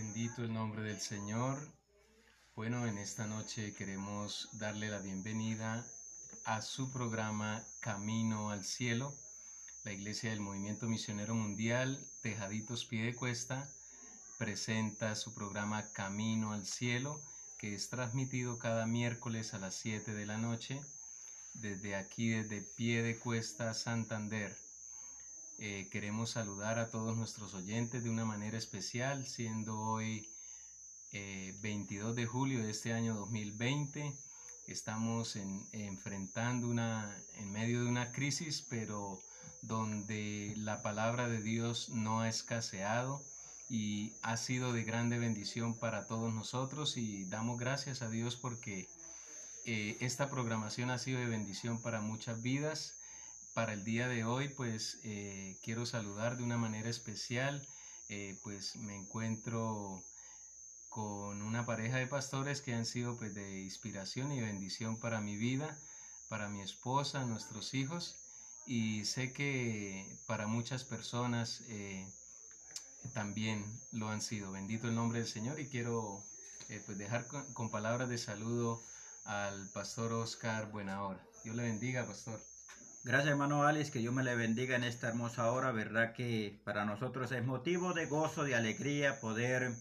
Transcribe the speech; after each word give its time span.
Bendito 0.00 0.44
el 0.44 0.54
nombre 0.54 0.84
del 0.84 1.00
Señor. 1.00 1.58
Bueno, 2.54 2.86
en 2.86 2.98
esta 2.98 3.26
noche 3.26 3.74
queremos 3.74 4.48
darle 4.52 4.90
la 4.90 5.00
bienvenida 5.00 5.84
a 6.44 6.62
su 6.62 6.92
programa 6.92 7.64
Camino 7.80 8.50
al 8.50 8.64
Cielo. 8.64 9.12
La 9.82 9.90
Iglesia 9.90 10.30
del 10.30 10.38
Movimiento 10.38 10.86
Misionero 10.86 11.34
Mundial, 11.34 11.98
Tejaditos 12.22 12.84
Pie 12.84 13.06
de 13.06 13.16
Cuesta, 13.16 13.68
presenta 14.38 15.16
su 15.16 15.34
programa 15.34 15.90
Camino 15.90 16.52
al 16.52 16.64
Cielo, 16.64 17.20
que 17.58 17.74
es 17.74 17.90
transmitido 17.90 18.56
cada 18.56 18.86
miércoles 18.86 19.52
a 19.52 19.58
las 19.58 19.74
7 19.74 20.14
de 20.14 20.26
la 20.26 20.38
noche, 20.38 20.80
desde 21.54 21.96
aquí, 21.96 22.28
desde 22.28 22.62
Pie 22.62 23.02
de 23.02 23.18
Cuesta, 23.18 23.74
Santander. 23.74 24.56
Eh, 25.60 25.88
queremos 25.90 26.30
saludar 26.30 26.78
a 26.78 26.88
todos 26.88 27.16
nuestros 27.16 27.52
oyentes 27.52 28.04
de 28.04 28.10
una 28.10 28.24
manera 28.24 28.56
especial, 28.56 29.26
siendo 29.26 29.76
hoy 29.76 30.30
22 31.10 32.12
eh, 32.12 32.14
de 32.14 32.26
julio 32.26 32.62
de 32.62 32.70
este 32.70 32.92
año 32.92 33.16
2020. 33.16 34.16
Estamos 34.68 35.36
enfrentando 35.72 36.68
una, 36.68 37.12
en 37.38 37.50
medio 37.50 37.82
de 37.82 37.88
una 37.88 38.12
crisis, 38.12 38.64
pero 38.70 39.20
donde 39.62 40.54
la 40.56 40.80
palabra 40.80 41.28
de 41.28 41.42
Dios 41.42 41.88
no 41.88 42.20
ha 42.20 42.28
escaseado 42.28 43.24
y 43.68 44.12
ha 44.22 44.36
sido 44.36 44.72
de 44.72 44.84
grande 44.84 45.18
bendición 45.18 45.74
para 45.74 46.06
todos 46.06 46.32
nosotros 46.32 46.96
y 46.96 47.24
damos 47.24 47.58
gracias 47.58 48.02
a 48.02 48.08
Dios 48.08 48.36
porque 48.36 48.88
eh, 49.64 49.96
esta 50.00 50.30
programación 50.30 50.90
ha 50.90 50.98
sido 50.98 51.18
de 51.18 51.26
bendición 51.26 51.82
para 51.82 52.00
muchas 52.00 52.40
vidas 52.42 52.97
para 53.58 53.72
el 53.72 53.82
día 53.82 54.06
de 54.06 54.22
hoy, 54.22 54.50
pues 54.50 55.00
eh, 55.02 55.58
quiero 55.64 55.84
saludar 55.84 56.36
de 56.36 56.44
una 56.44 56.56
manera 56.56 56.88
especial, 56.88 57.66
eh, 58.08 58.38
pues 58.44 58.76
me 58.76 58.94
encuentro 58.94 60.00
con 60.88 61.42
una 61.42 61.66
pareja 61.66 61.96
de 61.96 62.06
pastores 62.06 62.62
que 62.62 62.72
han 62.72 62.86
sido 62.86 63.16
pues 63.16 63.34
de 63.34 63.62
inspiración 63.62 64.30
y 64.30 64.40
bendición 64.40 64.96
para 64.96 65.20
mi 65.20 65.36
vida, 65.36 65.76
para 66.28 66.48
mi 66.48 66.60
esposa, 66.60 67.24
nuestros 67.24 67.74
hijos, 67.74 68.14
y 68.64 69.04
sé 69.04 69.32
que 69.32 70.06
para 70.28 70.46
muchas 70.46 70.84
personas 70.84 71.62
eh, 71.66 72.06
también 73.12 73.64
lo 73.90 74.08
han 74.08 74.22
sido. 74.22 74.52
Bendito 74.52 74.86
el 74.86 74.94
nombre 74.94 75.18
del 75.18 75.26
Señor 75.26 75.58
y 75.58 75.66
quiero 75.66 76.22
pues 76.86 76.96
dejar 76.96 77.26
con, 77.26 77.52
con 77.54 77.70
palabras 77.72 78.08
de 78.08 78.18
saludo 78.18 78.80
al 79.24 79.68
pastor 79.70 80.12
Oscar 80.12 80.70
Buenahora. 80.70 81.18
Dios 81.42 81.56
le 81.56 81.64
bendiga, 81.64 82.06
pastor. 82.06 82.40
Gracias 83.08 83.30
hermano 83.30 83.62
Alex, 83.62 83.90
que 83.90 84.00
Dios 84.00 84.12
me 84.12 84.22
le 84.22 84.36
bendiga 84.36 84.76
en 84.76 84.84
esta 84.84 85.08
hermosa 85.08 85.50
hora, 85.50 85.72
verdad 85.72 86.12
que 86.12 86.60
para 86.62 86.84
nosotros 86.84 87.32
es 87.32 87.42
motivo 87.42 87.94
de 87.94 88.04
gozo, 88.04 88.44
de 88.44 88.54
alegría 88.54 89.18
poder 89.18 89.72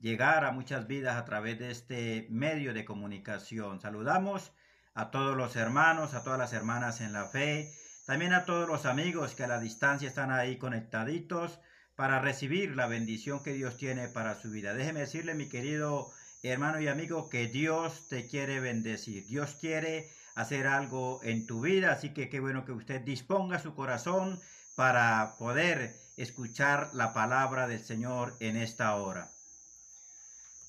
llegar 0.00 0.44
a 0.44 0.50
muchas 0.50 0.88
vidas 0.88 1.14
a 1.14 1.24
través 1.24 1.60
de 1.60 1.70
este 1.70 2.26
medio 2.28 2.74
de 2.74 2.84
comunicación. 2.84 3.80
Saludamos 3.80 4.50
a 4.94 5.12
todos 5.12 5.36
los 5.36 5.54
hermanos, 5.54 6.14
a 6.14 6.24
todas 6.24 6.40
las 6.40 6.52
hermanas 6.52 7.00
en 7.00 7.12
la 7.12 7.26
fe, 7.26 7.72
también 8.04 8.32
a 8.32 8.46
todos 8.46 8.66
los 8.66 8.84
amigos 8.84 9.36
que 9.36 9.44
a 9.44 9.46
la 9.46 9.60
distancia 9.60 10.08
están 10.08 10.32
ahí 10.32 10.56
conectaditos 10.58 11.60
para 11.94 12.18
recibir 12.18 12.74
la 12.74 12.88
bendición 12.88 13.44
que 13.44 13.52
Dios 13.52 13.76
tiene 13.76 14.08
para 14.08 14.34
su 14.34 14.50
vida. 14.50 14.74
Déjeme 14.74 14.98
decirle, 14.98 15.34
mi 15.34 15.48
querido 15.48 16.10
hermano 16.42 16.80
y 16.80 16.88
amigo, 16.88 17.30
que 17.30 17.46
Dios 17.46 18.08
te 18.08 18.26
quiere 18.26 18.58
bendecir. 18.58 19.24
Dios 19.28 19.56
quiere 19.60 20.10
hacer 20.34 20.66
algo 20.66 21.20
en 21.22 21.46
tu 21.46 21.60
vida, 21.60 21.92
así 21.92 22.10
que 22.10 22.28
qué 22.28 22.40
bueno 22.40 22.64
que 22.64 22.72
usted 22.72 23.00
disponga 23.00 23.58
su 23.58 23.74
corazón 23.74 24.40
para 24.74 25.36
poder 25.38 26.00
escuchar 26.16 26.90
la 26.94 27.12
palabra 27.12 27.68
del 27.68 27.84
Señor 27.84 28.36
en 28.40 28.56
esta 28.56 28.94
hora. 28.96 29.30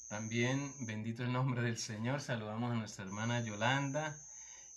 También, 0.09 0.73
bendito 0.81 1.23
el 1.23 1.33
nombre 1.33 1.61
del 1.61 1.77
Señor, 1.77 2.21
saludamos 2.21 2.71
a 2.71 2.75
nuestra 2.75 3.05
hermana 3.05 3.41
Yolanda, 3.41 4.17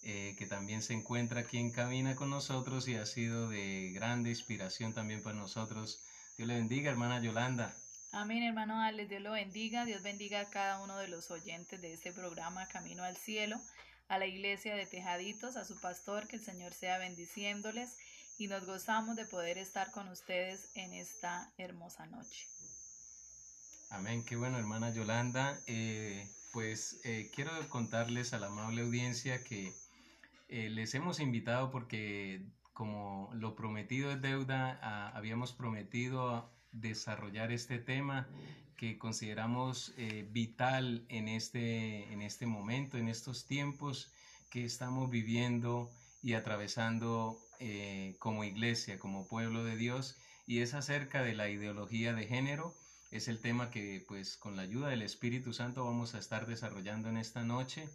eh, 0.03 0.35
que 0.39 0.47
también 0.47 0.83
se 0.83 0.95
encuentra 0.95 1.41
aquí 1.41 1.59
en 1.59 1.73
cabina 1.73 2.15
con 2.15 2.31
nosotros 2.31 2.89
y 2.89 2.95
ha 2.95 3.05
sido 3.05 3.49
de 3.49 3.93
grande 3.93 4.31
inspiración 4.31 4.95
también 4.95 5.23
para 5.23 5.37
nosotros. 5.37 6.01
Dios 6.37 6.49
le 6.49 6.55
bendiga, 6.55 6.91
hermana 6.91 7.21
Yolanda. 7.21 7.75
Amén, 8.13 8.45
hermano 8.45 8.81
Alex, 8.81 9.11
Dios 9.11 9.21
lo 9.21 9.33
bendiga, 9.33 9.85
Dios 9.85 10.03
bendiga 10.03 10.41
a 10.41 10.49
cada 10.49 10.81
uno 10.81 10.97
de 10.97 11.09
los 11.09 11.31
oyentes 11.31 11.83
de 11.83 11.93
este 11.93 12.13
programa 12.13 12.67
Camino 12.69 13.03
al 13.03 13.17
Cielo 13.17 13.61
a 14.09 14.19
la 14.19 14.27
iglesia 14.27 14.75
de 14.77 14.87
Tejaditos, 14.87 15.57
a 15.57 15.65
su 15.65 15.81
pastor, 15.81 16.27
que 16.29 16.37
el 16.37 16.45
Señor 16.45 16.73
sea 16.73 16.99
bendiciéndoles 16.99 17.97
y 18.39 18.49
nos 18.49 18.67
gozamos 18.67 19.17
de 19.17 19.25
poder 19.25 19.59
estar 19.59 19.91
con 19.91 20.09
ustedes 20.09 20.71
en 20.75 20.93
esta 20.93 21.51
hermosa 21.59 22.07
noche. 22.07 22.47
Amén, 23.91 24.25
qué 24.25 24.37
bueno 24.37 24.59
hermana 24.59 24.93
Yolanda. 24.93 25.59
Eh, 25.67 26.29
pues 26.53 27.01
eh, 27.05 27.31
quiero 27.35 27.51
contarles 27.69 28.33
a 28.33 28.39
la 28.39 28.47
amable 28.49 28.83
audiencia 28.83 29.43
que 29.43 29.73
eh, 30.49 30.69
les 30.71 30.95
hemos 30.95 31.21
invitado 31.21 31.71
porque 31.71 32.43
como 32.73 33.31
lo 33.35 33.57
prometido 33.57 34.11
es 34.13 34.21
deuda, 34.21 34.79
ah, 34.83 35.13
habíamos 35.15 35.53
prometido 35.53 36.51
desarrollar 36.73 37.53
este 37.53 37.79
tema 37.79 38.29
que 38.77 38.99
consideramos 38.99 39.93
eh, 39.97 40.27
vital 40.31 41.05
en 41.09 41.29
este, 41.29 42.13
en 42.13 42.23
este 42.23 42.47
momento, 42.47 42.99
en 42.99 43.09
estos 43.09 43.47
tiempos 43.47 44.11
que 44.51 44.65
estamos 44.65 45.11
viviendo 45.11 45.91
y 46.23 46.35
atravesando 46.35 47.39
eh, 47.59 48.17
como 48.19 48.45
iglesia, 48.45 48.99
como 48.99 49.27
pueblo 49.27 49.65
de 49.65 49.77
Dios, 49.77 50.17
y 50.47 50.61
es 50.61 50.75
acerca 50.75 51.23
de 51.23 51.35
la 51.35 51.49
ideología 51.49 52.15
de 52.15 52.27
género. 52.27 52.75
Es 53.11 53.29
el 53.29 53.41
tema 53.41 53.71
que 53.71 54.05
pues 54.07 54.37
con 54.37 54.57
la 54.57 54.63
ayuda 54.63 54.89
del 54.89 55.03
Espíritu 55.03 55.53
Santo 55.53 55.85
vamos 55.85 56.15
a 56.15 56.19
estar 56.19 56.47
desarrollando 56.47 57.09
en 57.09 57.17
esta 57.17 57.45
noche. 57.45 57.89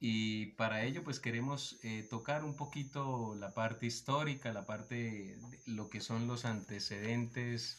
Y 0.00 0.46
para 0.56 0.84
ello 0.84 1.04
pues 1.04 1.20
queremos 1.20 1.78
eh, 1.84 2.06
tocar 2.10 2.44
un 2.44 2.56
poquito 2.56 3.36
la 3.36 3.54
parte 3.54 3.86
histórica, 3.86 4.52
la 4.52 4.66
parte 4.66 4.94
de 4.94 5.60
lo 5.66 5.88
que 5.88 6.00
son 6.00 6.26
los 6.26 6.44
antecedentes 6.44 7.78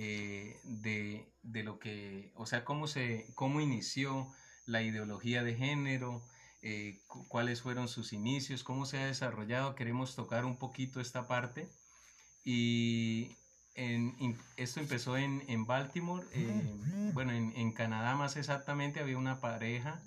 eh, 0.00 0.60
de, 0.62 1.26
de, 1.42 1.64
lo 1.64 1.80
que, 1.80 2.30
o 2.36 2.46
sea, 2.46 2.64
cómo, 2.64 2.86
se, 2.86 3.26
cómo 3.34 3.60
inició 3.60 4.32
la 4.64 4.80
ideología 4.80 5.42
de 5.42 5.56
género, 5.56 6.22
eh, 6.62 7.00
cuáles 7.26 7.62
fueron 7.62 7.88
sus 7.88 8.12
inicios, 8.12 8.62
cómo 8.62 8.86
se 8.86 8.98
ha 8.98 9.06
desarrollado. 9.06 9.74
Queremos 9.74 10.14
tocar 10.14 10.44
un 10.44 10.56
poquito 10.56 11.00
esta 11.00 11.26
parte. 11.26 11.68
Y 12.44 13.32
en, 13.74 14.38
esto 14.56 14.78
empezó 14.78 15.16
en, 15.16 15.42
en 15.48 15.66
Baltimore, 15.66 16.24
eh, 16.32 17.10
bueno, 17.12 17.32
en, 17.32 17.52
en, 17.56 17.72
Canadá 17.72 18.14
más 18.14 18.36
exactamente 18.36 19.00
había 19.00 19.18
una 19.18 19.40
pareja, 19.40 20.00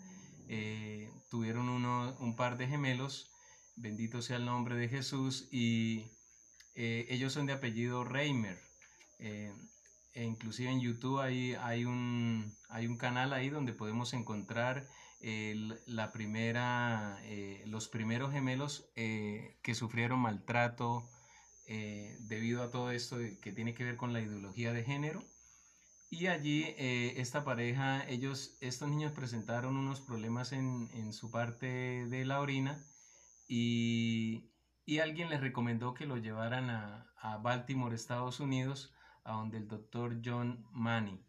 tuvieron 1.29 1.67
uno, 1.67 2.15
un 2.21 2.37
par 2.37 2.57
de 2.57 2.67
gemelos, 2.67 3.29
bendito 3.75 4.21
sea 4.21 4.37
el 4.37 4.45
nombre 4.45 4.75
de 4.75 4.87
Jesús, 4.87 5.49
y 5.51 6.11
ellos 6.75 7.33
son 7.33 7.45
de 7.45 7.53
apellido 7.53 8.05
Reimer. 8.05 8.57
E 10.13 10.23
inclusive 10.23 10.69
en 10.69 10.81
YouTube 10.81 11.19
hay, 11.19 11.53
hay, 11.55 11.85
un, 11.85 12.57
hay 12.69 12.87
un 12.87 12.97
canal 12.97 13.33
ahí 13.33 13.49
donde 13.49 13.73
podemos 13.73 14.13
encontrar 14.13 14.87
la 15.85 16.11
primera, 16.11 17.19
eh, 17.23 17.63
los 17.67 17.87
primeros 17.87 18.31
gemelos 18.31 18.89
eh, 18.95 19.59
que 19.61 19.75
sufrieron 19.75 20.19
maltrato 20.19 21.07
eh, 21.67 22.17
debido 22.21 22.63
a 22.63 22.71
todo 22.71 22.91
esto 22.91 23.17
que 23.41 23.51
tiene 23.51 23.73
que 23.75 23.83
ver 23.83 23.97
con 23.97 24.13
la 24.13 24.21
ideología 24.21 24.73
de 24.73 24.83
género. 24.83 25.23
Y 26.09 26.27
allí 26.27 26.65
esta 26.77 27.45
pareja, 27.45 28.05
ellos, 28.09 28.57
estos 28.59 28.89
niños 28.89 29.13
presentaron 29.13 29.77
unos 29.77 30.01
problemas 30.01 30.51
en, 30.51 30.89
en 30.93 31.13
su 31.13 31.31
parte 31.31 32.05
de 32.07 32.25
la 32.25 32.41
orina 32.41 32.83
y, 33.47 34.51
y, 34.85 34.99
alguien 34.99 35.29
les 35.29 35.39
recomendó 35.39 35.93
que 35.93 36.05
lo 36.05 36.17
llevaran 36.17 36.69
a, 36.69 37.13
a 37.21 37.37
Baltimore, 37.37 37.95
Estados 37.95 38.41
Unidos, 38.41 38.93
a 39.23 39.33
donde 39.33 39.57
el 39.57 39.67
doctor 39.67 40.19
John 40.23 40.65
Manny. 40.71 41.19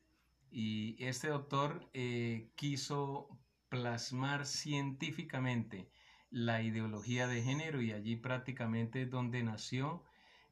Y 0.50 0.96
este 0.98 1.28
doctor 1.28 1.88
eh, 1.94 2.50
quiso 2.56 3.28
plasmar 3.68 4.44
científicamente 4.46 5.90
la 6.30 6.62
ideología 6.62 7.26
de 7.26 7.42
género 7.42 7.80
y 7.80 7.92
allí 7.92 8.16
prácticamente 8.16 9.02
es 9.02 9.10
donde 9.10 9.42
nació 9.42 10.04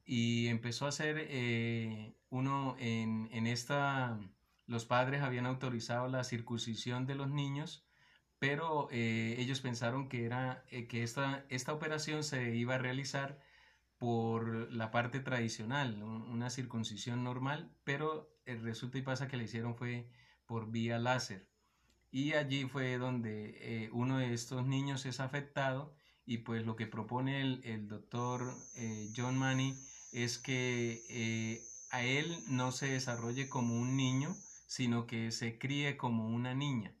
y 0.05 0.47
empezó 0.47 0.85
a 0.85 0.89
hacer 0.89 1.17
eh, 1.29 2.13
uno 2.29 2.75
en, 2.79 3.29
en, 3.31 3.47
esta, 3.47 4.19
los 4.65 4.85
padres 4.85 5.21
habían 5.21 5.45
autorizado 5.45 6.07
la 6.07 6.23
circuncisión 6.23 7.05
de 7.05 7.15
los 7.15 7.29
niños, 7.29 7.85
pero 8.39 8.87
eh, 8.91 9.35
ellos 9.37 9.61
pensaron 9.61 10.09
que, 10.09 10.25
era, 10.25 10.63
que 10.89 11.03
esta, 11.03 11.45
esta 11.49 11.73
operación 11.73 12.23
se 12.23 12.55
iba 12.55 12.75
a 12.75 12.79
realizar 12.79 13.39
por 14.01 14.73
la 14.73 14.89
parte 14.89 15.19
tradicional, 15.19 16.01
una 16.01 16.49
circuncisión 16.49 17.23
normal, 17.23 17.71
pero 17.83 18.35
el 18.45 18.63
resulta 18.63 18.97
y 18.97 19.03
pasa 19.03 19.27
que 19.27 19.37
le 19.37 19.43
hicieron 19.43 19.75
fue 19.75 20.09
por 20.47 20.71
vía 20.71 20.97
láser. 20.97 21.47
Y 22.09 22.33
allí 22.33 22.67
fue 22.67 22.97
donde 22.97 23.53
eh, 23.61 23.89
uno 23.93 24.17
de 24.17 24.33
estos 24.33 24.65
niños 24.65 25.05
es 25.05 25.19
afectado 25.19 25.93
y 26.25 26.39
pues 26.39 26.65
lo 26.65 26.75
que 26.75 26.87
propone 26.87 27.41
el, 27.41 27.87
doctor 27.87 28.51
eh, 28.75 29.13
John 29.15 29.37
Manny 29.37 29.77
es 30.11 30.39
que 30.39 31.03
eh, 31.07 31.61
a 31.91 32.03
él 32.03 32.35
no 32.47 32.71
se 32.71 32.87
desarrolle 32.87 33.49
como 33.49 33.79
un 33.79 33.95
niño, 33.97 34.35
sino 34.65 35.05
que 35.05 35.31
se 35.31 35.59
críe 35.59 35.95
como 35.95 36.27
una 36.27 36.55
niña. 36.55 36.91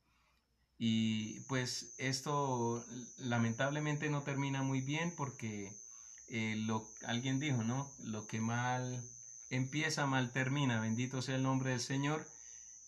Y 0.77 1.39
pues 1.47 1.95
esto 1.97 2.85
lamentablemente 3.17 4.11
no 4.11 4.21
termina 4.21 4.61
muy 4.61 4.81
bien 4.81 5.15
porque 5.15 5.80
eh, 6.33 6.55
lo, 6.55 6.89
alguien 7.05 7.41
dijo, 7.41 7.61
¿no? 7.61 7.91
Lo 7.99 8.25
que 8.25 8.39
mal 8.39 9.03
empieza, 9.49 10.05
mal 10.05 10.31
termina, 10.31 10.79
bendito 10.79 11.21
sea 11.21 11.35
el 11.35 11.43
nombre 11.43 11.71
del 11.71 11.81
Señor. 11.81 12.25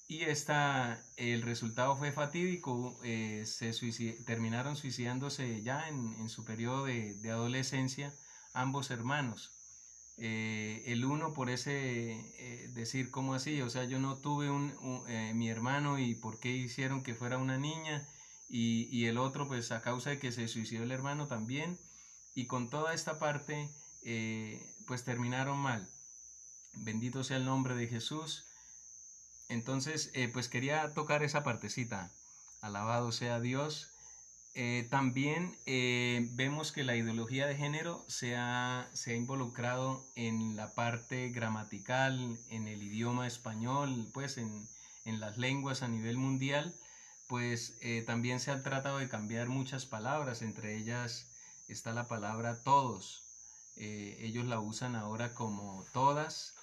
Y 0.08 0.22
esta, 0.22 1.04
el 1.18 1.42
resultado 1.42 1.98
fue 1.98 2.14
fatídico, 2.14 2.98
eh, 3.04 3.44
se 3.46 3.74
terminaron 4.26 4.78
suicidándose 4.78 5.62
ya 5.62 5.90
en, 5.90 6.30
su 6.30 6.46
periodo 6.46 6.86
de, 6.86 7.20
adolescencia 7.30 8.14
ambos 8.54 8.92
hermanos. 8.92 9.52
Eh, 10.18 10.84
el 10.86 11.04
uno 11.04 11.34
por 11.34 11.50
ese 11.50 12.70
decir, 12.74 13.12
¿cómo 13.12 13.34
así? 13.34 13.62
O 13.62 13.70
sea, 13.70 13.84
yo 13.84 14.00
no 14.00 14.18
tuve 14.20 14.50
un, 14.50 14.74
mi 15.38 15.50
hermano 15.50 16.00
y 16.00 16.16
por 16.16 16.40
qué 16.40 16.52
hicieron 16.52 17.04
que 17.04 17.16
fuera 17.16 17.38
una 17.38 17.58
niña. 17.58 18.08
Y, 18.48 18.88
y, 18.92 19.08
el 19.08 19.18
otro, 19.18 19.48
pues 19.48 19.72
a 19.72 19.82
causa 19.82 20.12
de 20.12 20.20
que 20.20 20.32
se 20.32 20.48
suicidó 20.48 20.84
el 20.84 20.92
hermano 20.92 21.28
también 21.28 21.78
y 22.36 22.48
con 22.48 22.70
toda 22.70 22.94
esta 22.94 23.20
parte 23.20 23.70
eh, 24.04 24.62
pues 24.88 25.04
terminaron 25.04 25.58
mal. 25.58 25.90
Bendito 26.74 27.24
sea 27.24 27.38
el 27.38 27.46
nombre 27.46 27.76
de 27.76 27.88
Jesús. 27.88 28.46
Entonces 29.50 30.12
eh, 30.14 30.28
pues 30.28 30.50
quería 30.50 30.94
tocar 30.94 31.24
esa 31.24 31.44
partecita. 31.44 32.12
Alabado 32.62 33.12
sea 33.12 33.40
Dios. 33.40 33.90
Eh, 34.56 34.88
también 34.92 35.58
vemos 36.36 36.72
que 36.72 36.84
la 36.84 36.96
ideología 36.96 37.48
de 37.48 37.56
género 37.56 38.06
se 38.08 38.36
ha, 38.36 38.88
se 38.94 39.14
ha, 39.14 39.16
involucrado 39.16 40.06
en 40.16 40.56
la 40.56 40.76
parte 40.76 41.30
gramatical, 41.30 42.38
en 42.50 42.68
el 42.68 42.84
idioma 42.84 43.26
español, 43.26 44.12
pues 44.14 44.38
en, 44.38 44.68
en 45.06 45.20
las 45.20 45.40
lenguas 45.40 45.82
a 45.82 45.88
nivel 45.88 46.18
mundial, 46.18 46.76
pues 47.28 47.80
también 48.06 48.40
se 48.40 48.52
ha 48.52 48.62
tratado 48.62 49.00
de 49.00 49.10
cambiar 49.10 49.50
muchas 49.50 49.88
palabras, 49.88 50.44
entre 50.44 50.78
ellas 50.78 51.33
está 51.68 51.94
la 51.94 52.08
palabra 52.08 52.62
todos. 52.64 53.24
Eh, 53.76 54.18
ellos 54.22 54.46
la 54.46 54.60
usan 54.60 54.96
ahora 54.96 55.34
como 55.34 55.86
todas, 55.94 56.54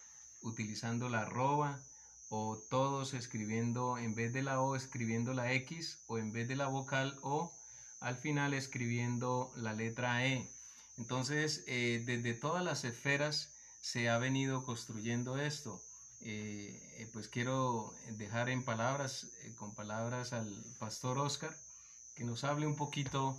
utilizando 0.43 1.09
la 1.09 1.23
arroba, 1.23 1.81
o 2.29 2.57
todos 2.71 3.13
escribiendo, 3.15 3.99
en 3.99 4.15
vez 4.15 4.33
de 4.33 4.43
la 4.43 4.61
O 4.61 4.77
escribiendo 4.77 5.35
la 5.35 5.53
X, 5.53 5.99
o 6.07 6.19
en 6.19 6.33
vez 6.33 6.47
de 6.47 6.57
la 6.57 6.69
vocal 6.69 7.19
O, 7.23 7.53
al 7.99 8.17
final 8.17 8.55
escribiendo 8.55 9.53
la 9.57 9.73
letra 9.73 10.25
E. 10.27 10.49
Entonces, 10.97 11.65
eh, 11.67 12.03
desde 12.07 12.35
todas 12.35 12.65
las 12.65 12.85
esferas 12.85 13.51
se 13.81 14.09
ha 14.09 14.19
venido 14.19 14.65
construyendo 14.65 15.39
esto. 15.39 15.83
Eh, 16.21 17.09
pues 17.13 17.29
quiero 17.29 17.93
dejar 18.19 18.49
en 18.49 18.65
palabras, 18.65 19.27
con 19.57 19.75
palabras 19.75 20.33
al 20.33 20.63
pastor 20.79 21.19
Oscar, 21.19 21.57
que 22.15 22.25
nos 22.25 22.45
hable 22.45 22.67
un 22.67 22.77
poquito 22.77 23.37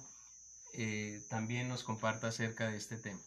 eh, 0.74 1.22
también 1.30 1.68
nos 1.68 1.84
comparta 1.84 2.28
acerca 2.28 2.70
de 2.70 2.78
este 2.78 2.98
tema. 2.98 3.20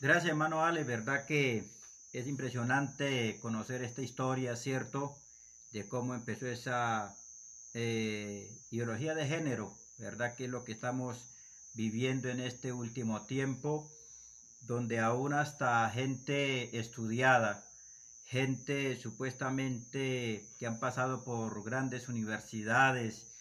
Gracias, 0.00 0.30
hermano 0.30 0.64
Ale. 0.64 0.84
Verdad 0.84 1.26
que 1.26 1.64
es 2.12 2.26
impresionante 2.26 3.38
conocer 3.40 3.82
esta 3.82 4.02
historia, 4.02 4.54
¿cierto? 4.56 5.16
De 5.72 5.88
cómo 5.88 6.14
empezó 6.14 6.46
esa 6.46 7.16
eh, 7.74 8.48
ideología 8.70 9.14
de 9.14 9.26
género, 9.26 9.76
¿verdad? 9.98 10.34
Que 10.36 10.44
es 10.44 10.50
lo 10.50 10.64
que 10.64 10.72
estamos 10.72 11.28
viviendo 11.74 12.28
en 12.28 12.40
este 12.40 12.72
último 12.72 13.26
tiempo, 13.26 13.90
donde 14.60 15.00
aún 15.00 15.34
hasta 15.34 15.90
gente 15.90 16.78
estudiada, 16.78 17.66
gente 18.24 18.96
supuestamente 18.96 20.48
que 20.58 20.66
han 20.66 20.78
pasado 20.78 21.24
por 21.24 21.64
grandes 21.64 22.08
universidades, 22.08 23.33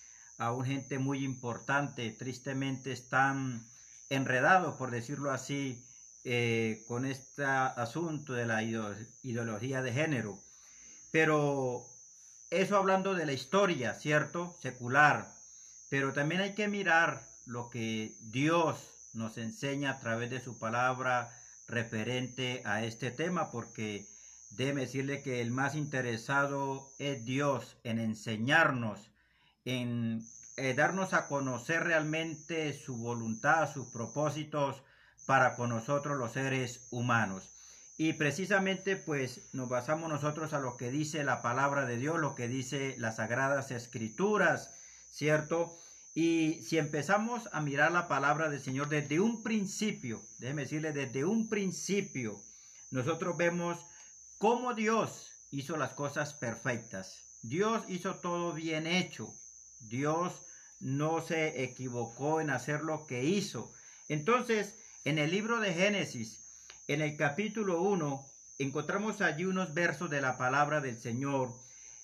aún 0.45 0.65
gente 0.65 0.99
muy 0.99 1.23
importante, 1.23 2.11
tristemente 2.11 2.91
están 2.91 3.65
enredados, 4.09 4.75
por 4.75 4.91
decirlo 4.91 5.31
así, 5.31 5.85
eh, 6.23 6.83
con 6.87 7.05
este 7.05 7.43
asunto 7.45 8.33
de 8.33 8.45
la 8.45 8.63
ideología 8.63 9.81
de 9.81 9.93
género. 9.93 10.39
Pero 11.11 11.85
eso 12.49 12.77
hablando 12.77 13.13
de 13.15 13.25
la 13.25 13.33
historia, 13.33 13.93
¿cierto? 13.93 14.55
Secular. 14.61 15.33
Pero 15.89 16.13
también 16.13 16.41
hay 16.41 16.53
que 16.53 16.67
mirar 16.67 17.21
lo 17.45 17.69
que 17.69 18.15
Dios 18.21 18.77
nos 19.13 19.37
enseña 19.37 19.91
a 19.91 19.99
través 19.99 20.29
de 20.29 20.39
su 20.41 20.57
palabra 20.57 21.31
referente 21.67 22.61
a 22.65 22.83
este 22.83 23.11
tema, 23.11 23.51
porque 23.51 24.07
déjeme 24.51 24.81
decirle 24.81 25.21
que 25.21 25.41
el 25.41 25.51
más 25.51 25.75
interesado 25.75 26.91
es 26.99 27.23
Dios 27.25 27.77
en 27.83 27.99
enseñarnos 27.99 29.12
en 29.65 30.25
eh, 30.57 30.73
darnos 30.73 31.13
a 31.13 31.27
conocer 31.27 31.83
realmente 31.83 32.73
su 32.73 32.97
voluntad, 32.97 33.71
sus 33.73 33.87
propósitos 33.87 34.83
para 35.25 35.55
con 35.55 35.69
nosotros 35.69 36.17
los 36.17 36.33
seres 36.33 36.87
humanos. 36.91 37.49
Y 37.97 38.13
precisamente 38.13 38.95
pues 38.95 39.41
nos 39.53 39.69
basamos 39.69 40.09
nosotros 40.09 40.53
a 40.53 40.59
lo 40.59 40.77
que 40.77 40.91
dice 40.91 41.23
la 41.23 41.41
palabra 41.41 41.85
de 41.85 41.97
Dios, 41.97 42.19
lo 42.19 42.35
que 42.35 42.47
dice 42.47 42.95
las 42.97 43.17
sagradas 43.17 43.71
escrituras, 43.71 44.71
¿cierto? 45.11 45.77
Y 46.15 46.61
si 46.61 46.77
empezamos 46.77 47.49
a 47.51 47.61
mirar 47.61 47.91
la 47.91 48.07
palabra 48.07 48.49
del 48.49 48.61
Señor 48.61 48.89
desde 48.89 49.19
un 49.19 49.41
principio, 49.41 50.21
déjeme 50.37 50.63
decirle, 50.63 50.91
desde 50.91 51.25
un 51.25 51.49
principio, 51.49 52.39
nosotros 52.91 53.37
vemos 53.37 53.83
cómo 54.37 54.73
Dios 54.73 55.31
hizo 55.49 55.77
las 55.77 55.93
cosas 55.93 56.33
perfectas. 56.33 57.23
Dios 57.41 57.83
hizo 57.87 58.15
todo 58.15 58.53
bien 58.53 58.85
hecho. 58.85 59.33
Dios 59.87 60.41
no 60.79 61.21
se 61.21 61.63
equivocó 61.63 62.41
en 62.41 62.49
hacer 62.49 62.81
lo 62.81 63.05
que 63.05 63.23
hizo. 63.23 63.73
Entonces, 64.09 64.75
en 65.05 65.17
el 65.17 65.31
libro 65.31 65.59
de 65.59 65.73
Génesis, 65.73 66.41
en 66.87 67.01
el 67.01 67.15
capítulo 67.15 67.81
1, 67.81 68.25
encontramos 68.59 69.21
allí 69.21 69.45
unos 69.45 69.73
versos 69.73 70.09
de 70.09 70.21
la 70.21 70.37
palabra 70.37 70.81
del 70.81 70.99
Señor 70.99 71.53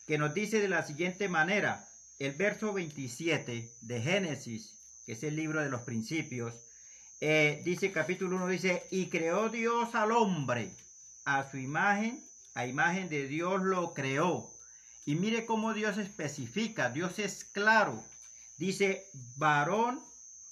que 0.08 0.18
nos 0.18 0.34
dice 0.34 0.60
de 0.60 0.70
la 0.70 0.84
siguiente 0.84 1.30
manera, 1.30 1.88
el 2.18 2.34
verso 2.34 2.74
27 2.74 3.78
de 3.80 4.02
Génesis, 4.02 4.76
que 5.06 5.12
es 5.12 5.24
el 5.24 5.36
libro 5.36 5.62
de 5.62 5.70
los 5.70 5.82
principios, 5.82 6.56
eh, 7.22 7.62
dice 7.66 7.92
capítulo 7.92 8.38
1, 8.38 8.48
dice, 8.48 8.88
y 8.92 9.10
creó 9.10 9.50
Dios 9.50 9.94
al 9.94 10.12
hombre. 10.12 10.76
A 11.26 11.50
su 11.50 11.58
imagen, 11.58 12.24
a 12.56 12.66
imagen 12.66 13.10
de 13.10 13.28
Dios 13.28 13.62
lo 13.62 13.94
creó 13.94 14.52
y 15.06 15.16
mire 15.16 15.46
cómo 15.46 15.74
Dios 15.74 15.98
especifica, 15.98 16.90
Dios 16.90 17.20
es 17.20 17.44
claro. 17.46 18.04
Dice, 18.58 19.10
varón 19.38 20.04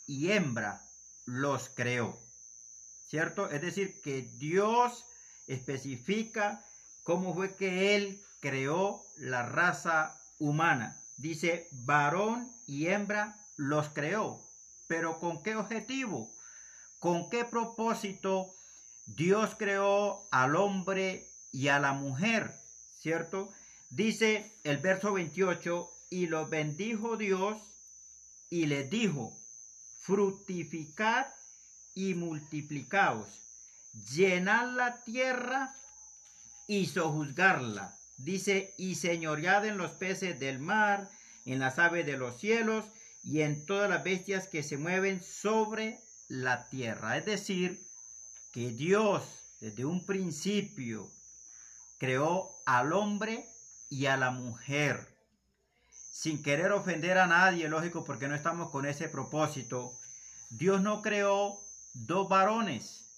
y 0.05 0.31
hembra 0.31 0.87
los 1.25 1.69
creó. 1.69 2.17
¿Cierto? 3.05 3.49
Es 3.49 3.61
decir, 3.61 4.01
que 4.01 4.21
Dios 4.21 5.05
especifica 5.47 6.65
cómo 7.03 7.33
fue 7.33 7.55
que 7.55 7.95
Él 7.95 8.21
creó 8.39 9.05
la 9.17 9.43
raza 9.43 10.19
humana. 10.39 11.01
Dice, 11.17 11.67
varón 11.71 12.51
y 12.65 12.87
hembra 12.87 13.39
los 13.55 13.89
creó. 13.89 14.41
Pero 14.87 15.19
¿con 15.19 15.43
qué 15.43 15.55
objetivo? 15.55 16.33
¿Con 16.99 17.29
qué 17.29 17.45
propósito 17.45 18.53
Dios 19.05 19.55
creó 19.57 20.27
al 20.31 20.55
hombre 20.55 21.29
y 21.51 21.67
a 21.67 21.79
la 21.79 21.93
mujer? 21.93 22.53
¿Cierto? 22.99 23.49
Dice 23.89 24.51
el 24.63 24.77
verso 24.77 25.13
28, 25.13 25.89
y 26.09 26.27
lo 26.27 26.47
bendijo 26.47 27.17
Dios 27.17 27.57
y 28.49 28.65
le 28.65 28.83
dijo, 28.83 29.37
fructificad 29.99 31.27
y 31.95 32.13
multiplicaos, 32.13 33.27
llenad 34.13 34.75
la 34.75 35.03
tierra 35.03 35.75
y 36.67 36.85
sojuzgarla. 36.87 37.97
Dice, 38.17 38.73
y 38.77 38.95
señoread 38.95 39.65
en 39.65 39.77
los 39.77 39.91
peces 39.91 40.39
del 40.39 40.59
mar, 40.59 41.09
en 41.45 41.59
las 41.59 41.79
aves 41.79 42.05
de 42.05 42.17
los 42.17 42.39
cielos 42.39 42.85
y 43.23 43.41
en 43.41 43.65
todas 43.65 43.89
las 43.89 44.03
bestias 44.03 44.47
que 44.47 44.63
se 44.63 44.77
mueven 44.77 45.21
sobre 45.23 46.01
la 46.27 46.67
tierra. 46.69 47.17
Es 47.17 47.25
decir, 47.25 47.87
que 48.51 48.71
Dios 48.71 49.23
desde 49.59 49.85
un 49.85 50.05
principio 50.05 51.11
creó 51.97 52.61
al 52.65 52.93
hombre 52.93 53.47
y 53.89 54.05
a 54.07 54.17
la 54.17 54.31
mujer. 54.31 55.07
Sin 55.89 56.41
querer 56.41 56.71
ofender 56.71 57.17
a 57.17 57.27
nadie, 57.27 57.69
lógico, 57.69 58.03
porque 58.03 58.27
no 58.27 58.35
estamos 58.35 58.69
con 58.71 58.85
ese 58.85 59.07
propósito. 59.07 59.97
Dios 60.49 60.81
no 60.81 61.01
creó 61.01 61.59
dos 61.93 62.27
varones. 62.27 63.09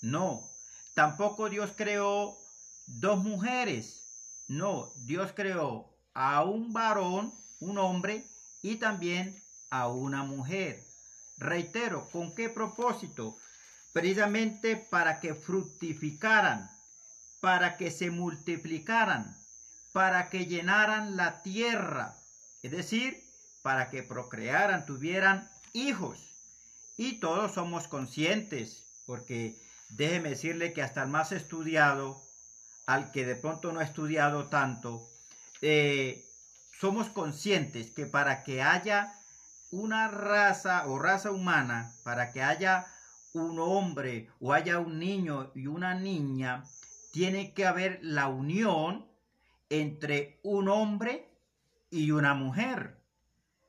No. 0.00 0.48
Tampoco 0.94 1.48
Dios 1.48 1.72
creó 1.76 2.36
dos 2.86 3.22
mujeres. 3.22 4.02
No. 4.48 4.92
Dios 4.96 5.32
creó 5.34 5.88
a 6.14 6.42
un 6.44 6.72
varón, 6.72 7.32
un 7.60 7.78
hombre, 7.78 8.24
y 8.62 8.76
también 8.76 9.40
a 9.70 9.88
una 9.88 10.22
mujer. 10.22 10.82
Reitero, 11.36 12.08
¿con 12.10 12.34
qué 12.34 12.48
propósito? 12.48 13.36
Precisamente 13.92 14.76
para 14.76 15.20
que 15.20 15.34
fructificaran, 15.34 16.70
para 17.40 17.76
que 17.76 17.90
se 17.90 18.10
multiplicaran, 18.10 19.36
para 19.96 20.28
que 20.28 20.44
llenaran 20.44 21.16
la 21.16 21.40
tierra, 21.40 22.18
es 22.62 22.70
decir, 22.70 23.24
para 23.62 23.88
que 23.88 24.02
procrearan, 24.02 24.84
tuvieran 24.84 25.50
hijos. 25.72 26.18
Y 26.98 27.12
todos 27.18 27.54
somos 27.54 27.88
conscientes, 27.88 28.84
porque 29.06 29.58
déjeme 29.88 30.28
decirle 30.28 30.74
que 30.74 30.82
hasta 30.82 31.04
el 31.04 31.08
más 31.08 31.32
estudiado, 31.32 32.22
al 32.84 33.10
que 33.10 33.24
de 33.24 33.36
pronto 33.36 33.72
no 33.72 33.80
ha 33.80 33.84
estudiado 33.84 34.48
tanto, 34.48 35.08
eh, 35.62 36.28
somos 36.78 37.08
conscientes 37.08 37.90
que 37.90 38.04
para 38.04 38.42
que 38.42 38.60
haya 38.60 39.14
una 39.70 40.08
raza 40.08 40.86
o 40.88 40.98
raza 40.98 41.30
humana, 41.30 41.94
para 42.04 42.32
que 42.32 42.42
haya 42.42 42.86
un 43.32 43.58
hombre 43.58 44.28
o 44.42 44.52
haya 44.52 44.78
un 44.78 44.98
niño 44.98 45.52
y 45.54 45.68
una 45.68 45.94
niña, 45.94 46.64
tiene 47.12 47.54
que 47.54 47.64
haber 47.64 47.98
la 48.02 48.28
unión 48.28 49.05
entre 49.70 50.40
un 50.42 50.68
hombre 50.68 51.28
y 51.90 52.10
una 52.10 52.34
mujer. 52.34 52.96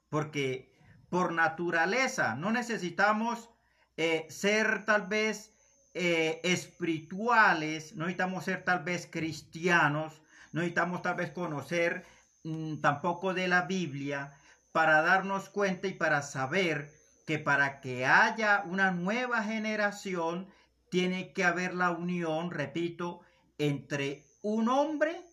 Porque 0.09 0.71
por 1.09 1.31
naturaleza 1.33 2.35
no 2.35 2.51
necesitamos 2.51 3.49
eh, 3.97 4.25
ser 4.29 4.85
tal 4.85 5.07
vez 5.07 5.53
eh, 5.93 6.39
espirituales, 6.43 7.95
no 7.95 8.05
necesitamos 8.05 8.45
ser 8.45 8.63
tal 8.63 8.83
vez 8.83 9.07
cristianos, 9.11 10.21
no 10.51 10.61
necesitamos 10.61 11.01
tal 11.01 11.15
vez 11.15 11.31
conocer 11.31 12.05
mm, 12.43 12.77
tampoco 12.81 13.33
de 13.33 13.47
la 13.47 13.63
Biblia 13.63 14.33
para 14.71 15.01
darnos 15.01 15.49
cuenta 15.49 15.87
y 15.87 15.93
para 15.93 16.21
saber 16.21 16.93
que 17.25 17.39
para 17.39 17.81
que 17.81 18.05
haya 18.05 18.63
una 18.65 18.91
nueva 18.91 19.43
generación 19.43 20.47
tiene 20.89 21.33
que 21.33 21.43
haber 21.43 21.73
la 21.73 21.91
unión, 21.91 22.51
repito, 22.51 23.21
entre 23.57 24.23
un 24.41 24.69
hombre 24.69 25.26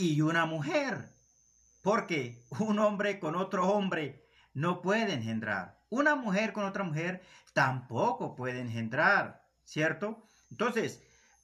y 0.00 0.22
una 0.22 0.46
mujer. 0.46 1.12
Porque 1.82 2.42
un 2.58 2.78
hombre 2.78 3.20
con 3.20 3.36
otro 3.36 3.68
hombre 3.68 4.26
no 4.54 4.80
puede 4.80 5.12
engendrar. 5.12 5.78
Una 5.90 6.14
mujer 6.14 6.52
con 6.52 6.64
otra 6.64 6.84
mujer 6.84 7.22
tampoco 7.52 8.34
puede 8.34 8.60
engendrar, 8.60 9.44
¿cierto? 9.64 10.26
Entonces, 10.50 11.02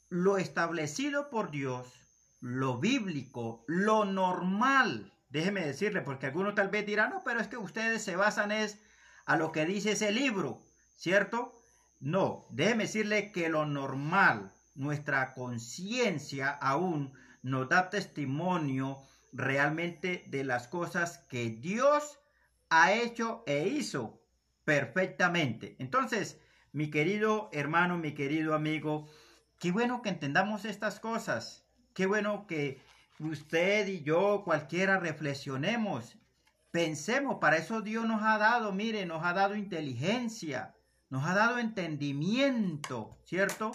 lo 0.08 0.38
establecido 0.38 1.30
por 1.30 1.50
Dios, 1.50 1.92
lo 2.40 2.78
bíblico, 2.78 3.64
lo 3.66 4.04
normal, 4.04 5.12
déjeme 5.28 5.66
decirle, 5.66 6.00
porque 6.00 6.26
algunos 6.26 6.54
tal 6.54 6.68
vez 6.68 6.86
dirán, 6.86 7.10
no, 7.10 7.22
pero 7.24 7.40
es 7.40 7.48
que 7.48 7.56
ustedes 7.56 8.02
se 8.02 8.16
basan 8.16 8.52
es 8.52 8.78
a 9.26 9.36
lo 9.36 9.52
que 9.52 9.66
dice 9.66 9.92
ese 9.92 10.12
libro, 10.12 10.62
¿cierto? 10.96 11.52
No, 11.98 12.46
déjeme 12.50 12.84
decirle 12.84 13.32
que 13.32 13.48
lo 13.48 13.66
normal, 13.66 14.52
nuestra 14.74 15.34
conciencia 15.34 16.50
aún 16.50 17.12
nos 17.46 17.68
da 17.68 17.90
testimonio 17.90 18.98
realmente 19.32 20.24
de 20.26 20.42
las 20.42 20.66
cosas 20.66 21.18
que 21.28 21.50
Dios 21.50 22.18
ha 22.70 22.92
hecho 22.92 23.44
e 23.46 23.68
hizo 23.68 24.20
perfectamente. 24.64 25.76
Entonces, 25.78 26.40
mi 26.72 26.90
querido 26.90 27.48
hermano, 27.52 27.98
mi 27.98 28.14
querido 28.14 28.54
amigo, 28.54 29.06
qué 29.60 29.70
bueno 29.70 30.02
que 30.02 30.08
entendamos 30.08 30.64
estas 30.64 30.98
cosas. 30.98 31.64
Qué 31.94 32.06
bueno 32.06 32.48
que 32.48 32.80
usted 33.20 33.86
y 33.86 34.02
yo, 34.02 34.42
cualquiera, 34.44 34.98
reflexionemos. 34.98 36.18
Pensemos, 36.72 37.38
para 37.40 37.58
eso 37.58 37.80
Dios 37.80 38.06
nos 38.06 38.22
ha 38.24 38.38
dado, 38.38 38.72
mire, 38.72 39.06
nos 39.06 39.24
ha 39.24 39.32
dado 39.32 39.54
inteligencia, 39.54 40.74
nos 41.10 41.24
ha 41.24 41.34
dado 41.34 41.60
entendimiento, 41.60 43.16
¿cierto? 43.24 43.70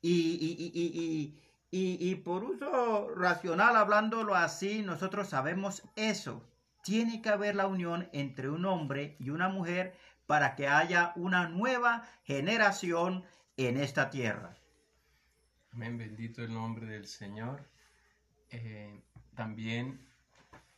Y, 0.00 0.38
y, 0.40 0.72
y, 0.74 1.43
y, 1.76 2.14
por 2.14 2.44
uso 2.44 3.12
racional, 3.16 3.74
hablándolo 3.74 4.36
así, 4.36 4.82
nosotros 4.82 5.28
sabemos 5.28 5.82
eso. 5.96 6.48
Tiene 6.84 7.20
que 7.20 7.30
haber 7.30 7.56
la 7.56 7.66
unión 7.66 8.08
entre 8.12 8.48
un 8.48 8.64
hombre 8.64 9.16
y 9.18 9.30
una 9.30 9.48
mujer 9.48 9.96
para 10.26 10.54
que 10.54 10.68
haya 10.68 11.12
una 11.16 11.48
nueva 11.48 12.04
generación 12.22 13.24
en 13.56 13.76
esta 13.76 14.10
tierra. 14.10 14.56
Amén, 15.72 15.98
bendito 15.98 16.44
el 16.44 16.54
nombre 16.54 16.86
del 16.86 17.08
Señor. 17.08 17.68
Eh, 18.50 19.02
también 19.34 19.98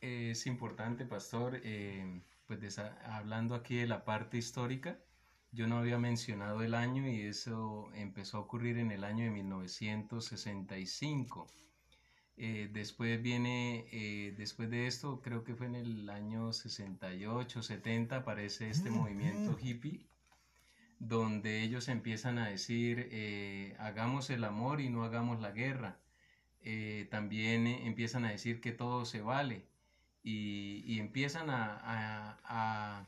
es 0.01 0.47
importante, 0.47 1.05
pastor, 1.05 1.59
eh, 1.63 2.23
pues 2.47 2.79
hablando 3.05 3.53
aquí 3.53 3.75
de 3.75 3.85
la 3.85 4.03
parte 4.03 4.37
histórica, 4.37 4.97
yo 5.51 5.67
no 5.67 5.77
había 5.77 5.97
mencionado 5.97 6.61
el 6.61 6.73
año 6.73 7.07
y 7.07 7.21
eso 7.21 7.89
empezó 7.93 8.37
a 8.37 8.41
ocurrir 8.41 8.77
en 8.77 8.91
el 8.91 9.03
año 9.03 9.25
de 9.25 9.31
1965. 9.31 11.47
Eh, 12.39 12.69
después 12.71 13.21
viene, 13.21 13.87
eh, 13.91 14.33
después 14.37 14.69
de 14.69 14.87
esto, 14.87 15.21
creo 15.21 15.43
que 15.43 15.55
fue 15.55 15.67
en 15.67 15.75
el 15.75 16.09
año 16.09 16.53
68, 16.53 17.63
70, 17.63 18.17
aparece 18.17 18.69
este 18.69 18.91
movimiento 18.91 19.57
hippie, 19.59 20.05
donde 20.99 21.63
ellos 21.63 21.87
empiezan 21.87 22.37
a 22.37 22.49
decir, 22.49 23.09
eh, 23.11 23.75
hagamos 23.79 24.29
el 24.29 24.43
amor 24.43 24.81
y 24.81 24.89
no 24.89 25.03
hagamos 25.03 25.41
la 25.41 25.51
guerra. 25.51 25.99
también 27.09 27.65
empiezan 27.67 28.25
a 28.25 28.31
decir 28.31 28.59
que 28.61 28.71
todo 28.73 29.05
se 29.05 29.21
vale 29.21 29.65
y, 30.23 30.99
empiezan 30.99 31.49
a 31.49 33.07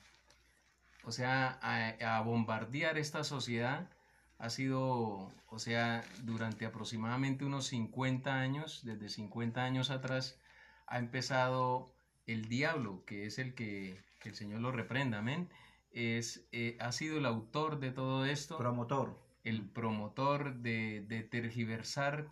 o 1.03 1.11
sea, 1.11 1.59
a, 1.61 2.21
bombardear 2.21 2.97
esta 2.97 3.23
sociedad 3.23 3.89
ha 4.37 4.49
sido, 4.49 5.31
o 5.47 5.59
sea, 5.59 6.03
durante 6.23 6.65
aproximadamente 6.65 7.45
unos 7.45 7.67
50 7.67 8.39
años, 8.39 8.81
desde 8.83 9.09
50 9.09 9.63
años 9.63 9.89
atrás, 9.89 10.39
ha 10.87 10.99
empezado 10.99 11.91
el 12.25 12.47
diablo, 12.47 13.03
que 13.05 13.25
es 13.25 13.39
el 13.39 13.53
que, 13.53 14.01
el 14.23 14.35
Señor 14.35 14.61
lo 14.61 14.71
reprenda, 14.71 15.19
amén, 15.19 15.49
es, 15.91 16.47
eh, 16.51 16.77
ha 16.79 16.91
sido 16.91 17.17
el 17.17 17.25
autor 17.25 17.79
de 17.79 17.91
todo 17.91 18.25
esto. 18.25 18.57
Promotor. 18.57 19.19
El 19.43 19.63
promotor 19.63 20.55
de, 20.55 21.01
de 21.07 21.23
tergiversar 21.23 22.27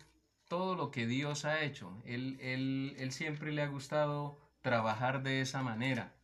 todo 0.48 0.76
lo 0.76 0.90
que 0.90 1.06
Dios 1.06 1.44
ha 1.44 1.62
hecho. 1.62 1.92
Él, 2.04 2.38
él, 2.40 2.94
él 2.98 3.12
siempre 3.12 3.52
le 3.52 3.62
ha 3.62 3.68
gustado 3.68 4.38
trabajar 4.62 5.22
de 5.22 5.40
esa 5.40 5.62
manera. 5.62 6.14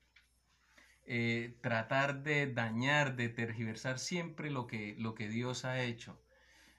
Eh, 1.07 1.59
tratar 1.61 2.23
de 2.23 2.47
dañar, 2.53 3.17
de 3.17 3.29
tergiversar 3.29 3.99
siempre 3.99 4.51
lo 4.51 4.67
que, 4.67 4.95
lo 4.99 5.15
que 5.15 5.29
Dios 5.29 5.65
ha 5.65 5.83
hecho. 5.83 6.19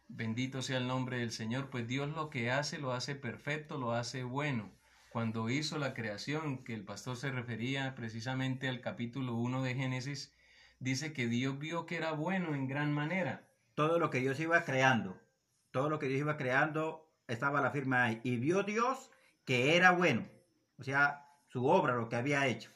Bendito 0.07 0.61
sea 0.61 0.77
el 0.77 0.87
nombre 0.87 1.19
del 1.19 1.31
Señor, 1.31 1.69
pues 1.69 1.87
Dios 1.87 2.09
lo 2.09 2.29
que 2.29 2.51
hace 2.51 2.79
lo 2.79 2.93
hace 2.93 3.15
perfecto, 3.15 3.77
lo 3.77 3.93
hace 3.93 4.23
bueno. 4.23 4.71
Cuando 5.11 5.49
hizo 5.49 5.77
la 5.77 5.93
creación, 5.93 6.63
que 6.63 6.73
el 6.73 6.83
pastor 6.83 7.17
se 7.17 7.31
refería 7.31 7.95
precisamente 7.95 8.67
al 8.67 8.81
capítulo 8.81 9.35
1 9.35 9.63
de 9.63 9.75
Génesis, 9.75 10.33
dice 10.79 11.13
que 11.13 11.27
Dios 11.27 11.57
vio 11.57 11.85
que 11.85 11.97
era 11.97 12.11
bueno 12.11 12.53
en 12.53 12.67
gran 12.67 12.93
manera. 12.93 13.47
Todo 13.75 13.99
lo 13.99 14.09
que 14.09 14.19
Dios 14.19 14.39
iba 14.39 14.63
creando, 14.65 15.19
todo 15.71 15.89
lo 15.89 15.99
que 15.99 16.07
Dios 16.07 16.21
iba 16.21 16.37
creando, 16.37 17.09
estaba 17.27 17.61
la 17.61 17.71
firma 17.71 18.05
ahí. 18.05 18.21
Y 18.23 18.37
vio 18.37 18.63
Dios 18.63 19.11
que 19.45 19.75
era 19.77 19.91
bueno, 19.91 20.27
o 20.77 20.83
sea, 20.83 21.27
su 21.47 21.65
obra, 21.65 21.95
lo 21.95 22.09
que 22.09 22.15
había 22.15 22.47
hecho. 22.47 22.71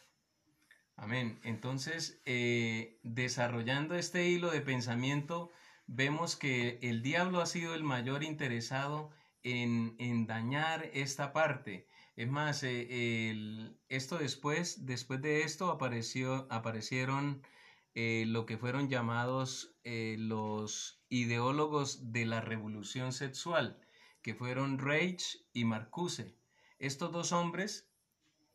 Amén. 1.02 1.40
Entonces, 1.44 2.22
eh, 2.26 3.00
desarrollando 3.04 3.96
este 3.96 4.28
hilo 4.28 4.52
de 4.52 4.60
pensamiento, 4.60 5.50
vemos 5.88 6.36
que 6.36 6.78
el 6.82 7.02
diablo 7.02 7.40
ha 7.42 7.46
sido 7.46 7.74
el 7.74 7.86
mayor 7.86 8.22
interesado 8.22 9.10
en, 9.44 10.28
dañar 10.28 10.90
esta 10.94 11.32
parte. 11.32 11.88
Es 12.18 12.28
más, 12.28 12.64
eh, 12.64 13.72
esto 13.88 14.18
después, 14.18 14.86
después 14.86 15.22
de 15.22 15.44
esto 15.44 15.72
apareció, 15.72 16.48
aparecieron 16.50 17.44
eh, 17.96 18.26
lo 18.28 18.46
que 18.46 18.58
fueron 18.58 18.90
llamados 18.90 19.74
los 19.86 21.02
ideólogos 21.08 22.12
de 22.12 22.26
la 22.26 22.42
revolución 22.42 23.14
sexual, 23.14 23.80
que 24.22 24.36
fueron 24.36 24.78
Reich 24.78 25.46
y 25.54 25.64
Marcuse. 25.64 26.36
Estos 26.78 27.12
dos 27.14 27.32
hombres 27.32 27.89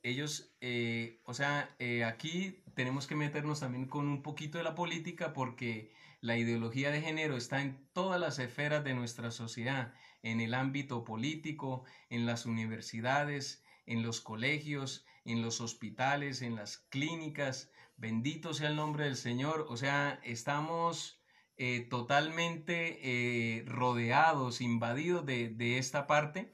ellos, 0.05 0.55
eh, 0.61 1.19
o 1.25 1.33
sea, 1.33 1.75
eh, 1.79 2.05
aquí 2.05 2.63
tenemos 2.75 3.07
que 3.07 3.17
meternos 3.17 3.61
también 3.61 3.87
con 3.87 4.07
un 4.07 4.23
poquito 4.23 4.59
de 4.59 4.65
la 4.65 4.75
política 4.75 5.33
porque 5.33 5.93
la 6.21 6.37
ideología 6.37 6.91
de 6.91 7.01
género 7.01 7.39
está 7.39 7.63
en 7.63 7.89
todas 7.95 8.21
las 8.21 8.39
esferas 8.39 8.85
de 8.85 8.95
nuestra 8.95 9.31
sociedad, 9.31 9.95
en 10.23 10.43
el 10.43 10.53
ámbito 10.53 11.05
político, 11.05 11.85
en 12.11 12.27
las 12.27 12.45
universidades, 12.45 13.65
en 13.87 14.03
los 14.03 14.21
colegios, 14.21 15.07
en 15.25 15.41
los 15.41 15.63
hospitales, 15.63 16.43
en 16.43 16.55
las 16.55 16.77
clínicas. 16.77 17.71
Bendito 17.97 18.53
sea 18.53 18.69
el 18.69 18.77
nombre 18.77 19.07
del 19.07 19.17
Señor. 19.17 19.67
O 19.71 19.79
sea, 19.79 20.21
estamos 20.23 21.19
eh, 21.57 21.81
totalmente 21.89 23.65
rodeados, 23.67 24.61
invadidos 24.61 25.25
de, 25.25 25.49
de 25.49 25.79
esta 25.79 26.07
parte 26.07 26.53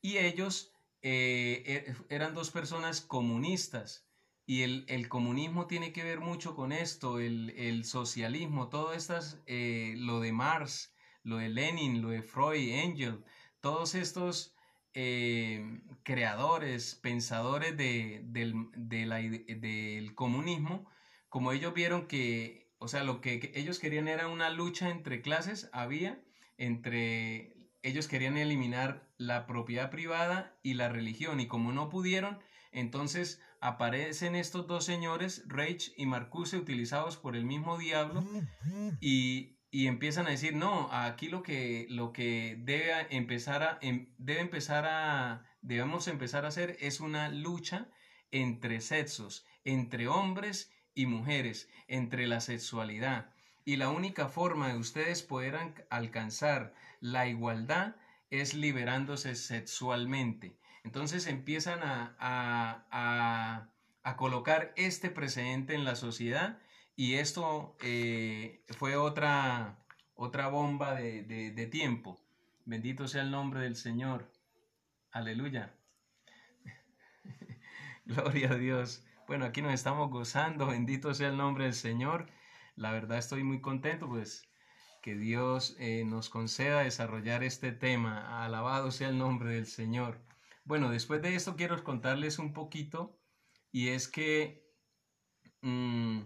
y 0.00 0.16
ellos 0.16 0.72
eh, 1.08 1.62
e, 2.10 2.14
eran 2.16 2.34
dos 2.34 2.50
personas 2.50 3.00
comunistas 3.00 4.08
y 4.44 4.62
el, 4.62 5.08
comunismo 5.08 5.68
tiene 5.68 5.92
que 5.92 6.02
ver 6.02 6.18
mucho 6.18 6.56
con 6.56 6.72
esto, 6.72 7.20
el, 7.20 7.84
socialismo, 7.84 8.68
todo 8.70 8.92
estas, 8.92 9.40
eh, 9.46 9.94
lo 9.98 10.18
de 10.18 10.32
Marx, 10.32 10.96
lo 11.22 11.36
de 11.36 11.48
Lenin, 11.48 12.02
lo 12.02 12.08
de 12.08 12.22
Freud, 12.22 12.70
Engel, 12.70 13.24
todos 13.60 13.94
estos 13.94 14.56
eh, 14.94 15.80
creadores, 16.02 16.96
pensadores 16.96 17.76
de, 17.76 18.22
del, 18.24 18.68
del 18.74 20.12
comunismo, 20.16 20.90
como 21.28 21.52
ellos 21.52 21.72
vieron 21.72 22.08
que, 22.08 22.72
o 22.78 22.88
sea, 22.88 23.04
lo 23.04 23.20
que 23.20 23.52
ellos 23.54 23.78
querían 23.78 24.08
era 24.08 24.26
una 24.26 24.50
lucha 24.50 24.90
entre 24.90 25.22
clases, 25.22 25.70
había 25.72 26.20
entre, 26.56 27.70
ellos 27.82 28.08
querían 28.08 28.36
eliminar 28.36 29.05
la 29.18 29.46
propiedad 29.46 29.90
privada 29.90 30.58
y 30.62 30.74
la 30.74 30.88
religión, 30.88 31.40
y 31.40 31.46
como 31.46 31.72
no 31.72 31.88
pudieron, 31.88 32.38
entonces 32.72 33.40
aparecen 33.60 34.36
estos 34.36 34.66
dos 34.66 34.84
señores, 34.84 35.44
Reich 35.46 35.92
y 35.96 36.06
Marcuse, 36.06 36.58
utilizados 36.58 37.16
por 37.16 37.36
el 37.36 37.44
mismo 37.44 37.78
diablo, 37.78 38.24
y, 39.00 39.56
empiezan 39.72 40.26
a 40.26 40.30
decir, 40.30 40.54
no, 40.54 40.88
aquí 40.92 41.28
lo 41.28 41.42
que, 41.42 41.86
lo 41.90 42.12
que 42.12 42.56
debe 42.60 42.92
empezar 43.10 43.62
a, 43.62 43.78
em, 43.82 44.14
debe 44.18 44.40
empezar 44.40 44.86
a, 44.86 45.44
debemos 45.60 46.08
empezar 46.08 46.44
a 46.44 46.48
hacer 46.48 46.76
es 46.80 47.00
una 47.00 47.28
lucha 47.28 47.88
entre 48.30 48.80
sexos, 48.80 49.44
entre 49.64 50.08
hombres 50.08 50.72
y 50.94 51.06
mujeres, 51.06 51.68
entre 51.88 52.26
la 52.26 52.40
sexualidad. 52.40 53.30
Y 53.64 53.76
la 53.76 53.90
única 53.90 54.28
forma 54.28 54.68
de 54.68 54.78
ustedes 54.78 55.22
poder 55.22 55.58
alcanzar 55.90 56.72
la 57.00 57.26
igualdad 57.26 57.96
es 58.30 58.54
liberándose 58.54 59.34
sexualmente. 59.34 60.58
Entonces 60.84 61.26
empiezan 61.26 61.80
a, 61.82 63.72
colocar 64.16 64.72
este 64.76 65.10
precedente 65.10 65.74
en 65.74 65.84
la 65.84 65.96
sociedad 65.96 66.58
y 66.94 67.14
esto 67.14 67.76
eh, 67.82 68.64
fue 68.78 68.96
otra, 68.96 69.84
otra 70.14 70.48
bomba 70.48 70.94
de, 70.94 71.22
de 71.22 71.66
tiempo. 71.66 72.20
Bendito 72.64 73.08
sea 73.08 73.22
el 73.22 73.30
nombre 73.30 73.60
del 73.60 73.76
Señor. 73.76 74.30
Aleluya. 75.12 75.74
Gloria 78.04 78.52
a 78.52 78.56
Dios. 78.56 79.04
Bueno, 79.26 79.44
aquí 79.44 79.60
nos 79.60 79.74
estamos 79.74 80.10
gozando. 80.10 80.66
Bendito 80.66 81.14
sea 81.14 81.28
el 81.28 81.36
nombre 81.36 81.64
del 81.64 81.74
Señor. 81.74 82.26
La 82.76 82.92
verdad 82.92 83.18
estoy 83.18 83.42
muy 83.42 83.60
contento, 83.60 84.08
pues 84.08 84.48
que 85.06 85.14
Dios 85.14 85.76
eh, 85.78 86.04
nos 86.04 86.28
conceda 86.30 86.82
desarrollar 86.82 87.44
este 87.44 87.70
tema. 87.70 88.44
Alabado 88.44 88.90
sea 88.90 89.10
el 89.10 89.18
nombre 89.18 89.52
del 89.52 89.68
Señor. 89.68 90.20
Bueno, 90.64 90.90
después 90.90 91.22
de 91.22 91.36
esto 91.36 91.54
quiero 91.54 91.84
contarles 91.84 92.40
un 92.40 92.52
poquito 92.52 93.16
y 93.70 93.90
es 93.90 94.08
que 94.08 94.68
mm, 95.62 96.22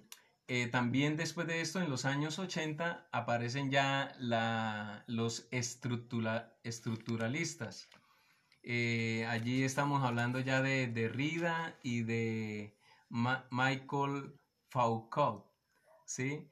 eh, 0.48 0.68
también 0.68 1.18
después 1.18 1.46
de 1.46 1.60
esto, 1.60 1.82
en 1.82 1.90
los 1.90 2.06
años 2.06 2.38
80, 2.38 3.06
aparecen 3.12 3.70
ya 3.70 4.14
la, 4.18 5.04
los 5.06 5.46
estructuralistas. 5.50 7.90
Eh, 8.62 9.26
allí 9.28 9.62
estamos 9.62 10.02
hablando 10.02 10.40
ya 10.40 10.62
de 10.62 10.86
Derrida 10.86 11.78
y 11.82 12.04
de 12.04 12.78
Michael 13.10 14.40
Foucault, 14.70 15.44
¿sí? 16.06 16.48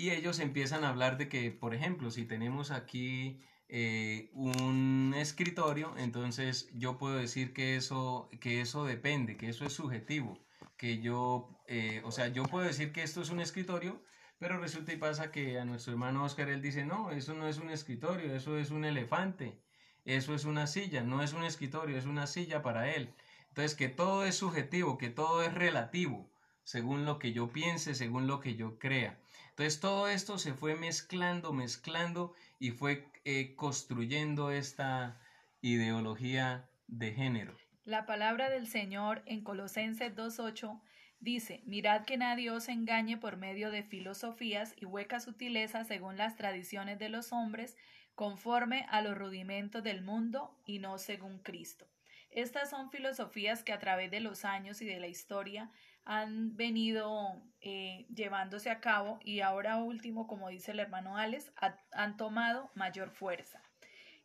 Y 0.00 0.12
ellos 0.12 0.38
empiezan 0.38 0.82
a 0.82 0.88
hablar 0.88 1.18
de 1.18 1.28
que, 1.28 1.50
por 1.50 1.74
ejemplo, 1.74 2.10
si 2.10 2.24
tenemos 2.24 2.70
aquí 2.70 3.38
eh, 3.68 4.30
un 4.32 5.12
escritorio, 5.14 5.94
entonces 5.98 6.70
yo 6.72 6.96
puedo 6.96 7.16
decir 7.16 7.52
que 7.52 7.76
eso, 7.76 8.30
que 8.40 8.62
eso 8.62 8.86
depende, 8.86 9.36
que 9.36 9.50
eso 9.50 9.66
es 9.66 9.74
subjetivo, 9.74 10.38
que 10.78 11.00
yo, 11.02 11.50
eh, 11.66 12.00
o 12.02 12.12
sea, 12.12 12.28
yo 12.28 12.44
puedo 12.44 12.66
decir 12.66 12.92
que 12.92 13.02
esto 13.02 13.20
es 13.20 13.28
un 13.28 13.40
escritorio, 13.40 14.02
pero 14.38 14.58
resulta 14.58 14.94
y 14.94 14.96
pasa 14.96 15.30
que 15.30 15.58
a 15.58 15.66
nuestro 15.66 15.92
hermano 15.92 16.24
Oscar 16.24 16.48
él 16.48 16.62
dice, 16.62 16.86
no, 16.86 17.10
eso 17.10 17.34
no 17.34 17.46
es 17.46 17.58
un 17.58 17.68
escritorio, 17.68 18.34
eso 18.34 18.56
es 18.56 18.70
un 18.70 18.86
elefante, 18.86 19.60
eso 20.06 20.34
es 20.34 20.46
una 20.46 20.66
silla, 20.66 21.02
no 21.02 21.22
es 21.22 21.34
un 21.34 21.44
escritorio, 21.44 21.98
es 21.98 22.06
una 22.06 22.26
silla 22.26 22.62
para 22.62 22.90
él. 22.90 23.12
Entonces, 23.48 23.74
que 23.74 23.90
todo 23.90 24.24
es 24.24 24.36
subjetivo, 24.36 24.96
que 24.96 25.10
todo 25.10 25.42
es 25.42 25.52
relativo, 25.52 26.30
según 26.64 27.04
lo 27.04 27.18
que 27.18 27.34
yo 27.34 27.52
piense, 27.52 27.94
según 27.94 28.26
lo 28.26 28.40
que 28.40 28.54
yo 28.54 28.78
crea. 28.78 29.18
Entonces, 29.60 29.80
todo 29.82 30.08
esto 30.08 30.38
se 30.38 30.54
fue 30.54 30.74
mezclando, 30.74 31.52
mezclando 31.52 32.32
y 32.58 32.70
fue 32.70 33.06
eh, 33.26 33.54
construyendo 33.56 34.50
esta 34.50 35.20
ideología 35.60 36.70
de 36.86 37.12
género. 37.12 37.54
La 37.84 38.06
palabra 38.06 38.48
del 38.48 38.66
Señor 38.66 39.22
en 39.26 39.44
Colosenses 39.44 40.16
2.8 40.16 40.80
dice, 41.18 41.60
mirad 41.66 42.06
que 42.06 42.16
nadie 42.16 42.50
os 42.50 42.70
engañe 42.70 43.18
por 43.18 43.36
medio 43.36 43.70
de 43.70 43.82
filosofías 43.82 44.72
y 44.78 44.86
huecas 44.86 45.24
sutilezas 45.24 45.88
según 45.88 46.16
las 46.16 46.36
tradiciones 46.36 46.98
de 46.98 47.10
los 47.10 47.30
hombres, 47.30 47.76
conforme 48.14 48.86
a 48.88 49.02
los 49.02 49.18
rudimentos 49.18 49.82
del 49.82 50.00
mundo 50.00 50.58
y 50.64 50.78
no 50.78 50.96
según 50.96 51.38
Cristo. 51.38 51.86
Estas 52.30 52.70
son 52.70 52.90
filosofías 52.90 53.62
que 53.62 53.74
a 53.74 53.78
través 53.78 54.10
de 54.10 54.20
los 54.20 54.46
años 54.46 54.80
y 54.80 54.86
de 54.86 55.00
la 55.00 55.08
historia 55.08 55.70
han 56.10 56.56
venido 56.56 57.40
eh, 57.60 58.04
llevándose 58.12 58.68
a 58.68 58.80
cabo 58.80 59.20
y 59.22 59.42
ahora 59.42 59.76
último, 59.76 60.26
como 60.26 60.48
dice 60.48 60.72
el 60.72 60.80
hermano 60.80 61.16
Alex, 61.16 61.52
han 61.92 62.16
tomado 62.16 62.68
mayor 62.74 63.10
fuerza. 63.10 63.62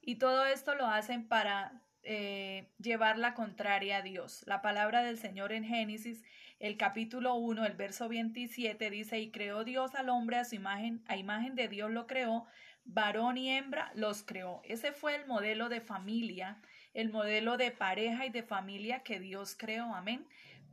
Y 0.02 0.16
todo 0.16 0.48
esto 0.48 0.74
lo 0.74 0.88
hacen 0.88 1.28
para 1.28 1.84
eh, 2.02 2.72
llevar 2.80 3.20
la 3.20 3.36
contraria 3.36 3.98
a 3.98 4.02
Dios. 4.02 4.42
La 4.48 4.64
palabra 4.64 5.04
del 5.04 5.20
Señor 5.20 5.52
en 5.52 5.64
Génesis, 5.64 6.24
el 6.60 6.76
capítulo 6.76 7.36
1, 7.36 7.64
el 7.68 7.74
verso 7.74 8.10
27 8.10 8.90
dice, 8.90 9.20
y 9.20 9.30
creó 9.30 9.64
Dios 9.64 9.94
al 9.94 10.10
hombre 10.10 10.38
a 10.38 10.46
su 10.46 10.56
imagen, 10.56 11.04
a 11.06 11.18
imagen 11.18 11.54
de 11.54 11.68
Dios 11.68 11.92
lo 11.92 12.08
creó, 12.08 12.48
varón 12.84 13.38
y 13.38 13.52
hembra 13.52 13.92
los 13.94 14.24
creó. 14.24 14.64
Ese 14.66 14.92
fue 14.92 15.16
el 15.16 15.28
modelo 15.28 15.70
de 15.70 15.82
familia, 15.82 16.58
el 16.96 17.12
modelo 17.12 17.58
de 17.58 17.70
pareja 17.70 18.26
y 18.26 18.32
de 18.32 18.42
familia 18.42 19.04
que 19.04 19.20
Dios 19.20 19.56
creó. 19.56 19.94
Amén 19.94 20.26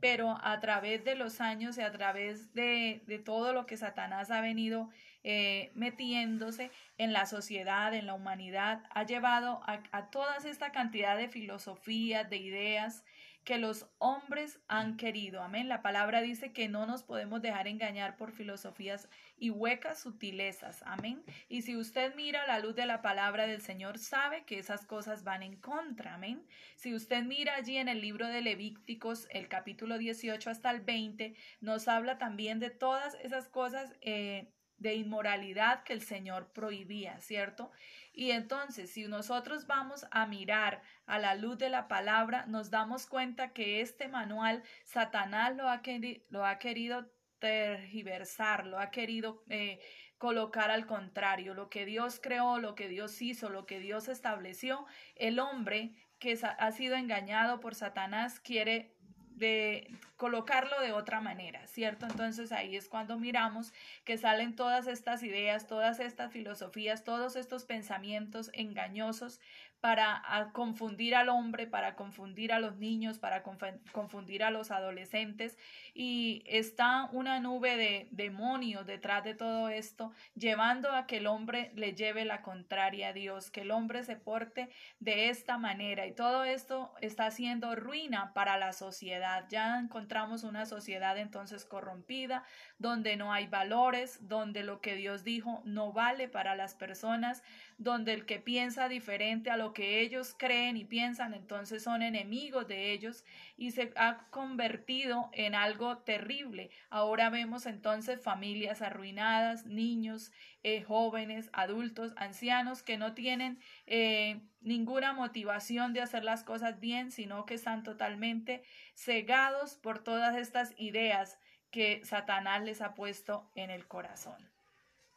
pero 0.03 0.37
a 0.43 0.59
través 0.59 1.05
de 1.05 1.15
los 1.15 1.39
años 1.39 1.77
y 1.77 1.81
a 1.81 1.89
través 1.93 2.53
de, 2.53 3.01
todo 3.23 3.53
lo 3.53 3.65
que 3.65 3.77
Satanás 3.77 4.31
ha 4.31 4.41
venido 4.41 4.89
eh, 5.23 5.71
metiéndose 5.75 6.71
en 6.97 7.13
la 7.13 7.25
sociedad, 7.25 7.93
en 7.93 8.05
la 8.05 8.13
humanidad, 8.13 8.83
ha 8.89 9.05
llevado 9.05 9.61
a, 9.65 9.81
a 9.93 10.09
toda 10.09 10.35
esta 10.43 10.73
cantidad 10.73 11.15
de 11.15 11.29
filosofías, 11.29 12.29
de 12.29 12.35
ideas, 12.35 13.05
que 13.43 13.57
los 13.57 13.87
hombres 13.97 14.59
han 14.67 14.97
querido. 14.97 15.41
Amén. 15.41 15.67
La 15.67 15.81
palabra 15.81 16.21
dice 16.21 16.53
que 16.53 16.69
no 16.69 16.85
nos 16.85 17.03
podemos 17.03 17.41
dejar 17.41 17.67
engañar 17.67 18.15
por 18.15 18.31
filosofías 18.31 19.09
y 19.37 19.49
huecas 19.49 19.99
sutilezas. 19.99 20.81
Amén. 20.85 21.23
Y 21.49 21.63
si 21.63 21.75
usted 21.75 22.15
mira 22.15 22.47
la 22.47 22.59
luz 22.59 22.75
de 22.75 22.85
la 22.85 23.01
palabra 23.01 23.45
del 23.45 23.61
Señor, 23.61 23.99
sabe 23.99 24.45
que 24.45 24.59
esas 24.59 24.85
cosas 24.85 25.23
van 25.23 25.43
en 25.43 25.57
contra. 25.57 26.15
Amén. 26.15 26.45
Si 26.75 26.93
usted 26.93 27.23
mira 27.23 27.55
allí 27.55 27.77
en 27.77 27.89
el 27.89 28.01
libro 28.01 28.27
de 28.27 28.41
Levíticos, 28.41 29.27
el 29.31 29.47
capítulo 29.47 29.97
18 29.97 30.49
hasta 30.49 30.71
el 30.71 30.81
20, 30.81 31.35
nos 31.59 31.87
habla 31.87 32.17
también 32.17 32.59
de 32.59 32.69
todas 32.69 33.15
esas 33.15 33.49
cosas. 33.49 33.93
Eh, 34.01 34.53
de 34.83 34.95
inmoralidad 34.95 35.83
que 35.83 35.93
el 35.93 36.01
Señor 36.01 36.51
prohibía, 36.51 37.19
¿cierto? 37.21 37.71
Y 38.13 38.29
entonces, 38.31 38.91
si 38.91 39.07
nosotros 39.07 39.65
vamos 39.65 40.05
a 40.11 40.27
mirar 40.27 40.83
a 41.07 41.17
la 41.17 41.33
luz 41.33 41.57
de 41.57 41.69
la 41.69 41.87
palabra, 41.87 42.45
nos 42.45 42.69
damos 42.69 43.07
cuenta 43.07 43.53
que 43.53 43.81
este 43.81 44.07
manual 44.07 44.63
Satanás 44.85 45.55
lo 45.55 45.67
ha, 45.67 45.81
lo 46.29 46.45
ha 46.45 46.59
querido 46.59 47.11
tergiversar, 47.39 48.67
lo 48.67 48.79
ha 48.79 48.91
querido 48.91 49.43
eh, 49.49 49.79
colocar 50.19 50.69
al 50.69 50.85
contrario. 50.85 51.55
Lo 51.55 51.69
que 51.69 51.85
Dios 51.85 52.19
creó, 52.21 52.59
lo 52.59 52.75
que 52.75 52.87
Dios 52.87 53.19
hizo, 53.21 53.49
lo 53.49 53.65
que 53.65 53.79
Dios 53.79 54.07
estableció, 54.07 54.85
el 55.15 55.39
hombre 55.39 55.95
que 56.19 56.39
ha 56.41 56.71
sido 56.71 56.95
engañado 56.95 57.59
por 57.59 57.75
Satanás 57.75 58.39
quiere 58.39 58.95
de 59.35 59.89
colocarlo 60.17 60.79
de 60.81 60.91
otra 60.91 61.21
manera, 61.21 61.65
¿cierto? 61.67 62.05
Entonces 62.05 62.51
ahí 62.51 62.75
es 62.75 62.87
cuando 62.87 63.17
miramos 63.17 63.73
que 64.05 64.17
salen 64.17 64.55
todas 64.55 64.87
estas 64.87 65.23
ideas, 65.23 65.67
todas 65.67 65.99
estas 65.99 66.31
filosofías, 66.31 67.03
todos 67.03 67.35
estos 67.35 67.65
pensamientos 67.65 68.49
engañosos 68.53 69.39
para 69.83 70.23
confundir 70.53 71.13
al 71.13 71.27
hombre, 71.27 71.67
para 71.67 71.97
confundir 71.97 72.53
a 72.53 72.59
los 72.59 72.77
niños, 72.77 73.19
para 73.19 73.43
confundir 73.43 74.41
a 74.45 74.49
los 74.49 74.71
adolescentes. 74.71 75.57
Y 75.93 76.41
está 76.45 77.09
una 77.11 77.41
nube 77.41 77.75
de 77.75 78.07
demonios 78.11 78.85
detrás 78.85 79.25
de 79.25 79.35
todo 79.35 79.67
esto, 79.67 80.13
llevando 80.35 80.93
a 80.93 81.05
que 81.05 81.17
el 81.17 81.27
hombre 81.27 81.73
le 81.75 81.93
lleve 81.95 82.23
la 82.23 82.41
contraria 82.41 83.09
a 83.09 83.13
Dios, 83.13 83.51
que 83.51 83.63
el 83.63 83.71
hombre 83.71 84.05
se 84.05 84.15
porte 84.15 84.69
de 85.01 85.27
esta 85.27 85.57
manera. 85.57 86.07
Y 86.07 86.13
todo 86.13 86.45
esto 86.45 86.93
está 87.01 87.25
haciendo 87.25 87.75
ruina 87.75 88.31
para 88.33 88.57
la 88.57 88.71
sociedad. 88.71 89.47
Ya 89.49 89.77
encontramos 89.77 90.45
una 90.45 90.65
sociedad 90.65 91.17
entonces 91.17 91.65
corrompida, 91.65 92.45
donde 92.77 93.17
no 93.17 93.33
hay 93.33 93.47
valores, 93.47 94.29
donde 94.29 94.63
lo 94.63 94.79
que 94.79 94.95
Dios 94.95 95.25
dijo 95.25 95.61
no 95.65 95.91
vale 95.91 96.29
para 96.29 96.55
las 96.55 96.73
personas, 96.73 97.43
donde 97.77 98.13
el 98.13 98.25
que 98.25 98.39
piensa 98.39 98.87
diferente 98.89 99.49
a 99.49 99.57
lo 99.57 99.73
que 99.73 99.99
ellos 100.01 100.35
creen 100.37 100.77
y 100.77 100.85
piensan, 100.85 101.33
entonces 101.33 101.83
son 101.83 102.01
enemigos 102.01 102.67
de 102.67 102.91
ellos 102.91 103.25
y 103.57 103.71
se 103.71 103.91
ha 103.95 104.27
convertido 104.29 105.29
en 105.33 105.55
algo 105.55 105.97
terrible. 105.99 106.69
Ahora 106.89 107.29
vemos 107.29 107.65
entonces 107.65 108.21
familias 108.21 108.81
arruinadas, 108.81 109.65
niños, 109.65 110.31
eh, 110.63 110.83
jóvenes, 110.83 111.49
adultos, 111.53 112.13
ancianos 112.15 112.83
que 112.83 112.97
no 112.97 113.13
tienen 113.13 113.59
eh, 113.85 114.41
ninguna 114.61 115.13
motivación 115.13 115.93
de 115.93 116.01
hacer 116.01 116.23
las 116.23 116.43
cosas 116.43 116.79
bien, 116.79 117.11
sino 117.11 117.45
que 117.45 117.55
están 117.55 117.83
totalmente 117.83 118.63
cegados 118.95 119.75
por 119.75 120.03
todas 120.03 120.37
estas 120.37 120.73
ideas 120.77 121.39
que 121.69 122.01
Satanás 122.05 122.63
les 122.63 122.81
ha 122.81 122.93
puesto 122.93 123.49
en 123.55 123.71
el 123.71 123.87
corazón. 123.87 124.52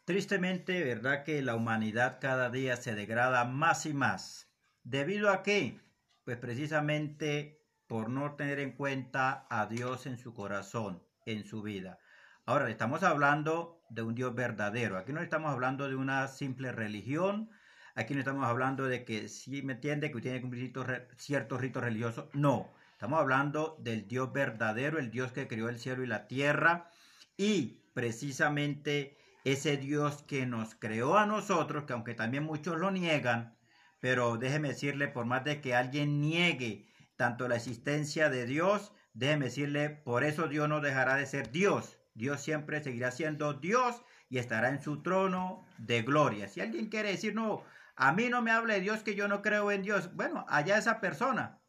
Tristemente, 0.07 0.85
¿verdad 0.85 1.25
que 1.25 1.43
la 1.43 1.57
humanidad 1.57 2.19
cada 2.21 2.49
día 2.49 2.77
se 2.77 2.95
degrada 2.95 3.45
más 3.45 3.87
y 3.87 3.93
más? 3.93 4.49
¿Debido 4.85 5.31
a 5.31 5.43
qué? 5.43 5.81
Pues 6.25 6.37
precisamente 6.37 7.67
por 7.89 8.09
no 8.09 8.37
tener 8.37 8.61
en 8.61 8.71
cuenta 8.71 9.49
a 9.51 9.67
Dios 9.67 10.07
en 10.07 10.17
su 10.17 10.33
corazón, 10.33 11.03
en 11.25 11.43
su 11.43 11.61
vida. 11.61 11.99
Ahora, 12.45 12.71
estamos 12.71 13.03
hablando 13.03 13.83
de 13.91 14.03
un 14.03 14.15
Dios 14.15 14.33
verdadero. 14.33 14.97
Aquí 14.97 15.13
no 15.13 15.21
estamos 15.21 15.51
hablando 15.51 15.89
de 15.89 15.97
una 15.97 16.29
simple 16.29 16.71
religión. 16.71 17.51
Aquí 17.97 18.15
no 18.15 18.21
estamos 18.21 18.47
hablando 18.47 18.85
de 18.85 19.05
que, 19.05 19.29
si 19.29 19.61
me 19.63 19.73
entiende, 19.73 20.13
que 20.13 20.21
tiene 20.21 20.37
que 20.37 20.43
cumplir 20.43 20.73
ciertos 21.17 21.61
ritos 21.61 21.83
religiosos. 21.83 22.27
No, 22.33 22.73
estamos 22.93 23.19
hablando 23.19 23.77
del 23.81 24.07
Dios 24.07 24.33
verdadero, 24.33 25.01
el 25.01 25.11
Dios 25.11 25.33
que 25.33 25.49
creó 25.49 25.69
el 25.69 25.81
cielo 25.81 26.05
y 26.05 26.07
la 26.07 26.29
tierra. 26.29 26.93
Y 27.37 27.83
precisamente 27.93 29.17
ese 29.47 29.77
Dios 29.77 30.25
que 30.25 30.45
nos 30.45 30.75
creó 30.75 31.17
a 31.17 31.25
nosotros, 31.25 31.85
que 31.85 31.93
aunque 31.93 32.15
también 32.15 32.43
muchos 32.43 32.79
lo 32.81 32.91
niegan, 32.91 33.57
pero 34.01 34.39
déjeme 34.39 34.71
decirle, 34.71 35.07
por 35.07 35.25
más 35.25 35.45
de 35.45 35.61
que 35.61 35.73
alguien 35.73 36.21
niegue 36.21 36.89
tanto 37.15 37.47
la 37.47 37.55
existencia 37.55 38.29
de 38.29 38.45
Dios, 38.45 38.93
déjeme 39.15 39.45
decirle, 39.45 39.89
por 39.89 40.25
eso 40.25 40.49
Dios 40.49 40.69
no 40.69 40.81
dejará 40.81 41.15
de 41.15 41.27
ser 41.27 41.53
Dios. 41.53 41.97
Dios 42.15 42.41
siempre 42.41 42.83
seguirá 42.83 43.13
siendo 43.13 43.55
Dios 43.55 44.03
y 44.29 44.39
estará 44.39 44.71
en 44.71 44.83
su 44.83 45.01
trono 45.05 45.65
de 45.79 46.03
gloria. 46.03 46.49
Si 46.49 46.61
alguien 46.61 46.89
quiere 46.89 47.13
decir, 47.13 47.33
no, 47.37 47.63
a 47.95 48.13
mí 48.13 48.29
no 48.29 48.43
me 48.43 48.51
hable 48.51 48.75
de 48.75 48.81
Dios 48.81 49.05
que 49.05 49.15
yo 49.15 49.29
no 49.29 49.43
creo 49.43 49.71
en 49.71 49.83
Dios, 49.83 50.13
bueno, 50.17 50.45
allá 50.49 50.77
esa 50.77 51.01
persona. 51.01 51.61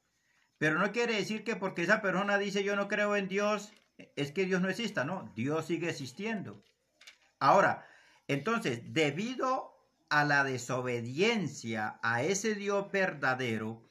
Pero 0.57 0.79
no 0.79 0.91
quiere 0.91 1.13
decir 1.13 1.43
que 1.43 1.55
porque 1.55 1.83
esa 1.83 2.01
persona 2.01 2.39
dice 2.39 2.63
yo 2.63 2.75
no 2.75 2.87
creo 2.87 3.15
en 3.15 3.27
Dios, 3.27 3.71
es 4.15 4.31
que 4.31 4.45
Dios 4.45 4.61
no 4.61 4.69
exista, 4.69 5.03
no, 5.05 5.31
Dios 5.35 5.67
sigue 5.67 5.89
existiendo. 5.89 6.63
Ahora, 7.39 7.85
entonces, 8.27 8.81
debido 8.93 9.77
a 10.09 10.23
la 10.23 10.43
desobediencia 10.43 11.99
a 12.01 12.23
ese 12.23 12.55
Dios 12.55 12.91
verdadero, 12.91 13.83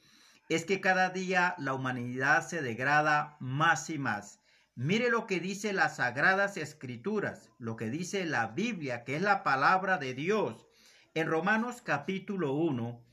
es 0.49 0.65
que 0.65 0.81
cada 0.81 1.09
día 1.09 1.55
la 1.57 1.73
humanidad 1.73 2.47
se 2.47 2.61
degrada 2.61 3.37
más 3.39 3.89
y 3.89 3.97
más. 3.97 4.41
Mire 4.75 5.09
lo 5.09 5.27
que 5.27 5.39
dice 5.39 5.73
las 5.73 5.97
sagradas 5.97 6.55
escrituras, 6.55 7.49
lo 7.57 7.75
que 7.75 7.89
dice 7.89 8.25
la 8.25 8.47
Biblia, 8.47 9.03
que 9.03 9.15
es 9.15 9.21
la 9.21 9.43
palabra 9.43 9.97
de 9.97 10.13
Dios. 10.13 10.67
En 11.13 11.27
Romanos 11.27 11.81
capítulo 11.81 12.53
1, 12.53 13.03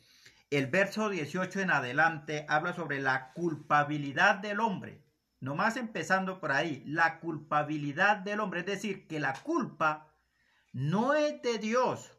el 0.50 0.66
verso 0.66 1.08
18 1.08 1.60
en 1.60 1.70
adelante 1.70 2.44
habla 2.48 2.74
sobre 2.74 3.00
la 3.00 3.32
culpabilidad 3.32 4.36
del 4.36 4.60
hombre. 4.60 5.02
Nomás 5.40 5.76
empezando 5.76 6.38
por 6.38 6.52
ahí, 6.52 6.82
la 6.86 7.18
culpabilidad 7.18 8.18
del 8.18 8.40
hombre, 8.40 8.60
es 8.60 8.66
decir, 8.66 9.06
que 9.06 9.18
la 9.18 9.32
culpa 9.32 10.13
no 10.74 11.14
es 11.14 11.40
de 11.40 11.58
Dios. 11.58 12.10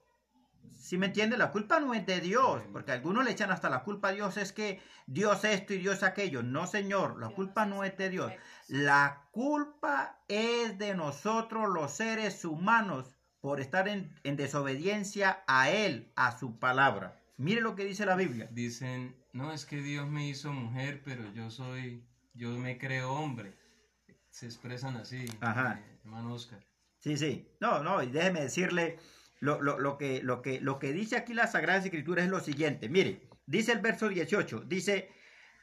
Si 0.73 0.97
me 0.97 1.07
entiende, 1.07 1.37
la 1.37 1.51
culpa 1.51 1.79
no 1.79 1.93
es 1.93 2.05
de 2.05 2.21
Dios, 2.21 2.63
porque 2.71 2.91
algunos 2.91 3.25
le 3.25 3.31
echan 3.31 3.51
hasta 3.51 3.69
la 3.69 3.83
culpa 3.83 4.09
a 4.09 4.11
Dios, 4.13 4.37
es 4.37 4.51
que 4.51 4.81
Dios 5.07 5.43
esto 5.43 5.73
y 5.73 5.77
Dios 5.77 6.03
aquello. 6.03 6.41
No, 6.41 6.65
Señor, 6.65 7.19
la 7.19 7.29
culpa 7.29 7.65
no 7.65 7.83
es 7.83 7.97
de 7.97 8.09
Dios. 8.09 8.31
La 8.67 9.27
culpa 9.31 10.19
es 10.27 10.77
de 10.77 10.95
nosotros 10.95 11.69
los 11.69 11.91
seres 11.91 12.45
humanos 12.45 13.15
por 13.41 13.59
estar 13.59 13.87
en, 13.87 14.15
en 14.23 14.37
desobediencia 14.37 15.43
a 15.47 15.69
Él, 15.69 16.11
a 16.15 16.37
su 16.37 16.57
palabra. 16.57 17.21
Mire 17.37 17.61
lo 17.61 17.75
que 17.75 17.83
dice 17.83 18.05
la 18.05 18.15
Biblia. 18.15 18.47
Dicen, 18.51 19.15
no, 19.33 19.51
es 19.51 19.65
que 19.65 19.81
Dios 19.81 20.07
me 20.07 20.27
hizo 20.27 20.53
mujer, 20.53 21.01
pero 21.03 21.29
yo 21.33 21.51
soy, 21.51 22.07
yo 22.33 22.49
me 22.51 22.77
creo 22.77 23.11
hombre. 23.11 23.53
Se 24.29 24.45
expresan 24.45 24.95
así, 24.97 25.25
Ajá. 25.41 25.79
Eh, 25.79 25.99
hermano 26.05 26.33
Oscar. 26.33 26.65
Sí, 27.05 27.17
sí. 27.17 27.47
No, 27.59 27.83
no, 27.83 28.01
y 28.01 28.07
déjeme 28.07 28.41
decirle, 28.41 28.97
lo, 29.39 29.61
lo, 29.61 29.95
que, 29.99 30.23
lo, 30.23 30.41
que, 30.41 30.59
lo 30.59 30.79
que 30.79 30.91
dice 30.91 31.15
aquí 31.15 31.35
la 31.35 31.45
Sagrada 31.45 31.77
Escritura 31.83 32.23
es 32.23 32.29
lo 32.31 32.39
siguiente. 32.39 32.89
Mire, 32.89 33.21
dice 33.45 33.73
el 33.73 33.79
verso 33.79 34.09
18, 34.09 34.61
dice, 34.61 35.11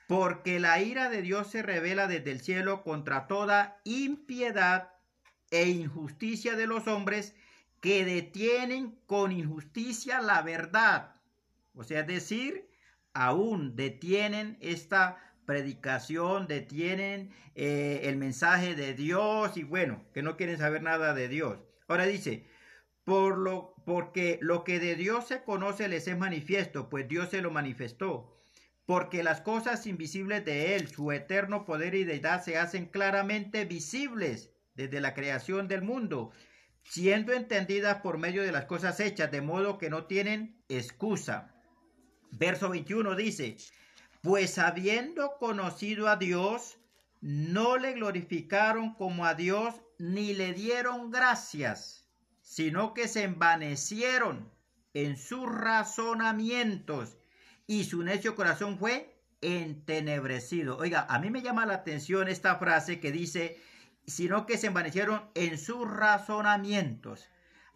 porque 0.06 0.60
la 0.60 0.80
ira 0.80 1.10
de 1.10 1.20
Dios 1.20 1.48
se 1.48 1.64
revela 1.64 2.06
desde 2.06 2.30
el 2.30 2.40
cielo 2.40 2.84
contra 2.84 3.26
toda 3.26 3.80
impiedad 3.82 4.92
e 5.50 5.68
injusticia 5.68 6.54
de 6.54 6.68
los 6.68 6.86
hombres 6.86 7.34
que 7.80 8.04
detienen 8.04 8.96
con 9.06 9.32
injusticia 9.32 10.20
la 10.20 10.42
verdad. 10.42 11.16
O 11.74 11.82
sea, 11.82 12.02
es 12.02 12.06
decir, 12.06 12.68
aún 13.14 13.74
detienen 13.74 14.58
esta 14.60 15.18
predicación, 15.46 16.46
detienen 16.46 17.30
eh, 17.54 18.02
el 18.04 18.16
mensaje 18.16 18.74
de 18.74 18.94
Dios 18.94 19.56
y 19.56 19.62
bueno, 19.62 20.04
que 20.12 20.22
no 20.22 20.36
quieren 20.36 20.58
saber 20.58 20.82
nada 20.82 21.14
de 21.14 21.28
Dios. 21.28 21.58
Ahora 21.88 22.06
dice, 22.06 22.46
por 23.04 23.36
lo, 23.36 23.74
porque 23.84 24.38
lo 24.40 24.64
que 24.64 24.78
de 24.78 24.94
Dios 24.94 25.28
se 25.28 25.42
conoce 25.42 25.88
les 25.88 26.06
es 26.06 26.16
manifiesto, 26.16 26.88
pues 26.88 27.08
Dios 27.08 27.30
se 27.30 27.42
lo 27.42 27.50
manifestó. 27.50 28.38
Porque 28.86 29.22
las 29.22 29.40
cosas 29.40 29.86
invisibles 29.86 30.44
de 30.44 30.74
Él, 30.76 30.88
su 30.88 31.12
eterno 31.12 31.64
poder 31.64 31.94
y 31.94 32.04
deidad, 32.04 32.42
se 32.42 32.58
hacen 32.58 32.86
claramente 32.86 33.64
visibles 33.64 34.50
desde 34.74 35.00
la 35.00 35.14
creación 35.14 35.68
del 35.68 35.82
mundo, 35.82 36.32
siendo 36.82 37.32
entendidas 37.32 37.98
por 38.02 38.18
medio 38.18 38.42
de 38.42 38.52
las 38.52 38.64
cosas 38.64 38.98
hechas, 39.00 39.30
de 39.30 39.40
modo 39.40 39.78
que 39.78 39.90
no 39.90 40.06
tienen 40.06 40.62
excusa. 40.68 41.54
Verso 42.32 42.70
21 42.70 43.14
dice, 43.14 43.56
pues 44.22 44.58
habiendo 44.58 45.36
conocido 45.38 46.08
a 46.08 46.16
Dios, 46.16 46.78
no 47.20 47.76
le 47.76 47.92
glorificaron 47.92 48.94
como 48.94 49.26
a 49.26 49.34
Dios 49.34 49.74
ni 49.98 50.32
le 50.32 50.54
dieron 50.54 51.10
gracias, 51.10 52.08
sino 52.40 52.94
que 52.94 53.08
se 53.08 53.24
envanecieron 53.24 54.50
en 54.94 55.16
sus 55.16 55.48
razonamientos 55.52 57.16
y 57.66 57.84
su 57.84 58.02
necio 58.02 58.34
corazón 58.34 58.78
fue 58.78 59.20
entenebrecido. 59.40 60.76
Oiga, 60.78 61.06
a 61.08 61.18
mí 61.18 61.30
me 61.30 61.42
llama 61.42 61.66
la 61.66 61.74
atención 61.74 62.28
esta 62.28 62.56
frase 62.56 63.00
que 63.00 63.10
dice, 63.10 63.60
sino 64.06 64.46
que 64.46 64.56
se 64.56 64.68
envanecieron 64.68 65.30
en 65.34 65.58
sus 65.58 65.88
razonamientos. 65.88 67.28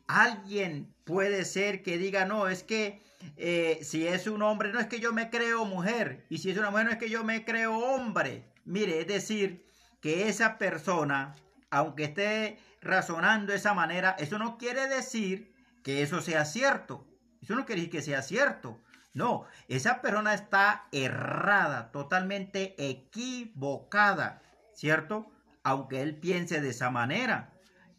Alguien 0.07 0.95
puede 1.05 1.45
ser 1.45 1.83
que 1.83 1.99
diga, 1.99 2.25
no, 2.25 2.49
es 2.49 2.63
que 2.63 3.03
eh, 3.37 3.81
si 3.83 4.07
es 4.07 4.27
un 4.27 4.43
hombre, 4.43 4.73
no 4.73 4.81
es 4.81 4.87
que 4.87 5.01
yo 5.01 5.13
me 5.13 5.31
creo 5.31 5.65
mujer, 5.65 6.25
y 6.29 6.39
si 6.39 6.51
es 6.51 6.59
una 6.59 6.71
mujer, 6.71 6.87
no 6.87 6.93
es 6.93 6.99
que 6.99 7.11
yo 7.11 7.25
me 7.25 7.45
creo 7.45 7.79
hombre. 7.79 8.45
Mire, 8.65 9.01
es 9.01 9.07
decir, 9.07 9.67
que 10.01 10.29
esa 10.29 10.59
persona, 10.59 11.35
aunque 11.71 12.05
esté 12.05 12.59
razonando 12.81 13.53
de 13.53 13.59
esa 13.59 13.75
manera, 13.75 14.17
eso 14.19 14.39
no 14.39 14.59
quiere 14.59 14.89
decir 14.89 15.53
que 15.83 16.03
eso 16.03 16.21
sea 16.21 16.45
cierto. 16.45 17.07
Eso 17.43 17.55
no 17.55 17.67
quiere 17.67 17.83
decir 17.83 17.93
que 17.93 18.03
sea 18.03 18.23
cierto. 18.23 18.81
No, 19.15 19.47
esa 19.69 20.03
persona 20.03 20.35
está 20.35 20.89
errada, 20.93 21.91
totalmente 21.91 22.75
equivocada, 22.79 24.43
¿cierto? 24.75 25.31
Aunque 25.63 26.03
él 26.03 26.17
piense 26.17 26.61
de 26.61 26.71
esa 26.71 26.91
manera. 26.91 27.53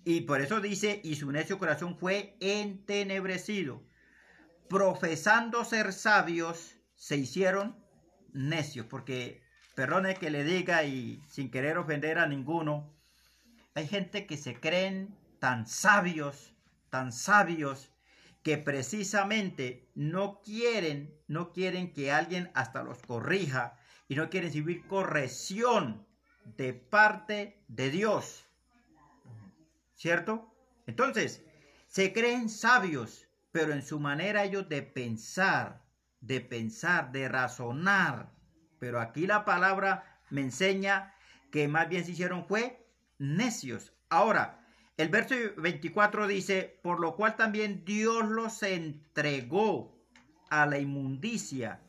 Y 0.03 0.21
por 0.21 0.41
eso 0.41 0.61
dice, 0.61 1.01
y 1.03 1.15
su 1.15 1.31
necio 1.31 1.57
corazón 1.57 1.97
fue 1.97 2.37
entenebrecido 2.39 3.86
profesando 4.69 5.63
ser 5.65 5.93
sabios, 5.93 6.75
se 6.95 7.17
hicieron 7.17 7.75
necios, 8.33 8.85
porque, 8.85 9.41
perdone 9.75 10.15
que 10.15 10.29
le 10.29 10.43
diga 10.43 10.83
y 10.83 11.21
sin 11.29 11.51
querer 11.51 11.77
ofender 11.77 12.17
a 12.17 12.27
ninguno, 12.27 12.93
hay 13.75 13.87
gente 13.87 14.25
que 14.25 14.37
se 14.37 14.59
creen 14.59 15.15
tan 15.39 15.67
sabios, 15.67 16.53
tan 16.89 17.11
sabios, 17.11 17.91
que 18.43 18.57
precisamente 18.57 19.89
no 19.93 20.41
quieren, 20.41 21.13
no 21.27 21.51
quieren 21.51 21.93
que 21.93 22.11
alguien 22.11 22.49
hasta 22.53 22.81
los 22.81 22.99
corrija 22.99 23.77
y 24.07 24.15
no 24.15 24.29
quieren 24.29 24.49
recibir 24.49 24.87
corrección 24.87 26.07
de 26.55 26.73
parte 26.73 27.61
de 27.67 27.89
Dios. 27.89 28.45
¿Cierto? 29.95 30.53
Entonces, 30.85 31.43
se 31.87 32.13
creen 32.13 32.49
sabios, 32.49 33.26
pero 33.51 33.73
en 33.73 33.81
su 33.81 33.99
manera 33.99 34.43
ellos 34.43 34.69
de 34.69 34.81
pensar, 34.81 35.83
de 36.21 36.41
pensar, 36.41 37.11
de 37.11 37.27
razonar. 37.27 38.31
Pero 38.79 38.99
aquí 38.99 39.27
la 39.27 39.45
palabra 39.45 40.21
me 40.29 40.41
enseña 40.41 41.13
que 41.51 41.67
más 41.67 41.89
bien 41.89 42.05
se 42.05 42.11
hicieron 42.11 42.45
fue 42.45 42.85
necios. 43.17 43.93
Ahora, 44.09 44.65
el 44.97 45.09
verso 45.09 45.35
24 45.57 46.27
dice, 46.27 46.79
por 46.81 46.99
lo 46.99 47.15
cual 47.15 47.35
también 47.35 47.85
Dios 47.85 48.27
los 48.27 48.63
entregó 48.63 49.95
a 50.49 50.65
la 50.65 50.79
inmundicia 50.79 51.81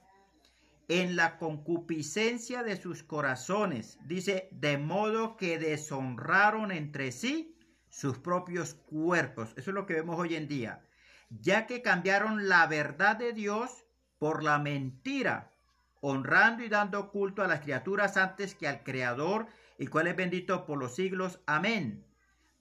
en 0.89 1.17
la 1.17 1.39
concupiscencia 1.39 2.63
de 2.63 2.77
sus 2.77 3.03
corazones. 3.03 3.99
Dice, 4.07 4.49
de 4.53 4.79
modo 4.79 5.37
que 5.37 5.59
deshonraron 5.59 6.73
entre 6.73 7.13
sí 7.13 7.55
sus 7.91 8.19
propios 8.19 8.75
cuerpos. 8.75 9.53
Eso 9.57 9.71
es 9.71 9.75
lo 9.75 9.87
que 9.87 9.95
vemos 9.95 10.19
hoy 10.19 10.35
en 10.35 10.49
día. 10.49 10.83
Ya 11.31 11.67
que 11.67 11.83
cambiaron 11.83 12.49
la 12.49 12.67
verdad 12.67 13.17
de 13.17 13.33
Dios 13.33 13.85
por 14.19 14.43
la 14.43 14.59
mentira, 14.59 15.53
honrando 16.01 16.65
y 16.65 16.69
dando 16.69 17.11
culto 17.11 17.43
a 17.43 17.49
las 17.49 17.61
criaturas 17.61 18.17
antes 18.17 18.55
que 18.55 18.67
al 18.67 18.83
Creador, 18.83 19.47
el 19.79 19.91
cual 19.91 20.07
es 20.07 20.17
bendito 20.17 20.65
por 20.65 20.79
los 20.79 20.95
siglos. 20.95 21.41
Amén. 21.47 22.05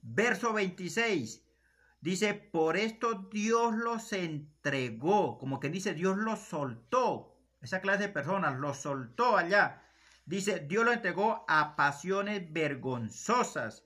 Verso 0.01 0.53
26. 0.53 1.43
Dice, 2.01 2.33
por 2.33 2.77
esto 2.77 3.27
Dios 3.31 3.75
los 3.75 4.13
entregó, 4.13 5.37
como 5.37 5.59
que 5.59 5.69
dice, 5.69 5.93
Dios 5.93 6.17
los 6.17 6.39
soltó. 6.39 7.35
Esa 7.61 7.81
clase 7.81 8.03
de 8.03 8.09
personas 8.09 8.59
los 8.59 8.77
soltó 8.77 9.35
allá. 9.35 9.81
Dice, 10.25 10.59
Dios 10.59 10.85
los 10.85 10.93
entregó 10.93 11.45
a 11.47 11.75
pasiones 11.75 12.51
vergonzosas, 12.51 13.85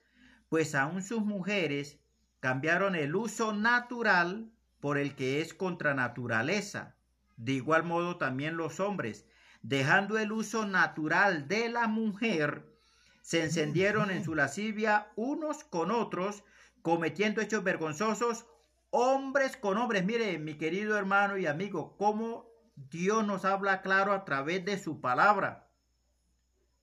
pues 0.50 0.76
aún 0.76 1.04
sus 1.04 1.24
mujeres 1.24 2.00
cambiaron 2.40 2.96
el 2.96 3.16
uso 3.16 3.54
natural 3.54 4.52
por 4.82 4.98
el 4.98 5.16
que 5.16 5.42
es 5.42 5.54
contra 5.54 5.94
naturaleza. 5.94 6.96
De 7.38 7.54
igual 7.54 7.84
modo 7.84 8.18
también 8.18 8.58
los 8.58 8.80
hombres, 8.80 9.26
dejando 9.62 10.18
el 10.18 10.32
uso 10.32 10.66
natural 10.66 11.48
de 11.48 11.70
la 11.70 11.88
mujer, 11.88 12.66
se 13.22 13.44
encendieron 13.44 14.12
en 14.12 14.24
su 14.24 14.36
lascivia 14.36 15.08
unos 15.16 15.64
con 15.64 15.92
otros, 15.92 16.44
cometiendo 16.82 17.42
hechos 17.42 17.64
vergonzosos, 17.64 18.46
hombres 18.90 19.56
con 19.56 19.78
hombres. 19.78 20.04
Mire, 20.04 20.38
mi 20.40 20.56
querido 20.56 20.98
hermano 20.98 21.38
y 21.38 21.46
amigo, 21.46 21.96
cómo 21.98 22.50
Dios 22.76 23.26
nos 23.26 23.46
habla 23.46 23.82
claro 23.82 24.14
a 24.14 24.26
través 24.26 24.66
de 24.66 24.78
su 24.80 25.00
palabra. 25.00 25.68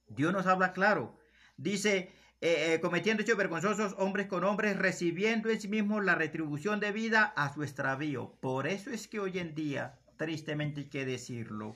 Dios 0.07 0.33
nos 0.33 0.47
habla 0.47 0.71
claro. 0.73 1.19
Dice, 1.57 2.11
eh, 2.41 2.73
eh, 2.73 2.79
cometiendo 2.79 3.23
hechos 3.23 3.35
vergonzosos, 3.35 3.95
hombres 3.97 4.27
con 4.27 4.45
hombres, 4.45 4.77
recibiendo 4.77 5.49
en 5.49 5.59
sí 5.59 5.67
mismos 5.67 6.05
la 6.05 6.15
retribución 6.15 6.79
de 6.79 6.93
vida 6.93 7.33
a 7.35 7.53
su 7.53 7.63
extravío. 7.63 8.31
Por 8.39 8.65
eso 8.65 8.91
es 8.91 9.09
que 9.09 9.19
hoy 9.19 9.39
en 9.39 9.55
día, 9.55 9.99
tristemente 10.15 10.81
hay 10.81 10.89
que 10.89 11.05
decirlo, 11.05 11.75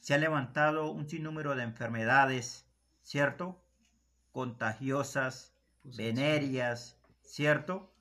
se 0.00 0.14
ha 0.14 0.18
levantado 0.18 0.90
un 0.90 1.08
sinnúmero 1.08 1.54
de 1.54 1.64
enfermedades, 1.64 2.64
¿cierto? 3.02 3.62
Contagiosas, 4.32 5.52
venerias, 5.82 6.98
¿cierto? 7.20 7.92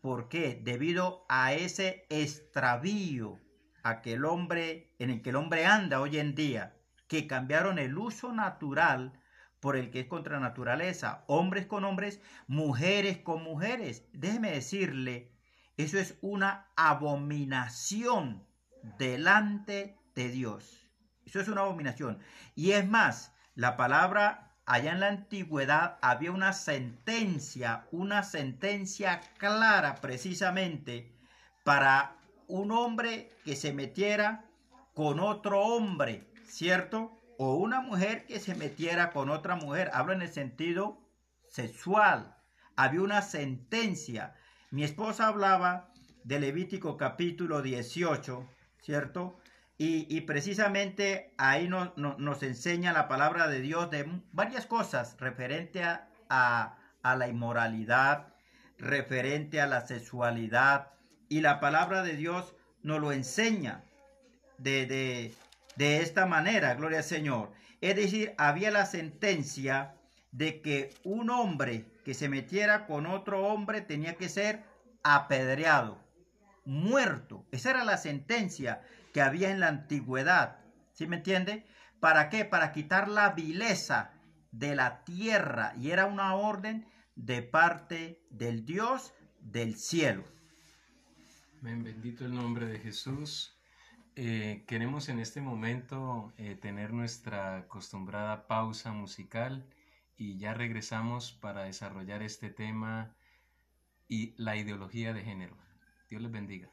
¿Por 0.00 0.30
qué? 0.30 0.58
Debido 0.62 1.26
a 1.28 1.52
ese 1.52 2.06
extravío 2.08 3.38
aquel 3.82 4.24
hombre 4.24 4.94
en 4.98 5.10
el 5.10 5.20
que 5.20 5.30
el 5.30 5.36
hombre 5.36 5.66
anda 5.66 6.00
hoy 6.00 6.18
en 6.18 6.34
día, 6.34 6.74
que 7.06 7.26
cambiaron 7.26 7.78
el 7.78 7.98
uso 7.98 8.32
natural 8.32 9.12
por 9.60 9.76
el 9.76 9.90
que 9.90 10.00
es 10.00 10.06
contra 10.06 10.40
naturaleza, 10.40 11.24
hombres 11.26 11.66
con 11.66 11.84
hombres, 11.84 12.20
mujeres 12.46 13.18
con 13.18 13.42
mujeres. 13.42 14.04
Déjeme 14.12 14.50
decirle, 14.50 15.30
eso 15.76 15.98
es 15.98 16.16
una 16.20 16.66
abominación 16.76 18.44
delante 18.98 19.96
de 20.14 20.28
Dios. 20.28 20.86
Eso 21.26 21.40
es 21.40 21.48
una 21.48 21.62
abominación. 21.62 22.18
Y 22.54 22.72
es 22.72 22.88
más, 22.88 23.32
la 23.54 23.76
palabra 23.76 24.52
allá 24.66 24.92
en 24.92 25.00
la 25.00 25.08
antigüedad 25.08 25.98
había 26.02 26.30
una 26.30 26.52
sentencia, 26.52 27.86
una 27.90 28.22
sentencia 28.22 29.20
clara 29.38 29.96
precisamente 29.96 31.12
para 31.64 32.16
un 32.48 32.70
hombre 32.70 33.30
que 33.44 33.56
se 33.56 33.72
metiera 33.72 34.44
con 34.94 35.20
otro 35.20 35.60
hombre, 35.60 36.26
¿cierto? 36.46 37.17
O 37.38 37.54
una 37.54 37.80
mujer 37.80 38.26
que 38.26 38.40
se 38.40 38.56
metiera 38.56 39.10
con 39.10 39.30
otra 39.30 39.54
mujer. 39.54 39.90
Hablo 39.94 40.12
en 40.12 40.22
el 40.22 40.28
sentido 40.28 41.00
sexual. 41.48 42.36
Había 42.76 43.00
una 43.00 43.22
sentencia. 43.22 44.34
Mi 44.72 44.82
esposa 44.82 45.28
hablaba 45.28 45.92
de 46.24 46.40
Levítico 46.40 46.96
capítulo 46.96 47.62
18, 47.62 48.44
¿cierto? 48.82 49.38
Y, 49.80 50.20
precisamente 50.22 51.32
ahí 51.38 51.68
nos 51.68 52.42
enseña 52.42 52.92
la 52.92 53.06
palabra 53.06 53.46
de 53.46 53.60
Dios 53.60 53.88
de 53.92 54.04
varias 54.32 54.66
cosas 54.66 55.16
referente 55.20 55.84
a, 55.84 56.08
a, 56.28 57.16
la 57.16 57.28
inmoralidad, 57.28 58.34
referente 58.78 59.60
a 59.60 59.68
la 59.68 59.86
sexualidad. 59.86 60.90
Y 61.28 61.42
la 61.42 61.60
palabra 61.60 62.02
de 62.02 62.16
Dios 62.16 62.56
nos 62.82 63.00
lo 63.00 63.12
enseña 63.12 63.84
de, 64.58 65.32
de 65.78 66.02
esta 66.02 66.26
manera, 66.26 66.74
gloria 66.74 66.98
al 66.98 67.04
Señor. 67.04 67.52
Es 67.80 67.94
decir, 67.94 68.34
había 68.36 68.72
la 68.72 68.84
sentencia 68.84 69.94
de 70.32 70.60
que 70.60 70.92
un 71.04 71.30
hombre 71.30 71.86
que 72.04 72.14
se 72.14 72.28
metiera 72.28 72.84
con 72.84 73.06
otro 73.06 73.46
hombre 73.46 73.80
tenía 73.80 74.16
que 74.16 74.28
ser 74.28 74.64
apedreado, 75.04 76.04
muerto. 76.64 77.46
Esa 77.52 77.70
era 77.70 77.84
la 77.84 77.96
sentencia 77.96 78.82
que 79.14 79.22
había 79.22 79.50
en 79.50 79.60
la 79.60 79.68
antigüedad. 79.68 80.58
¿Sí 80.94 81.06
me 81.06 81.18
entiende? 81.18 81.64
¿Para 82.00 82.28
qué? 82.28 82.44
Para 82.44 82.72
quitar 82.72 83.08
la 83.08 83.30
vileza 83.30 84.10
de 84.50 84.74
la 84.74 85.04
tierra. 85.04 85.74
Y 85.78 85.92
era 85.92 86.06
una 86.06 86.34
orden 86.34 86.88
de 87.14 87.42
parte 87.42 88.20
del 88.30 88.66
Dios 88.66 89.14
del 89.38 89.76
cielo. 89.76 90.24
Bendito 91.62 92.24
el 92.24 92.34
nombre 92.34 92.66
de 92.66 92.80
Jesús. 92.80 93.57
Eh, 94.20 94.64
queremos 94.66 95.08
en 95.08 95.20
este 95.20 95.40
momento 95.40 96.32
eh, 96.38 96.56
tener 96.56 96.92
nuestra 96.92 97.58
acostumbrada 97.58 98.48
pausa 98.48 98.90
musical 98.90 99.64
y 100.16 100.38
ya 100.38 100.54
regresamos 100.54 101.30
para 101.30 101.62
desarrollar 101.62 102.24
este 102.24 102.50
tema 102.50 103.14
y 104.08 104.34
la 104.36 104.56
ideología 104.56 105.12
de 105.12 105.22
género. 105.22 105.56
Dios 106.10 106.20
les 106.20 106.32
bendiga. 106.32 106.68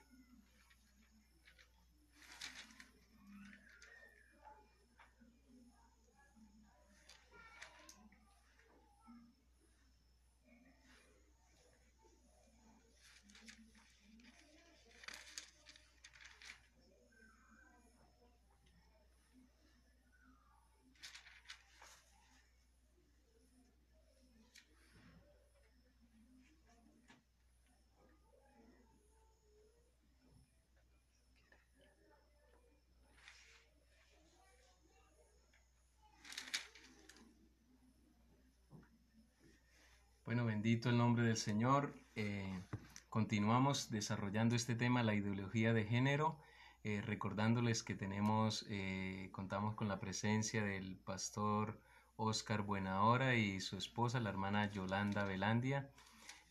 Bueno, 40.35 40.47
bendito 40.47 40.89
el 40.89 40.97
nombre 40.97 41.23
del 41.23 41.37
Señor. 41.37 41.93
Eh, 42.17 42.59
continuamos 43.09 43.89
desarrollando 43.89 44.53
este 44.53 44.75
tema, 44.75 45.01
la 45.01 45.15
ideología 45.15 45.71
de 45.71 45.85
género, 45.85 46.37
eh, 46.83 47.01
recordándoles 47.05 47.83
que 47.83 47.95
tenemos, 47.95 48.65
eh, 48.67 49.29
contamos 49.31 49.75
con 49.75 49.87
la 49.87 50.01
presencia 50.01 50.61
del 50.61 50.97
pastor 50.97 51.79
Oscar 52.17 52.63
Buenahora 52.63 53.35
y 53.35 53.61
su 53.61 53.77
esposa, 53.77 54.19
la 54.19 54.29
hermana 54.29 54.69
Yolanda 54.69 55.23
Velandia, 55.23 55.89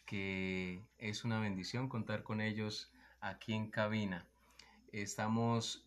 que 0.06 0.80
es 0.96 1.26
una 1.26 1.38
bendición 1.38 1.90
contar 1.90 2.22
con 2.22 2.40
ellos 2.40 2.90
aquí 3.20 3.52
en 3.52 3.70
cabina. 3.70 4.24
Estamos 4.92 5.84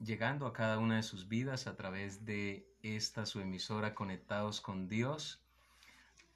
llegando 0.00 0.48
a 0.48 0.52
cada 0.52 0.78
una 0.80 0.96
de 0.96 1.04
sus 1.04 1.28
vidas 1.28 1.68
a 1.68 1.76
través 1.76 2.24
de 2.24 2.66
esta 2.82 3.24
su 3.24 3.40
emisora 3.40 3.94
Conectados 3.94 4.60
con 4.60 4.88
Dios 4.88 5.45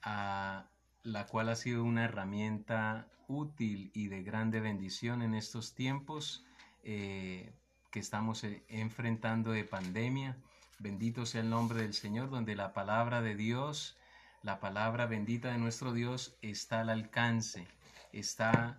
la 0.02 1.26
cual 1.28 1.48
ha 1.48 1.56
sido 1.56 1.84
una 1.84 2.04
herramienta 2.04 3.06
útil 3.28 3.90
y 3.94 4.08
de 4.08 4.22
grande 4.22 4.60
bendición 4.60 5.22
en 5.22 5.34
estos 5.34 5.74
tiempos 5.74 6.44
eh, 6.82 7.52
que 7.90 8.00
estamos 8.00 8.42
eh, 8.44 8.64
enfrentando 8.68 9.52
de 9.52 9.64
pandemia. 9.64 10.36
Bendito 10.78 11.26
sea 11.26 11.42
el 11.42 11.50
nombre 11.50 11.82
del 11.82 11.94
Señor, 11.94 12.30
donde 12.30 12.56
la 12.56 12.72
palabra 12.72 13.20
de 13.22 13.36
Dios, 13.36 13.96
la 14.42 14.60
palabra 14.60 15.06
bendita 15.06 15.52
de 15.52 15.58
nuestro 15.58 15.92
Dios 15.92 16.36
está 16.42 16.80
al 16.80 16.90
alcance, 16.90 17.66
está 18.12 18.78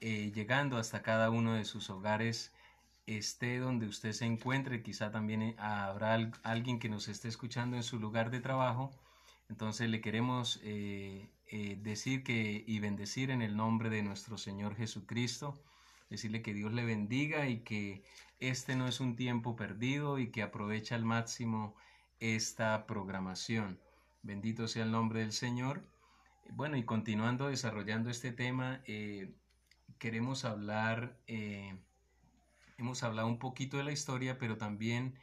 eh, 0.00 0.32
llegando 0.34 0.76
hasta 0.78 1.02
cada 1.02 1.30
uno 1.30 1.54
de 1.54 1.64
sus 1.64 1.90
hogares, 1.90 2.52
esté 3.06 3.58
donde 3.58 3.86
usted 3.86 4.12
se 4.12 4.26
encuentre, 4.26 4.82
quizá 4.82 5.10
también 5.10 5.54
habrá 5.58 6.18
alguien 6.42 6.78
que 6.78 6.88
nos 6.88 7.08
esté 7.08 7.28
escuchando 7.28 7.76
en 7.76 7.82
su 7.82 7.98
lugar 7.98 8.30
de 8.30 8.40
trabajo 8.40 8.90
entonces 9.48 9.88
le 9.88 10.00
queremos 10.00 10.60
eh, 10.62 11.30
eh, 11.46 11.78
decir 11.80 12.22
que 12.22 12.64
y 12.66 12.78
bendecir 12.80 13.30
en 13.30 13.42
el 13.42 13.56
nombre 13.56 13.88
de 13.90 14.02
nuestro 14.02 14.36
Señor 14.36 14.76
Jesucristo, 14.76 15.62
decirle 16.10 16.42
que 16.42 16.54
Dios 16.54 16.72
le 16.72 16.84
bendiga 16.84 17.48
y 17.48 17.60
que 17.60 18.02
este 18.40 18.76
no 18.76 18.86
es 18.86 19.00
un 19.00 19.16
tiempo 19.16 19.56
perdido 19.56 20.18
y 20.18 20.30
que 20.30 20.42
aprovecha 20.42 20.94
al 20.94 21.04
máximo 21.04 21.74
esta 22.20 22.86
programación. 22.86 23.80
Bendito 24.22 24.68
sea 24.68 24.84
el 24.84 24.90
nombre 24.90 25.20
del 25.20 25.32
Señor. 25.32 25.82
Bueno, 26.50 26.76
y 26.76 26.84
continuando 26.84 27.48
desarrollando 27.48 28.10
este 28.10 28.32
tema, 28.32 28.82
eh, 28.86 29.34
queremos 29.98 30.44
hablar, 30.44 31.18
hemos 32.76 33.02
hablado 33.02 33.28
un 33.28 33.38
poquito 33.38 33.76
de 33.76 33.84
la 33.84 33.92
historia, 33.92 34.38
pero 34.38 34.56
también 34.56 35.14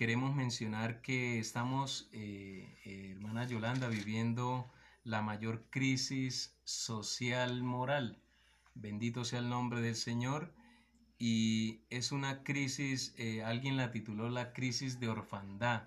queremos 0.00 0.34
mencionar 0.34 1.00
que 1.02 1.38
estamos, 1.38 2.08
eh, 2.12 3.12
hermana 3.12 3.46
Yolanda, 3.46 3.86
viviendo 3.86 4.68
la 5.04 5.22
mayor 5.22 5.66
crisis 5.70 6.58
social 6.64 7.62
moral. 7.62 8.18
Bendito 8.74 9.24
sea 9.24 9.38
el 9.38 9.48
nombre 9.48 9.80
del 9.80 9.94
Señor. 9.94 10.52
Y 11.18 11.82
es 11.90 12.12
una 12.12 12.42
crisis, 12.42 13.14
alguien 13.44 13.76
la 13.76 13.92
tituló 13.92 14.30
la 14.30 14.54
crisis 14.54 14.98
de 15.00 15.08
orfandad 15.08 15.82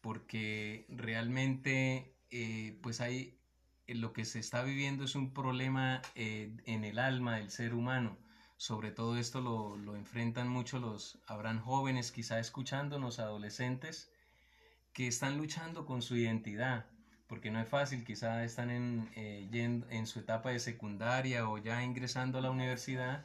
porque 0.00 0.86
realmente 0.88 2.14
eh, 2.30 2.78
pues 2.82 3.00
hay 3.00 3.38
eh, 3.86 3.94
lo 3.94 4.12
que 4.12 4.24
se 4.24 4.38
está 4.38 4.62
viviendo 4.62 5.04
es 5.04 5.14
un 5.14 5.32
problema 5.32 6.02
eh, 6.14 6.56
en 6.64 6.84
el 6.84 6.98
alma 6.98 7.36
del 7.36 7.50
ser 7.50 7.74
humano. 7.74 8.18
Sobre 8.60 8.90
todo 8.90 9.16
esto 9.16 9.40
lo, 9.40 9.78
lo, 9.78 9.96
enfrentan 9.96 10.46
mucho 10.46 10.78
los, 10.80 11.18
habrán 11.26 11.60
jóvenes 11.60 12.12
quizá 12.12 12.38
escuchándonos, 12.38 13.18
adolescentes, 13.18 14.12
que 14.92 15.06
están 15.06 15.38
luchando 15.38 15.86
con 15.86 16.02
su 16.02 16.14
identidad, 16.14 16.84
porque 17.26 17.50
no 17.50 17.58
es 17.58 17.66
fácil, 17.66 18.04
quizá 18.04 18.44
están 18.44 18.68
en, 18.68 19.08
en 19.14 20.06
su 20.06 20.18
etapa 20.18 20.50
de 20.50 20.58
secundaria 20.58 21.48
o 21.48 21.56
ya 21.56 21.82
ingresando 21.82 22.36
a 22.36 22.42
la 22.42 22.50
universidad 22.50 23.24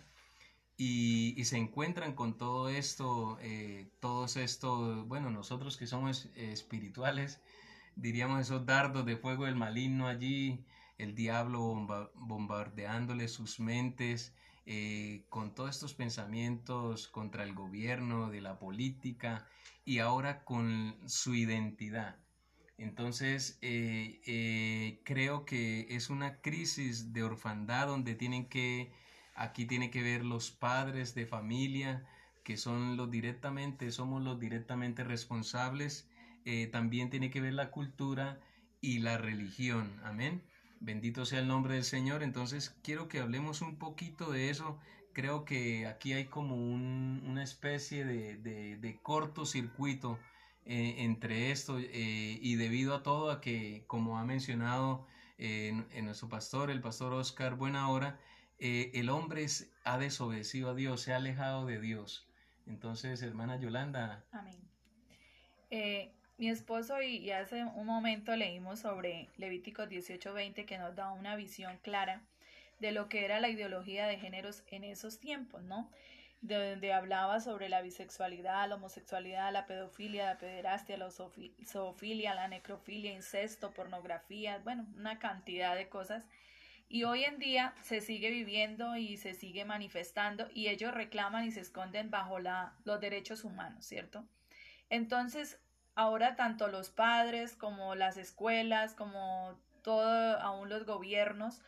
y, 0.77 1.43
se 1.43 1.57
encuentran 1.57 2.13
con 2.13 2.37
todo 2.37 2.69
esto, 2.69 3.37
eh, 3.41 3.89
todos 3.99 4.37
estos, 4.37 5.05
bueno, 5.05 5.31
nosotros 5.31 5.75
que 5.75 5.85
somos 5.85 6.29
espirituales, 6.35 7.41
diríamos 7.97 8.39
esos 8.39 8.65
dardos 8.65 9.05
de 9.05 9.17
fuego 9.17 9.43
del 9.43 9.57
maligno 9.57 10.07
allí, 10.07 10.65
el 10.97 11.13
diablo 11.13 12.13
bombardeándole 12.15 13.27
sus 13.27 13.59
mentes 13.59 14.33
eh, 14.65 15.25
con 15.29 15.53
todos 15.55 15.71
estos 15.71 15.93
pensamientos 15.93 17.07
contra 17.07 17.43
el 17.43 17.53
gobierno, 17.53 18.29
de 18.29 18.41
la 18.41 18.59
política 18.59 19.47
y 19.83 19.99
ahora 19.99 20.43
con 20.43 20.97
su 21.07 21.35
identidad. 21.35 22.17
Entonces, 22.77 23.57
eh, 23.61 25.01
creo 25.05 25.45
que 25.45 25.87
es 25.89 26.09
una 26.09 26.41
crisis 26.41 27.13
de 27.13 27.23
orfandad 27.23 27.87
donde 27.87 28.15
tienen 28.15 28.49
que 28.49 28.91
Aquí 29.35 29.65
tiene 29.65 29.91
que 29.91 30.01
ver 30.01 30.23
los 30.23 30.49
padres 30.49 31.13
de 31.13 31.25
familia, 31.25 32.05
que 32.43 32.55
son 32.55 32.95
los 32.95 33.11
directamente, 33.11 33.91
somos 33.91 34.23
los 34.23 34.39
directamente 34.39 35.03
responsables. 35.03 36.07
Eh, 36.45 36.67
también 36.67 37.09
tiene 37.09 37.29
que 37.29 37.41
ver 37.41 37.53
la 37.53 37.69
cultura 37.69 38.39
y 38.79 38.99
la 38.99 39.17
religión. 39.17 39.99
Amén. 40.03 40.41
Bendito 40.79 41.25
sea 41.25 41.39
el 41.39 41.47
nombre 41.47 41.75
del 41.75 41.83
Señor. 41.83 42.23
Entonces 42.23 42.75
quiero 42.83 43.07
que 43.07 43.19
hablemos 43.19 43.61
un 43.61 43.77
poquito 43.77 44.31
de 44.31 44.49
eso. 44.49 44.79
Creo 45.13 45.45
que 45.45 45.87
aquí 45.87 46.13
hay 46.13 46.25
como 46.25 46.55
una 46.55 47.43
especie 47.43 48.03
de, 48.03 48.37
de, 48.37 48.99
cortocircuito 49.01 50.19
eh, 50.65 50.95
entre 50.99 51.51
esto 51.51 51.79
eh, 51.79 52.39
y 52.41 52.55
debido 52.55 52.95
a 52.95 53.03
todo 53.03 53.31
a 53.31 53.39
que, 53.39 53.85
como 53.87 54.17
ha 54.17 54.25
mencionado 54.25 55.07
en 55.37 56.05
nuestro 56.05 56.29
pastor, 56.29 56.71
el 56.71 56.81
pastor 56.81 57.13
Oscar 57.13 57.55
Buenahora, 57.55 58.19
eh, 58.57 58.91
el 58.93 59.09
hombre 59.09 59.45
ha 59.83 59.97
desobedecido 59.97 60.69
a 60.69 60.75
Dios, 60.75 61.01
se 61.01 61.13
ha 61.13 61.17
alejado 61.17 61.65
de 61.65 61.79
Dios. 61.79 62.27
Entonces, 62.65 63.21
hermana 63.21 63.59
Yolanda. 63.59 64.25
Amén. 64.31 64.59
Eh, 65.69 66.14
mi 66.37 66.49
esposo 66.49 67.01
y, 67.01 67.31
hace 67.31 67.63
un 67.63 67.85
momento 67.85 68.35
leímos 68.35 68.79
sobre 68.79 69.29
Levíticos 69.37 69.87
18:20 69.89 70.65
que 70.65 70.77
nos 70.77 70.95
da 70.95 71.11
una 71.11 71.35
visión 71.35 71.77
clara 71.81 72.21
de 72.79 72.91
lo 72.91 73.07
que 73.07 73.23
era 73.23 73.39
la 73.39 73.49
ideología 73.49 74.05
de 74.07 74.17
géneros 74.17 74.63
en 74.67 74.83
esos 74.83 75.19
tiempos, 75.19 75.63
¿no? 75.63 75.89
De 76.41 76.71
donde 76.71 76.93
hablaba 76.93 77.39
sobre 77.39 77.69
la 77.69 77.81
bisexualidad, 77.81 78.67
la 78.67 78.75
homosexualidad, 78.75 79.51
la 79.53 79.65
pedofilia, 79.65 80.25
la 80.25 80.37
pederastia, 80.37 80.97
la 80.97 81.09
zoofilia, 81.09 82.35
la 82.35 82.47
necrofilia, 82.49 83.13
incesto, 83.13 83.71
pornografía, 83.71 84.59
bueno, 84.63 84.85
una 84.97 85.19
cantidad 85.19 85.75
de 85.75 85.87
cosas 85.87 86.25
y 86.87 87.03
hoy 87.03 87.23
en 87.23 87.39
día 87.39 87.73
se 87.81 88.01
sigue 88.01 88.29
viviendo 88.29 88.95
y 88.95 89.17
se 89.17 89.33
sigue 89.33 89.65
manifestando 89.65 90.49
y 90.53 90.67
ellos 90.67 90.93
reclaman 90.93 91.45
y 91.45 91.51
se 91.51 91.61
esconden 91.61 92.11
bajo 92.11 92.39
la, 92.39 92.73
los 92.83 92.99
derechos 92.99 93.43
humanos, 93.43 93.85
¿cierto? 93.85 94.25
Entonces, 94.89 95.59
ahora 95.95 96.35
tanto 96.35 96.67
los 96.67 96.89
padres 96.89 97.55
como 97.55 97.95
las 97.95 98.17
escuelas, 98.17 98.93
como 98.93 99.57
todo, 99.81 100.39
aún 100.39 100.69
los 100.69 100.85
gobiernos, 100.85 101.61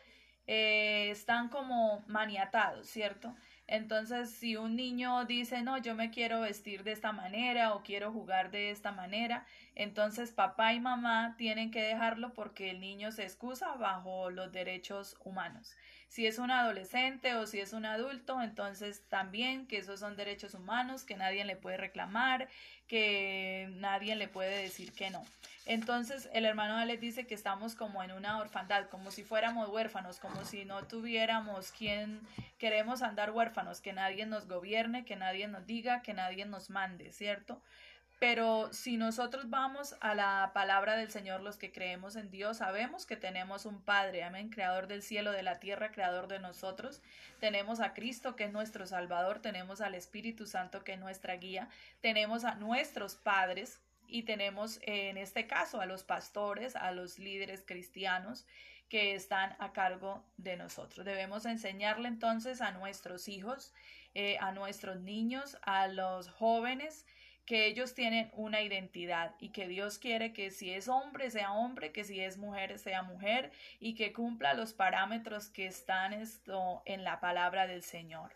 eh, 0.46 1.10
están 1.10 1.48
como 1.48 2.04
maniatados, 2.06 2.86
¿cierto? 2.88 3.34
Entonces, 3.68 4.30
si 4.30 4.56
un 4.56 4.76
niño 4.76 5.26
dice, 5.26 5.60
no, 5.60 5.76
yo 5.76 5.94
me 5.94 6.10
quiero 6.10 6.40
vestir 6.40 6.84
de 6.84 6.92
esta 6.92 7.12
manera 7.12 7.74
o 7.74 7.82
quiero 7.82 8.10
jugar 8.10 8.50
de 8.50 8.70
esta 8.70 8.92
manera, 8.92 9.44
entonces 9.74 10.32
papá 10.32 10.72
y 10.72 10.80
mamá 10.80 11.34
tienen 11.36 11.70
que 11.70 11.82
dejarlo 11.82 12.32
porque 12.32 12.70
el 12.70 12.80
niño 12.80 13.12
se 13.12 13.24
excusa 13.24 13.74
bajo 13.74 14.30
los 14.30 14.52
derechos 14.52 15.16
humanos. 15.22 15.76
Si 16.08 16.26
es 16.26 16.38
un 16.38 16.50
adolescente 16.50 17.34
o 17.34 17.46
si 17.46 17.60
es 17.60 17.74
un 17.74 17.84
adulto, 17.84 18.40
entonces 18.40 19.02
también 19.10 19.66
que 19.66 19.76
esos 19.76 20.00
son 20.00 20.16
derechos 20.16 20.54
humanos, 20.54 21.04
que 21.04 21.16
nadie 21.16 21.44
le 21.44 21.54
puede 21.54 21.76
reclamar, 21.76 22.48
que 22.86 23.68
nadie 23.72 24.16
le 24.16 24.28
puede 24.28 24.62
decir 24.62 24.92
que 24.92 25.10
no. 25.10 25.22
Entonces 25.68 26.30
el 26.32 26.46
hermano 26.46 26.78
Alex 26.78 26.98
dice 26.98 27.26
que 27.26 27.34
estamos 27.34 27.74
como 27.74 28.02
en 28.02 28.10
una 28.12 28.38
orfandad, 28.38 28.88
como 28.88 29.10
si 29.10 29.22
fuéramos 29.22 29.68
huérfanos, 29.68 30.18
como 30.18 30.46
si 30.46 30.64
no 30.64 30.84
tuviéramos 30.86 31.72
quien 31.72 32.22
queremos 32.56 33.02
andar 33.02 33.32
huérfanos, 33.32 33.82
que 33.82 33.92
nadie 33.92 34.24
nos 34.24 34.48
gobierne, 34.48 35.04
que 35.04 35.14
nadie 35.14 35.46
nos 35.46 35.66
diga, 35.66 36.00
que 36.00 36.14
nadie 36.14 36.46
nos 36.46 36.70
mande, 36.70 37.12
¿cierto? 37.12 37.60
Pero 38.18 38.72
si 38.72 38.96
nosotros 38.96 39.50
vamos 39.50 39.94
a 40.00 40.14
la 40.14 40.52
palabra 40.54 40.96
del 40.96 41.10
Señor, 41.10 41.42
los 41.42 41.58
que 41.58 41.70
creemos 41.70 42.16
en 42.16 42.30
Dios, 42.30 42.56
sabemos 42.56 43.04
que 43.04 43.18
tenemos 43.18 43.66
un 43.66 43.82
Padre, 43.82 44.24
amén, 44.24 44.48
creador 44.48 44.86
del 44.86 45.02
cielo, 45.02 45.32
de 45.32 45.42
la 45.42 45.60
tierra, 45.60 45.92
creador 45.92 46.28
de 46.28 46.38
nosotros. 46.38 47.02
Tenemos 47.40 47.80
a 47.80 47.92
Cristo, 47.92 48.36
que 48.36 48.44
es 48.44 48.52
nuestro 48.52 48.86
Salvador, 48.86 49.40
tenemos 49.40 49.82
al 49.82 49.94
Espíritu 49.94 50.46
Santo, 50.46 50.82
que 50.82 50.94
es 50.94 50.98
nuestra 50.98 51.36
guía, 51.36 51.68
tenemos 52.00 52.44
a 52.44 52.54
nuestros 52.54 53.16
padres 53.16 53.82
y 54.08 54.22
tenemos 54.22 54.80
en 54.82 55.16
este 55.16 55.46
caso 55.46 55.80
a 55.80 55.86
los 55.86 56.02
pastores, 56.02 56.74
a 56.76 56.90
los 56.92 57.18
líderes 57.18 57.62
cristianos 57.66 58.46
que 58.88 59.14
están 59.14 59.54
a 59.58 59.72
cargo 59.72 60.24
de 60.36 60.56
nosotros. 60.56 61.04
Debemos 61.04 61.44
enseñarle 61.44 62.08
entonces 62.08 62.60
a 62.60 62.72
nuestros 62.72 63.28
hijos, 63.28 63.74
eh, 64.14 64.38
a 64.40 64.52
nuestros 64.52 65.00
niños, 65.00 65.58
a 65.62 65.88
los 65.88 66.30
jóvenes, 66.30 67.06
que 67.48 67.66
ellos 67.66 67.94
tienen 67.94 68.30
una 68.34 68.60
identidad 68.60 69.34
y 69.40 69.52
que 69.52 69.66
Dios 69.68 69.98
quiere 69.98 70.34
que 70.34 70.50
si 70.50 70.70
es 70.70 70.86
hombre 70.86 71.30
sea 71.30 71.52
hombre, 71.52 71.92
que 71.92 72.04
si 72.04 72.20
es 72.20 72.36
mujer 72.36 72.78
sea 72.78 73.02
mujer 73.02 73.52
y 73.80 73.94
que 73.94 74.12
cumpla 74.12 74.52
los 74.52 74.74
parámetros 74.74 75.48
que 75.48 75.66
están 75.66 76.12
esto 76.12 76.82
en 76.84 77.04
la 77.04 77.20
palabra 77.20 77.66
del 77.66 77.82
Señor, 77.82 78.32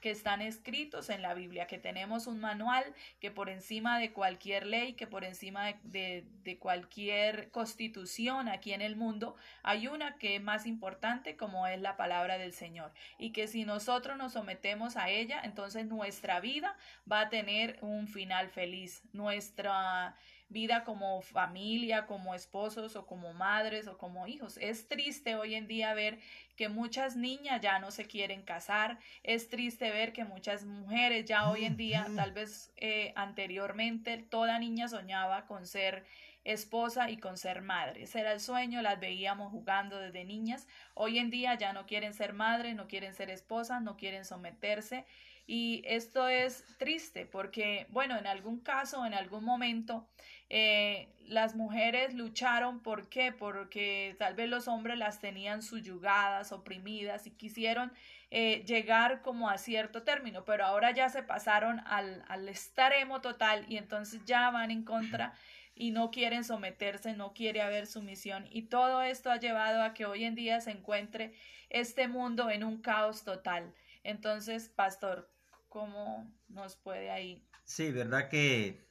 que 0.00 0.10
están 0.10 0.42
escritos 0.42 1.10
en 1.10 1.22
la 1.22 1.34
Biblia, 1.34 1.66
que 1.66 1.78
tenemos 1.78 2.26
un 2.26 2.40
manual 2.40 2.84
que 3.20 3.30
por 3.30 3.48
encima 3.48 3.98
de 3.98 4.12
cualquier 4.12 4.66
ley, 4.66 4.94
que 4.94 5.06
por 5.06 5.24
encima 5.24 5.72
de, 5.82 6.24
de 6.42 6.58
cualquier 6.58 7.50
constitución 7.50 8.48
aquí 8.48 8.72
en 8.72 8.82
el 8.82 8.96
mundo, 8.96 9.36
hay 9.62 9.88
una 9.88 10.16
que 10.16 10.36
es 10.36 10.42
más 10.42 10.66
importante 10.66 11.36
como 11.36 11.66
es 11.66 11.80
la 11.80 11.96
palabra 11.96 12.38
del 12.38 12.52
Señor. 12.52 12.92
Y 13.18 13.30
que 13.30 13.48
si 13.48 13.64
nosotros 13.64 14.16
nos 14.16 14.32
sometemos 14.32 14.96
a 14.96 15.10
ella, 15.10 15.40
entonces 15.42 15.86
nuestra 15.86 16.40
vida 16.40 16.76
va 17.10 17.20
a 17.20 17.28
tener 17.28 17.78
un 17.80 18.08
final 18.08 18.48
feliz, 18.48 19.02
nuestra 19.12 20.14
vida 20.48 20.84
como 20.84 21.22
familia, 21.22 22.06
como 22.06 22.34
esposos 22.34 22.96
o 22.96 23.06
como 23.06 23.32
madres 23.32 23.88
o 23.88 23.98
como 23.98 24.26
hijos. 24.26 24.58
Es 24.58 24.88
triste 24.88 25.34
hoy 25.34 25.54
en 25.54 25.66
día 25.66 25.94
ver 25.94 26.18
que 26.56 26.68
muchas 26.68 27.16
niñas 27.16 27.60
ya 27.60 27.78
no 27.78 27.90
se 27.90 28.06
quieren 28.06 28.42
casar, 28.42 28.98
es 29.22 29.48
triste 29.48 29.90
ver 29.90 30.12
que 30.12 30.24
muchas 30.24 30.64
mujeres 30.64 31.24
ya 31.26 31.50
hoy 31.50 31.64
en 31.64 31.76
día, 31.76 32.06
tal 32.14 32.32
vez 32.32 32.72
eh, 32.76 33.12
anteriormente, 33.16 34.18
toda 34.18 34.58
niña 34.58 34.88
soñaba 34.88 35.46
con 35.46 35.66
ser 35.66 36.04
esposa 36.46 37.10
y 37.10 37.18
con 37.18 37.36
ser 37.36 37.60
madre. 37.60 38.04
Ese 38.04 38.20
era 38.20 38.32
el 38.32 38.40
sueño, 38.40 38.80
las 38.80 39.00
veíamos 39.00 39.50
jugando 39.50 39.98
desde 39.98 40.24
niñas. 40.24 40.66
Hoy 40.94 41.18
en 41.18 41.30
día 41.30 41.54
ya 41.54 41.72
no 41.72 41.86
quieren 41.86 42.14
ser 42.14 42.32
madres, 42.32 42.74
no 42.76 42.86
quieren 42.86 43.14
ser 43.14 43.30
esposas, 43.30 43.82
no 43.82 43.96
quieren 43.96 44.24
someterse 44.24 45.04
Y 45.46 45.82
esto 45.86 46.28
es 46.28 46.64
triste 46.78 47.26
porque, 47.26 47.86
bueno, 47.90 48.16
en 48.16 48.26
algún 48.26 48.60
caso, 48.60 49.04
en 49.06 49.14
algún 49.14 49.44
momento, 49.44 50.08
eh, 50.48 51.08
las 51.26 51.56
mujeres 51.56 52.14
lucharon, 52.14 52.80
¿por 52.80 53.08
qué? 53.08 53.32
Porque 53.32 54.14
tal 54.18 54.34
vez 54.34 54.48
los 54.48 54.68
hombres 54.68 54.96
las 54.96 55.20
tenían 55.20 55.62
subyugadas, 55.62 56.52
oprimidas 56.52 57.26
y 57.26 57.32
quisieron 57.32 57.92
eh, 58.30 58.64
llegar 58.64 59.22
como 59.22 59.50
a 59.50 59.58
cierto 59.58 60.02
término, 60.02 60.44
pero 60.44 60.64
ahora 60.64 60.92
ya 60.92 61.08
se 61.08 61.22
pasaron 61.22 61.80
al, 61.86 62.24
al 62.28 62.48
extremo 62.48 63.20
total 63.20 63.64
y 63.68 63.76
entonces 63.76 64.24
ya 64.24 64.50
van 64.50 64.70
en 64.70 64.84
contra 64.84 65.34
y 65.74 65.90
no 65.90 66.10
quieren 66.10 66.44
someterse, 66.44 67.12
no 67.12 67.34
quiere 67.34 67.60
haber 67.60 67.86
sumisión 67.86 68.46
y 68.50 68.62
todo 68.62 69.02
esto 69.02 69.30
ha 69.30 69.38
llevado 69.38 69.82
a 69.82 69.94
que 69.94 70.06
hoy 70.06 70.24
en 70.24 70.34
día 70.34 70.60
se 70.60 70.70
encuentre 70.70 71.34
este 71.70 72.08
mundo 72.08 72.50
en 72.50 72.62
un 72.62 72.80
caos 72.80 73.24
total. 73.24 73.74
Entonces, 74.04 74.68
pastor, 74.68 75.28
¿cómo 75.68 76.32
nos 76.48 76.76
puede 76.76 77.10
ahí? 77.10 77.44
Sí, 77.64 77.90
verdad 77.90 78.28
que 78.28 78.85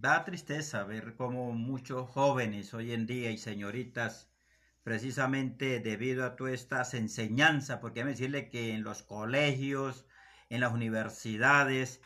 da 0.00 0.24
tristeza 0.24 0.84
ver 0.84 1.14
cómo 1.14 1.52
muchos 1.52 2.08
jóvenes 2.10 2.74
hoy 2.74 2.92
en 2.92 3.06
día 3.06 3.30
y 3.30 3.38
señoritas, 3.38 4.28
precisamente 4.82 5.80
debido 5.80 6.24
a 6.24 6.36
todas 6.36 6.54
estas 6.54 6.94
enseñanzas, 6.94 7.78
porque 7.78 8.00
que 8.00 8.06
decirle 8.06 8.48
que 8.48 8.74
en 8.74 8.82
los 8.82 9.02
colegios, 9.02 10.04
en 10.50 10.60
las 10.60 10.72
universidades, 10.72 12.00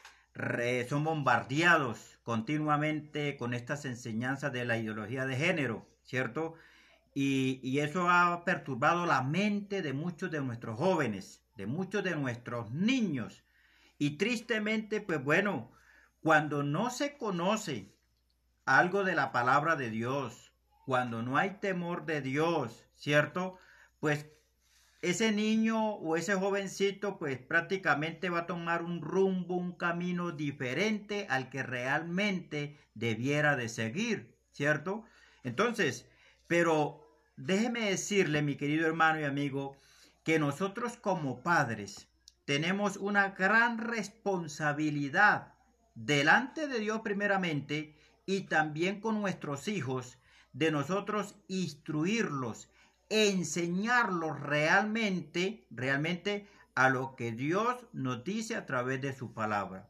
son 0.89 1.03
bombardeados 1.03 2.19
continuamente 2.23 3.37
con 3.37 3.55
estas 3.55 3.85
enseñanzas 3.85 4.53
de 4.53 4.65
la 4.65 4.79
ideología 4.79 5.27
de 5.27 5.37
género, 5.37 5.89
¿cierto? 6.05 6.55
Y, 7.15 7.59
y, 7.63 7.81
eso 7.81 8.09
ha 8.09 8.45
perturbado 8.45 9.07
la 9.07 9.23
mente 9.23 9.83
de 9.83 9.93
muchos 9.93 10.31
de 10.31 10.41
nuestros 10.41 10.79
jóvenes, 10.79 11.43
de 11.57 11.67
muchos 11.67 12.05
de 12.05 12.15
nuestros 12.15 12.71
niños. 12.71 13.43
Y 13.99 14.19
tristemente, 14.19 15.01
pues 15.01 15.25
bueno, 15.25 15.73
cuando 16.23 16.63
no 16.63 16.91
se 16.91 17.17
conoce 17.17 17.95
algo 18.65 19.05
de 19.05 19.15
la 19.15 19.33
palabra 19.33 19.77
de 19.77 19.91
Dios, 19.91 20.53
cuando 20.85 21.23
no 21.23 21.37
hay 21.37 21.59
temor 21.61 22.07
de 22.07 22.21
Dios, 22.21 22.85
¿cierto? 22.97 23.59
Pues 24.01 24.27
ese 25.01 25.33
niño 25.33 25.93
o 25.95 26.17
ese 26.17 26.35
jovencito 26.35 27.19
pues 27.19 27.39
prácticamente 27.39 28.31
va 28.31 28.41
a 28.41 28.47
tomar 28.47 28.83
un 28.83 29.01
rumbo, 29.01 29.57
un 29.57 29.73
camino 29.73 30.33
diferente 30.33 31.27
al 31.31 31.51
que 31.51 31.63
realmente 31.63 32.77
debiera 32.95 33.55
de 33.55 33.69
seguir, 33.69 34.37
¿cierto? 34.51 35.05
Entonces, 35.45 36.09
pero 36.47 37.07
déjeme 37.37 37.91
decirle, 37.91 38.43
mi 38.43 38.57
querido 38.57 38.87
hermano 38.87 39.21
y 39.21 39.25
amigo, 39.25 39.77
que 40.25 40.39
nosotros 40.39 40.97
como 40.97 41.43
padres 41.43 42.09
tenemos 42.45 42.97
una 42.97 43.31
gran 43.31 43.79
responsabilidad 43.79 45.55
delante 46.05 46.69
de 46.69 46.81
Dios 46.81 47.01
primeramente 47.01 47.97
y 48.27 48.43
también 48.43 49.01
con 49.01 49.21
nuestros 49.21 49.69
hijos 49.69 50.19
de 50.53 50.71
nosotros 50.71 51.35
instruirlos 51.49 52.69
enseñarlos 53.09 54.41
realmente, 54.41 55.67
realmente 55.71 56.47
a 56.75 56.91
lo 56.91 57.17
que 57.17 57.33
Dios 57.33 57.77
nos 57.93 58.25
dice 58.25 58.55
a 58.55 58.67
través 58.67 59.01
de 59.01 59.13
su 59.13 59.33
palabra. 59.33 59.89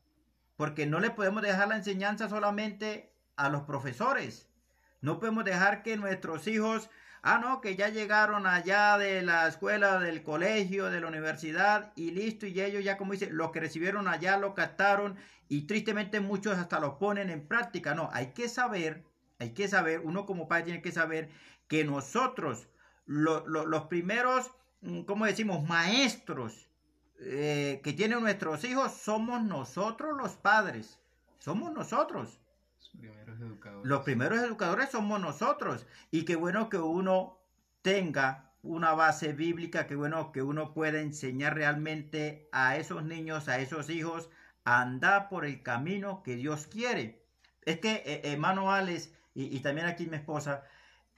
Porque 0.56 0.86
no 0.86 1.00
le 1.00 1.10
podemos 1.10 1.42
dejar 1.42 1.68
la 1.68 1.76
enseñanza 1.76 2.28
solamente 2.28 3.12
a 3.36 3.48
los 3.48 3.62
profesores. 3.62 4.48
No 5.00 5.18
podemos 5.20 5.44
dejar 5.44 5.82
que 5.82 5.96
nuestros 5.96 6.46
hijos, 6.46 6.90
ah, 7.22 7.38
no, 7.38 7.60
que 7.60 7.76
ya 7.76 7.88
llegaron 7.88 8.46
allá 8.46 8.98
de 8.98 9.22
la 9.22 9.46
escuela, 9.48 9.98
del 9.98 10.22
colegio, 10.22 10.86
de 10.90 11.00
la 11.00 11.06
universidad 11.06 11.92
y 11.96 12.10
listo, 12.10 12.46
y 12.46 12.60
ellos 12.60 12.84
ya 12.84 12.96
como 12.96 13.12
dice, 13.12 13.30
lo 13.30 13.52
que 13.52 13.60
recibieron 13.60 14.08
allá 14.08 14.36
lo 14.36 14.54
captaron 14.54 15.16
y 15.48 15.62
tristemente 15.66 16.20
muchos 16.20 16.58
hasta 16.58 16.80
lo 16.80 16.98
ponen 16.98 17.30
en 17.30 17.46
práctica. 17.46 17.94
No, 17.94 18.10
hay 18.12 18.32
que 18.32 18.48
saber, 18.48 19.04
hay 19.38 19.54
que 19.54 19.68
saber, 19.68 20.00
uno 20.04 20.26
como 20.26 20.48
padre 20.48 20.64
tiene 20.64 20.82
que 20.82 20.92
saber 20.92 21.30
que 21.68 21.84
nosotros 21.84 22.68
los 23.06 23.84
primeros, 23.84 24.50
mm, 24.82 25.02
¿cómo 25.02 25.24
decimos?, 25.24 25.66
maestros 25.66 26.68
eh, 27.20 27.80
que 27.82 27.92
tienen 27.94 28.20
nuestros 28.20 28.62
hijos 28.64 28.92
somos 28.92 29.42
nosotros 29.42 30.16
los 30.16 30.32
padres, 30.36 31.00
somos 31.38 31.72
nosotros. 31.72 32.38
Los 33.82 34.02
primeros 34.02 34.40
educadores. 34.40 34.90
somos 34.90 35.20
nosotros. 35.20 35.86
Y 36.10 36.24
qué 36.24 36.36
bueno 36.36 36.68
que 36.68 36.78
uno 36.78 37.38
tenga 37.82 38.50
una 38.62 38.92
base 38.92 39.32
bíblica, 39.32 39.86
qué 39.86 39.94
bueno 39.94 40.32
que 40.32 40.42
uno 40.42 40.74
pueda 40.74 41.00
enseñar 41.00 41.54
realmente 41.54 42.48
a 42.52 42.76
esos 42.76 43.04
niños, 43.04 43.48
a 43.48 43.60
esos 43.60 43.88
hijos, 43.88 44.28
a 44.64 44.82
andar 44.82 45.28
por 45.28 45.44
el 45.44 45.62
camino 45.62 46.22
que 46.22 46.36
Dios 46.36 46.66
quiere. 46.66 47.22
Es 47.64 47.78
que, 47.80 48.02
eh, 48.04 48.20
hermano 48.24 48.72
Alex, 48.72 49.12
y 49.34 49.60
también 49.60 49.86
aquí 49.86 50.06
mi 50.06 50.16
esposa, 50.16 50.64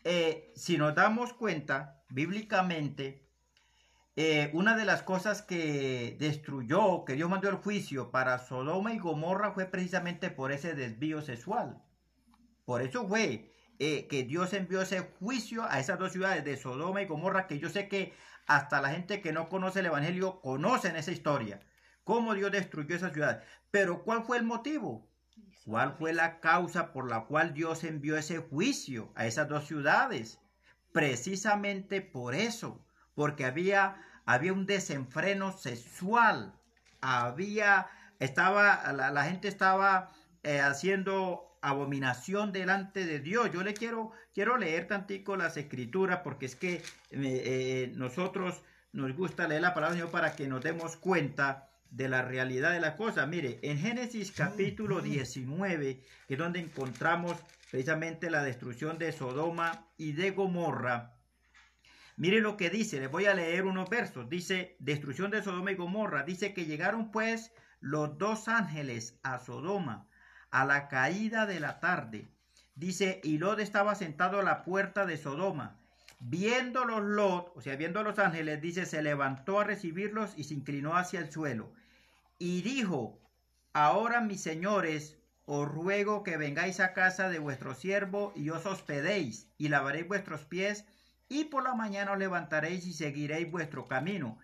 eh, 0.04 0.52
si 0.54 0.78
nos 0.78 0.94
damos 0.94 1.32
cuenta, 1.32 2.02
bíblicamente, 2.08 3.29
eh, 4.16 4.50
una 4.54 4.76
de 4.76 4.84
las 4.84 5.02
cosas 5.02 5.42
que 5.42 6.16
destruyó, 6.18 7.04
que 7.04 7.14
Dios 7.14 7.30
mandó 7.30 7.48
el 7.48 7.56
juicio 7.56 8.10
para 8.10 8.38
Sodoma 8.38 8.92
y 8.92 8.98
Gomorra 8.98 9.52
fue 9.52 9.66
precisamente 9.66 10.30
por 10.30 10.52
ese 10.52 10.74
desvío 10.74 11.22
sexual. 11.22 11.82
Por 12.64 12.82
eso 12.82 13.06
fue 13.08 13.52
eh, 13.78 14.06
que 14.08 14.24
Dios 14.24 14.52
envió 14.52 14.82
ese 14.82 15.00
juicio 15.18 15.64
a 15.64 15.80
esas 15.80 15.98
dos 15.98 16.12
ciudades 16.12 16.44
de 16.44 16.56
Sodoma 16.56 17.02
y 17.02 17.06
Gomorra, 17.06 17.46
que 17.46 17.58
yo 17.58 17.68
sé 17.68 17.88
que 17.88 18.12
hasta 18.46 18.80
la 18.80 18.90
gente 18.90 19.20
que 19.20 19.32
no 19.32 19.48
conoce 19.48 19.80
el 19.80 19.86
Evangelio 19.86 20.40
conocen 20.40 20.96
esa 20.96 21.12
historia, 21.12 21.60
cómo 22.04 22.34
Dios 22.34 22.50
destruyó 22.50 22.96
esa 22.96 23.10
ciudad. 23.10 23.42
Pero 23.70 24.02
¿cuál 24.02 24.24
fue 24.24 24.38
el 24.38 24.44
motivo? 24.44 25.08
¿Cuál 25.64 25.94
fue 25.96 26.12
la 26.12 26.40
causa 26.40 26.92
por 26.92 27.08
la 27.08 27.26
cual 27.26 27.54
Dios 27.54 27.84
envió 27.84 28.16
ese 28.16 28.38
juicio 28.38 29.12
a 29.14 29.26
esas 29.26 29.48
dos 29.48 29.66
ciudades? 29.66 30.40
Precisamente 30.92 32.00
por 32.00 32.34
eso, 32.34 32.84
porque 33.20 33.44
había, 33.44 33.96
había 34.24 34.54
un 34.54 34.64
desenfreno 34.64 35.52
sexual, 35.52 36.54
había, 37.02 37.86
estaba, 38.18 38.90
la, 38.94 39.24
gente 39.24 39.46
estaba 39.46 40.10
eh, 40.42 40.58
haciendo 40.60 41.58
abominación 41.60 42.50
delante 42.50 43.04
de 43.04 43.20
Dios. 43.20 43.52
Yo 43.52 43.62
le 43.62 43.74
quiero, 43.74 44.12
quiero 44.32 44.56
leer 44.56 44.88
tantico 44.88 45.36
las 45.36 45.58
escrituras 45.58 46.20
porque 46.24 46.46
es 46.46 46.56
que 46.56 46.82
eh, 47.10 47.92
nosotros 47.94 48.62
nos 48.94 49.14
gusta 49.14 49.46
leer 49.46 49.60
la 49.60 49.74
palabra 49.74 49.96
de 49.96 50.00
Dios 50.00 50.10
para 50.10 50.34
que 50.34 50.48
nos 50.48 50.62
demos 50.62 50.96
cuenta 50.96 51.68
de 51.90 52.08
la 52.08 52.22
realidad 52.22 52.72
de 52.72 52.80
la 52.80 52.96
cosa. 52.96 53.26
Mire, 53.26 53.58
en 53.60 53.76
Génesis 53.76 54.32
capítulo 54.32 55.02
19, 55.02 56.00
que 56.26 56.32
es 56.32 56.38
donde 56.38 56.60
encontramos 56.60 57.36
precisamente 57.70 58.30
la 58.30 58.42
destrucción 58.42 58.96
de 58.96 59.12
Sodoma 59.12 59.84
y 59.98 60.12
de 60.12 60.30
Gomorra, 60.30 61.19
mire 62.20 62.40
lo 62.40 62.56
que 62.56 62.70
dice, 62.70 63.00
les 63.00 63.10
voy 63.10 63.24
a 63.24 63.34
leer 63.34 63.64
unos 63.64 63.90
versos. 63.90 64.28
Dice, 64.28 64.76
destrucción 64.78 65.30
de 65.30 65.42
Sodoma 65.42 65.72
y 65.72 65.74
Gomorra. 65.74 66.22
Dice 66.22 66.54
que 66.54 66.66
llegaron 66.66 67.10
pues 67.10 67.50
los 67.80 68.18
dos 68.18 68.46
ángeles 68.46 69.18
a 69.22 69.38
Sodoma 69.38 70.06
a 70.50 70.64
la 70.64 70.86
caída 70.88 71.46
de 71.46 71.58
la 71.58 71.80
tarde. 71.80 72.28
Dice, 72.74 73.20
y 73.24 73.38
Lot 73.38 73.58
estaba 73.58 73.94
sentado 73.94 74.38
a 74.38 74.42
la 74.42 74.62
puerta 74.62 75.06
de 75.06 75.16
Sodoma. 75.16 75.76
Viendo 76.20 76.84
los 76.84 77.02
Lot, 77.02 77.52
o 77.56 77.60
sea, 77.62 77.76
viendo 77.76 78.02
los 78.02 78.18
ángeles, 78.18 78.60
dice, 78.60 78.86
se 78.86 79.02
levantó 79.02 79.58
a 79.58 79.64
recibirlos 79.64 80.34
y 80.36 80.44
se 80.44 80.54
inclinó 80.54 80.96
hacia 80.96 81.20
el 81.20 81.32
suelo 81.32 81.72
y 82.40 82.62
dijo, 82.62 83.20
ahora 83.74 84.22
mis 84.22 84.40
señores, 84.40 85.18
os 85.44 85.68
ruego 85.68 86.22
que 86.22 86.38
vengáis 86.38 86.80
a 86.80 86.94
casa 86.94 87.28
de 87.28 87.38
vuestro 87.38 87.74
siervo 87.74 88.32
y 88.34 88.48
os 88.48 88.64
hospedéis 88.64 89.48
y 89.58 89.68
lavaréis 89.68 90.08
vuestros 90.08 90.46
pies 90.46 90.86
y 91.30 91.44
por 91.44 91.62
la 91.62 91.74
mañana 91.74 92.12
os 92.12 92.18
levantaréis 92.18 92.84
y 92.86 92.92
seguiréis 92.92 93.50
vuestro 93.50 93.86
camino. 93.86 94.38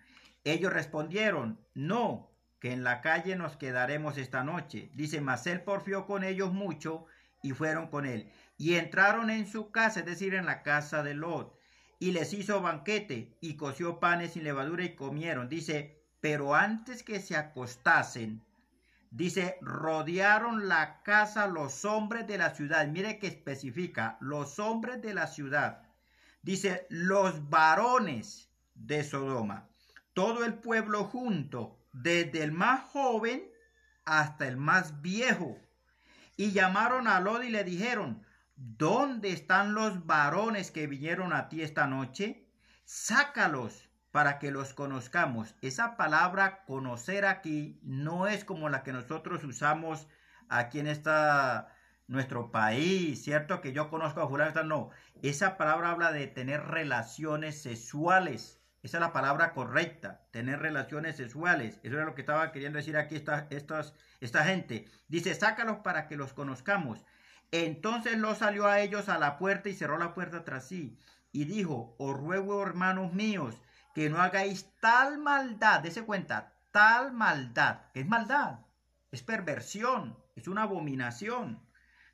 Ellos 0.45 0.71
respondieron, 0.71 1.59
no, 1.75 2.31
que 2.61 2.71
en 2.71 2.85
la 2.85 3.01
calle 3.01 3.35
nos 3.35 3.57
quedaremos 3.57 4.17
esta 4.17 4.43
noche. 4.45 4.89
Dice, 4.95 5.19
mas 5.19 5.45
él 5.47 5.61
porfió 5.61 6.05
con 6.07 6.23
ellos 6.23 6.53
mucho 6.53 7.05
y 7.43 7.51
fueron 7.51 7.87
con 7.87 8.05
él. 8.05 8.31
Y 8.57 8.75
entraron 8.75 9.29
en 9.29 9.47
su 9.47 9.69
casa, 9.69 9.99
es 9.99 10.05
decir, 10.05 10.33
en 10.33 10.45
la 10.45 10.63
casa 10.63 11.03
de 11.03 11.13
Lot, 11.13 11.59
y 11.99 12.11
les 12.11 12.33
hizo 12.33 12.61
banquete 12.61 13.37
y 13.41 13.57
coció 13.57 13.99
panes 13.99 14.33
sin 14.33 14.45
levadura 14.45 14.85
y 14.85 14.95
comieron. 14.95 15.49
Dice, 15.49 16.01
pero 16.21 16.55
antes 16.55 17.03
que 17.03 17.19
se 17.19 17.35
acostasen, 17.35 18.45
dice, 19.11 19.57
rodearon 19.59 20.69
la 20.69 21.03
casa 21.03 21.47
los 21.47 21.83
hombres 21.83 22.25
de 22.27 22.37
la 22.37 22.51
ciudad. 22.51 22.87
Mire 22.87 23.19
que 23.19 23.27
especifica, 23.27 24.17
los 24.21 24.57
hombres 24.57 25.01
de 25.01 25.13
la 25.13 25.27
ciudad. 25.27 25.86
Dice, 26.41 26.87
los 26.89 27.49
varones 27.49 28.49
de 28.73 29.03
Sodoma. 29.03 29.69
Todo 30.13 30.45
el 30.45 30.55
pueblo 30.55 31.03
junto, 31.03 31.79
desde 31.93 32.43
el 32.43 32.51
más 32.51 32.81
joven 32.91 33.43
hasta 34.05 34.47
el 34.47 34.57
más 34.57 35.01
viejo. 35.01 35.57
Y 36.35 36.51
llamaron 36.51 37.07
a 37.07 37.19
Lod 37.19 37.41
y 37.43 37.49
le 37.49 37.63
dijeron, 37.63 38.23
¿dónde 38.55 39.31
están 39.31 39.73
los 39.73 40.05
varones 40.05 40.71
que 40.71 40.87
vinieron 40.87 41.33
a 41.33 41.49
ti 41.49 41.61
esta 41.61 41.87
noche? 41.87 42.47
Sácalos 42.85 43.89
para 44.11 44.39
que 44.39 44.51
los 44.51 44.73
conozcamos. 44.73 45.55
Esa 45.61 45.97
palabra 45.97 46.63
conocer 46.65 47.25
aquí 47.25 47.79
no 47.83 48.27
es 48.27 48.45
como 48.45 48.69
la 48.69 48.83
que 48.83 48.93
nosotros 48.93 49.43
usamos 49.43 50.07
aquí 50.49 50.79
en 50.79 50.87
esta 50.87 51.67
nuestro 52.07 52.51
país, 52.51 53.23
¿cierto? 53.23 53.61
Que 53.61 53.73
yo 53.73 53.89
conozco 53.89 54.21
a 54.21 54.27
fulano, 54.27 54.63
no. 54.63 54.89
Esa 55.21 55.57
palabra 55.57 55.91
habla 55.91 56.11
de 56.11 56.27
tener 56.27 56.63
relaciones 56.63 57.61
sexuales. 57.61 58.61
Esa 58.83 58.97
es 58.97 59.01
la 59.01 59.11
palabra 59.11 59.53
correcta, 59.53 60.21
tener 60.31 60.59
relaciones 60.59 61.17
sexuales. 61.17 61.79
Eso 61.83 61.99
es 61.99 62.05
lo 62.05 62.15
que 62.15 62.21
estaba 62.21 62.51
queriendo 62.51 62.77
decir 62.77 62.95
aquí 62.95 63.15
esta, 63.15 63.47
esta 63.49 64.43
gente. 64.45 64.85
Dice, 65.07 65.35
sácalos 65.35 65.77
para 65.77 66.07
que 66.07 66.15
los 66.15 66.33
conozcamos. 66.33 67.03
Entonces 67.51 68.17
lo 68.17 68.35
salió 68.35 68.67
a 68.67 68.79
ellos 68.79 69.09
a 69.09 69.17
la 69.17 69.37
puerta 69.37 69.69
y 69.69 69.73
cerró 69.73 69.97
la 69.97 70.13
puerta 70.13 70.45
tras 70.45 70.67
sí. 70.67 70.97
Y 71.31 71.45
dijo, 71.45 71.95
os 71.99 72.17
ruego, 72.17 72.63
hermanos 72.63 73.13
míos, 73.13 73.61
que 73.93 74.09
no 74.09 74.21
hagáis 74.21 74.71
tal 74.79 75.17
maldad. 75.17 75.81
Dese 75.81 76.03
cuenta, 76.03 76.53
tal 76.71 77.11
maldad. 77.11 77.81
¿Qué 77.93 78.01
es 78.01 78.07
maldad? 78.07 78.59
Es 79.11 79.23
perversión, 79.23 80.17
es 80.35 80.47
una 80.47 80.63
abominación 80.63 81.66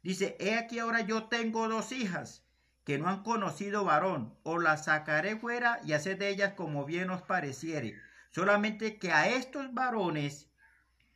Dice, 0.04 0.36
he 0.40 0.56
aquí 0.56 0.80
ahora 0.80 1.02
yo 1.02 1.24
tengo 1.24 1.68
dos 1.70 1.92
hijas 1.94 2.44
que 2.84 2.98
no 2.98 3.08
han 3.08 3.24
conocido 3.24 3.86
varón, 3.86 4.38
o 4.44 4.60
las 4.60 4.86
sacaré 4.86 5.38
fuera 5.38 5.80
y 5.86 5.94
haced 5.94 6.20
de 6.20 6.28
ellas 6.28 6.54
como 6.54 6.86
bien 6.86 7.10
os 7.10 7.22
pareciere. 7.22 7.96
Solamente 8.30 9.00
que 9.00 9.14
a 9.14 9.30
estos 9.30 9.74
varones 9.74 10.50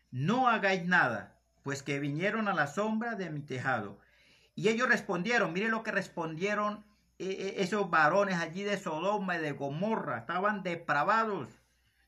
no 0.10 0.48
hagáis 0.48 0.86
nada, 0.86 1.38
pues 1.64 1.84
que 1.84 2.00
vinieron 2.00 2.48
a 2.48 2.54
la 2.54 2.68
sombra 2.68 3.16
de 3.16 3.30
mi 3.30 3.42
tejado. 3.42 4.00
Y 4.56 4.70
ellos 4.70 4.88
respondieron, 4.88 5.52
mire 5.52 5.68
lo 5.68 5.84
que 5.84 5.92
respondieron 5.92 6.86
eh, 7.20 7.26
eh, 7.30 7.56
esos 7.58 7.90
varones 7.90 8.38
allí 8.38 8.64
de 8.64 8.78
Sodoma 8.78 9.36
y 9.36 9.42
de 9.42 9.52
Gomorra, 9.52 10.20
estaban 10.20 10.64
depravados. 10.64 11.50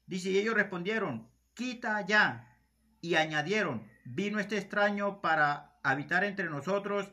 Dice, 0.08 0.30
y 0.30 0.38
ellos 0.38 0.56
respondieron, 0.56 1.28
quita 1.54 1.98
allá. 1.98 2.46
Y 3.02 3.16
añadieron, 3.16 3.88
vino 4.06 4.40
este 4.40 4.58
extraño 4.58 5.22
para 5.22 5.69
habitar 5.84 6.24
entre 6.24 6.50
nosotros 6.50 7.10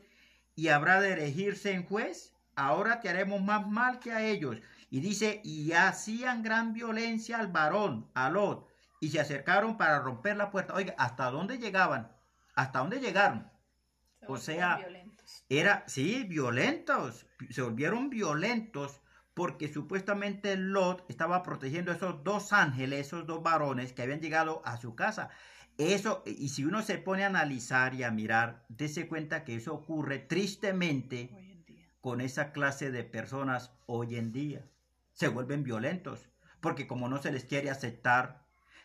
y 0.55 0.69
habrá 0.69 1.01
de 1.01 1.13
elegirse 1.13 1.71
en 1.71 1.85
juez. 1.85 2.33
Ahora 2.55 2.99
te 2.99 3.09
haremos 3.09 3.41
más 3.41 3.67
mal 3.67 3.99
que 3.99 4.11
a 4.11 4.25
ellos. 4.25 4.57
Y 4.89 5.01
dice, 5.01 5.41
y 5.43 5.73
hacían 5.73 6.43
gran 6.43 6.73
violencia 6.73 7.39
al 7.39 7.47
varón, 7.47 8.09
a 8.13 8.29
Lot, 8.29 8.67
y 8.99 9.09
se 9.09 9.19
acercaron 9.19 9.77
para 9.77 9.99
romper 9.99 10.37
la 10.37 10.49
puerta. 10.49 10.73
Oiga, 10.73 10.95
¿hasta 10.97 11.29
dónde 11.29 11.57
llegaban? 11.57 12.11
¿Hasta 12.55 12.79
dónde 12.79 12.99
llegaron? 12.99 13.51
o 14.27 14.37
sea, 14.37 14.79
era, 15.49 15.83
sí, 15.87 16.23
violentos. 16.23 17.25
Se 17.49 17.61
volvieron 17.61 18.09
violentos 18.09 19.01
porque 19.33 19.71
supuestamente 19.71 20.57
Lot 20.57 21.05
estaba 21.09 21.43
protegiendo 21.43 21.91
a 21.91 21.95
esos 21.95 22.23
dos 22.23 22.53
ángeles, 22.53 23.07
esos 23.07 23.27
dos 23.27 23.43
varones 23.43 23.93
que 23.93 24.01
habían 24.01 24.19
llegado 24.19 24.61
a 24.65 24.77
su 24.77 24.95
casa. 24.95 25.29
Eso, 25.77 26.23
y 26.25 26.49
si 26.49 26.65
uno 26.65 26.81
se 26.81 26.97
pone 26.97 27.23
a 27.23 27.27
analizar 27.27 27.93
y 27.93 28.03
a 28.03 28.09
mirar, 28.09 28.65
dése 28.67 29.07
cuenta 29.07 29.43
que 29.43 29.55
eso 29.55 29.75
ocurre 29.75 30.17
tristemente 30.17 31.29
con 32.01 32.19
esa 32.19 32.51
clase 32.51 32.89
de 32.89 33.03
personas 33.03 33.71
hoy 33.85 34.15
en 34.15 34.31
día. 34.31 34.65
Se 35.13 35.27
vuelven 35.27 35.63
violentos, 35.63 36.29
porque 36.61 36.87
como 36.87 37.09
no 37.09 37.21
se 37.21 37.31
les 37.31 37.45
quiere 37.45 37.69
aceptar, 37.69 38.41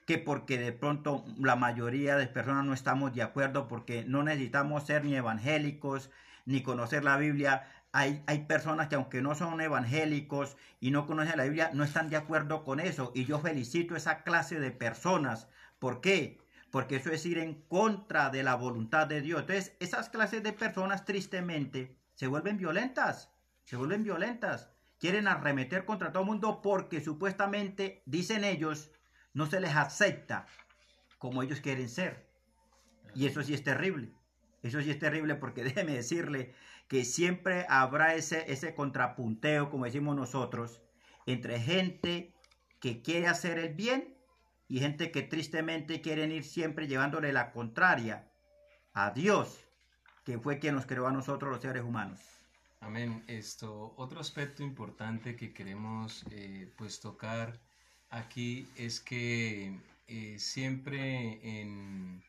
que 0.06 0.18
porque 0.18 0.58
de 0.58 0.72
pronto 0.72 1.24
la 1.38 1.56
mayoría 1.56 2.16
de 2.16 2.26
personas 2.26 2.64
no 2.64 2.74
estamos 2.74 3.14
de 3.14 3.22
acuerdo, 3.22 3.68
porque 3.68 4.04
no 4.04 4.22
necesitamos 4.22 4.84
ser 4.84 5.04
ni 5.04 5.14
evangélicos, 5.14 6.10
ni 6.44 6.62
conocer 6.62 7.04
la 7.04 7.16
Biblia. 7.16 7.68
Hay, 7.92 8.22
hay 8.26 8.40
personas 8.40 8.88
que 8.88 8.96
aunque 8.96 9.22
no 9.22 9.34
son 9.34 9.60
evangélicos 9.60 10.56
y 10.80 10.90
no 10.90 11.06
conocen 11.06 11.38
la 11.38 11.44
Biblia, 11.44 11.70
no 11.72 11.84
están 11.84 12.10
de 12.10 12.16
acuerdo 12.16 12.64
con 12.64 12.80
eso. 12.80 13.12
Y 13.14 13.24
yo 13.24 13.38
felicito 13.38 13.94
a 13.94 13.98
esa 13.98 14.24
clase 14.24 14.60
de 14.60 14.72
personas. 14.72 15.48
¿Por 15.78 16.00
qué? 16.00 16.41
Porque 16.72 16.96
eso 16.96 17.10
es 17.12 17.26
ir 17.26 17.38
en 17.38 17.54
contra 17.68 18.30
de 18.30 18.42
la 18.42 18.54
voluntad 18.54 19.06
de 19.06 19.20
Dios. 19.20 19.42
Entonces, 19.42 19.76
esas 19.78 20.08
clases 20.08 20.42
de 20.42 20.54
personas 20.54 21.04
tristemente 21.04 21.94
se 22.14 22.26
vuelven 22.26 22.56
violentas, 22.56 23.30
se 23.64 23.76
vuelven 23.76 24.02
violentas, 24.02 24.70
quieren 24.98 25.28
arremeter 25.28 25.84
contra 25.84 26.12
todo 26.12 26.22
el 26.22 26.30
mundo 26.30 26.62
porque 26.62 27.02
supuestamente, 27.02 28.02
dicen 28.06 28.42
ellos, 28.42 28.90
no 29.34 29.44
se 29.44 29.60
les 29.60 29.76
acepta 29.76 30.46
como 31.18 31.42
ellos 31.42 31.60
quieren 31.60 31.90
ser. 31.90 32.26
Y 33.14 33.26
eso 33.26 33.42
sí 33.42 33.52
es 33.52 33.62
terrible. 33.62 34.14
Eso 34.62 34.80
sí 34.80 34.90
es 34.90 34.98
terrible 34.98 35.34
porque 35.34 35.62
déjeme 35.64 35.92
decirle 35.92 36.54
que 36.88 37.04
siempre 37.04 37.66
habrá 37.68 38.14
ese, 38.14 38.50
ese 38.50 38.74
contrapunteo, 38.74 39.68
como 39.68 39.84
decimos 39.84 40.16
nosotros, 40.16 40.80
entre 41.26 41.60
gente 41.60 42.32
que 42.80 43.02
quiere 43.02 43.26
hacer 43.26 43.58
el 43.58 43.74
bien 43.74 44.21
y 44.72 44.80
gente 44.80 45.10
que 45.10 45.20
tristemente 45.20 46.00
quieren 46.00 46.32
ir 46.32 46.44
siempre 46.44 46.88
llevándole 46.88 47.30
la 47.30 47.52
contraria 47.52 48.26
a 48.94 49.10
Dios, 49.10 49.66
que 50.24 50.38
fue 50.38 50.58
quien 50.58 50.76
nos 50.76 50.86
creó 50.86 51.06
a 51.06 51.12
nosotros 51.12 51.52
los 51.52 51.60
seres 51.60 51.82
humanos. 51.82 52.18
Amén. 52.80 53.22
Esto, 53.26 53.92
otro 53.98 54.18
aspecto 54.18 54.62
importante 54.62 55.36
que 55.36 55.52
queremos 55.52 56.24
eh, 56.30 56.72
pues 56.78 57.00
tocar 57.00 57.60
aquí 58.08 58.66
es 58.74 58.98
que 59.00 59.78
eh, 60.08 60.38
siempre 60.38 61.60
en, 61.60 62.22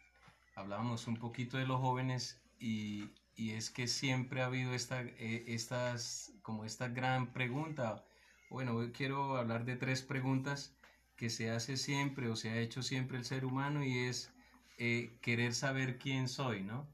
hablábamos 0.56 1.08
un 1.08 1.16
poquito 1.16 1.56
de 1.56 1.66
los 1.66 1.80
jóvenes 1.80 2.42
y, 2.60 3.08
y 3.38 3.52
es 3.52 3.70
que 3.70 3.88
siempre 3.88 4.42
ha 4.42 4.48
habido 4.48 4.74
esta, 4.74 5.02
eh, 5.02 5.46
estas, 5.48 6.34
como 6.42 6.66
esta 6.66 6.90
gran 6.90 7.28
pregunta. 7.28 8.04
Bueno, 8.50 8.74
hoy 8.74 8.92
quiero 8.92 9.38
hablar 9.38 9.64
de 9.64 9.78
tres 9.78 10.02
preguntas 10.02 10.76
que 11.16 11.30
se 11.30 11.52
hace 11.52 11.78
siempre 11.78 12.30
o 12.30 12.36
se 12.36 12.50
ha 12.50 12.58
hecho 12.58 12.84
siempre 12.84 13.18
el 13.18 13.26
ser 13.26 13.46
humano 13.46 13.84
y 13.84 14.00
es 14.00 14.32
eh, 14.78 15.18
querer 15.22 15.54
saber 15.54 15.98
quién 15.98 16.28
soy, 16.28 16.64
¿no? 16.64 16.88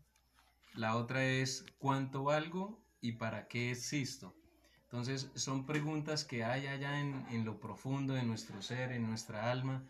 La 0.73 0.95
otra 0.95 1.25
es 1.25 1.65
cuánto 1.77 2.23
valgo 2.23 2.79
y 3.01 3.13
para 3.13 3.47
qué 3.47 3.71
existo. 3.71 4.35
Entonces 4.83 5.31
son 5.35 5.65
preguntas 5.65 6.25
que 6.25 6.43
hay 6.43 6.67
allá 6.67 6.99
en, 6.99 7.45
lo 7.45 7.59
profundo 7.59 8.13
de 8.13 8.23
nuestro 8.23 8.61
ser, 8.61 8.91
en 8.91 9.07
nuestra 9.07 9.51
alma. 9.51 9.83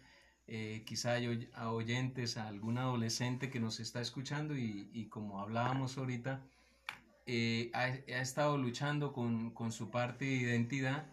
Eh, 0.48 0.84
quizá 0.86 1.14
hay 1.14 1.50
a 1.54 1.72
oyentes, 1.72 2.38
a 2.38 2.48
algún 2.48 2.78
adolescente 2.78 3.50
que 3.50 3.60
nos 3.60 3.80
está 3.80 4.02
escuchando 4.02 4.58
y, 4.58 5.08
como 5.10 5.40
hablábamos 5.40 5.98
ahorita, 5.98 6.44
eh, 7.26 7.72
ha, 7.74 7.88
estado 7.88 8.58
luchando 8.58 9.14
con, 9.14 9.52
con 9.52 9.72
su 9.72 9.90
parte 9.90 10.26
de 10.26 10.36
identidad 10.36 11.08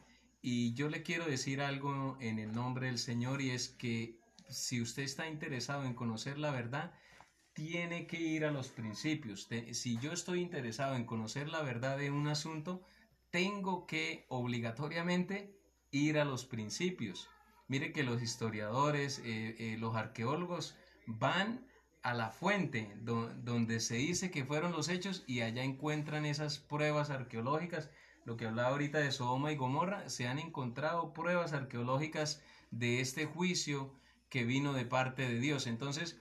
y 0.49 0.75
yo 0.75 0.89
le 0.89 1.03
quiero 1.03 1.27
decir 1.27 1.61
algo 1.61 2.17
en 2.21 2.39
el 2.39 2.53
nombre 2.53 2.87
del 2.87 3.01
Señor 3.01 3.43
y 3.43 3.51
es 3.51 3.69
que 3.69 4.21
si 4.49 4.81
usted 4.81 5.03
está 5.03 5.27
interesado 5.27 5.83
en 5.83 5.93
conocer 5.93 6.39
la 6.39 6.53
verdad, 6.53 6.95
tiene 7.53 8.07
que 8.07 8.21
ir 8.21 8.45
a 8.45 8.53
los 8.53 8.69
principios. 8.69 9.49
Si 9.73 9.99
yo 9.99 10.13
estoy 10.13 10.43
interesado 10.43 10.95
en 10.95 11.05
conocer 11.05 11.49
la 11.49 11.63
verdad 11.63 11.99
de 11.99 12.13
un 12.13 12.29
asunto, 12.29 12.85
tengo 13.33 13.89
que 13.89 14.25
obligatoriamente 14.29 15.53
ir 15.91 16.17
a 16.17 16.25
los 16.25 16.45
principios. 16.45 17.29
Mire 17.67 17.93
que 17.93 18.05
los 18.05 18.23
historiadores, 18.23 19.19
eh, 19.25 19.57
eh, 19.59 19.77
los 19.81 19.97
arqueólogos 19.97 20.77
van 21.09 21.67
a 22.05 22.15
la 22.15 22.31
fuente 22.31 22.95
donde 23.01 23.81
se 23.81 23.97
dice 23.97 24.31
que 24.31 24.45
fueron 24.45 24.71
los 24.71 24.89
hechos 24.91 25.25
y 25.27 25.41
allá 25.41 25.65
encuentran 25.65 26.25
esas 26.25 26.61
pruebas 26.61 27.11
arqueológicas 27.11 27.91
lo 28.27 28.37
que 28.37 28.45
hablaba 28.45 28.71
ahorita 28.71 28.99
de 28.99 29.13
Sodoma 29.13 29.53
y 29.53 29.57
Gomorra, 29.57 30.11
se 30.11 30.27
han 30.27 30.41
encontrado 30.41 31.13
pruebas 31.13 31.53
arqueológicas 31.53 32.43
de 32.73 33.01
este 33.01 33.25
juicio 33.25 33.95
que 34.29 34.45
vino 34.45 34.73
de 34.73 34.85
parte 34.85 35.23
de 35.29 35.39
Dios. 35.39 35.69
Entonces, 35.69 36.21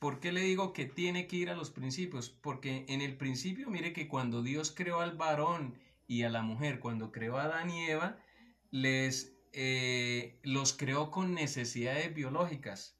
¿por 0.00 0.18
qué 0.18 0.32
le 0.32 0.40
digo 0.40 0.72
que 0.72 0.84
tiene 0.84 1.28
que 1.28 1.36
ir 1.36 1.50
a 1.50 1.54
los 1.54 1.70
principios? 1.70 2.28
Porque 2.28 2.84
en 2.88 3.00
el 3.00 3.16
principio, 3.16 3.70
mire 3.70 3.92
que 3.92 4.08
cuando 4.08 4.42
Dios 4.42 4.74
creó 4.76 5.00
al 5.00 5.16
varón 5.16 5.78
y 6.08 6.24
a 6.24 6.28
la 6.28 6.42
mujer, 6.42 6.80
cuando 6.80 7.12
creó 7.12 7.38
a 7.38 7.44
Adán 7.44 7.70
y 7.70 7.84
Eva, 7.84 8.18
les 8.72 9.36
eh, 9.52 10.40
los 10.42 10.72
creó 10.72 11.12
con 11.12 11.34
necesidades 11.34 12.12
biológicas, 12.12 12.98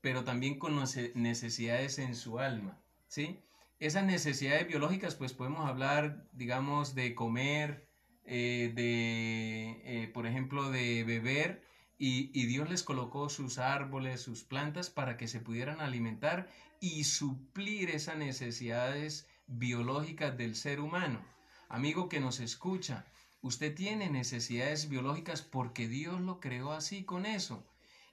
pero 0.00 0.24
también 0.24 0.58
con 0.58 0.82
necesidades 1.14 1.98
en 1.98 2.14
su 2.14 2.38
alma, 2.38 2.80
¿sí? 3.08 3.42
Esas 3.78 4.04
necesidades 4.04 4.66
biológicas, 4.66 5.14
pues 5.14 5.32
podemos 5.32 5.68
hablar, 5.68 6.26
digamos, 6.32 6.94
de 6.94 7.14
comer, 7.14 7.88
eh, 8.24 8.72
de, 8.74 9.80
eh, 9.84 10.08
por 10.08 10.26
ejemplo, 10.26 10.70
de 10.70 11.04
beber, 11.04 11.62
y, 11.96 12.30
y, 12.32 12.46
Dios 12.46 12.70
les 12.70 12.84
colocó 12.84 13.28
sus 13.28 13.58
árboles, 13.58 14.20
sus 14.20 14.44
plantas 14.44 14.88
para 14.88 15.16
que 15.16 15.26
se 15.26 15.40
pudieran 15.40 15.80
alimentar 15.80 16.48
y 16.80 17.02
suplir 17.04 17.90
esas 17.90 18.16
necesidades 18.16 19.26
biológicas 19.48 20.36
del 20.36 20.54
ser 20.54 20.80
humano. 20.80 21.24
Amigo 21.68 22.08
que 22.08 22.20
nos 22.20 22.38
escucha, 22.38 23.04
usted 23.40 23.74
tiene 23.74 24.10
necesidades 24.10 24.88
biológicas 24.88 25.42
porque 25.42 25.88
Dios 25.88 26.20
lo 26.20 26.38
creó 26.38 26.72
así 26.72 27.04
con 27.04 27.26
eso. 27.26 27.66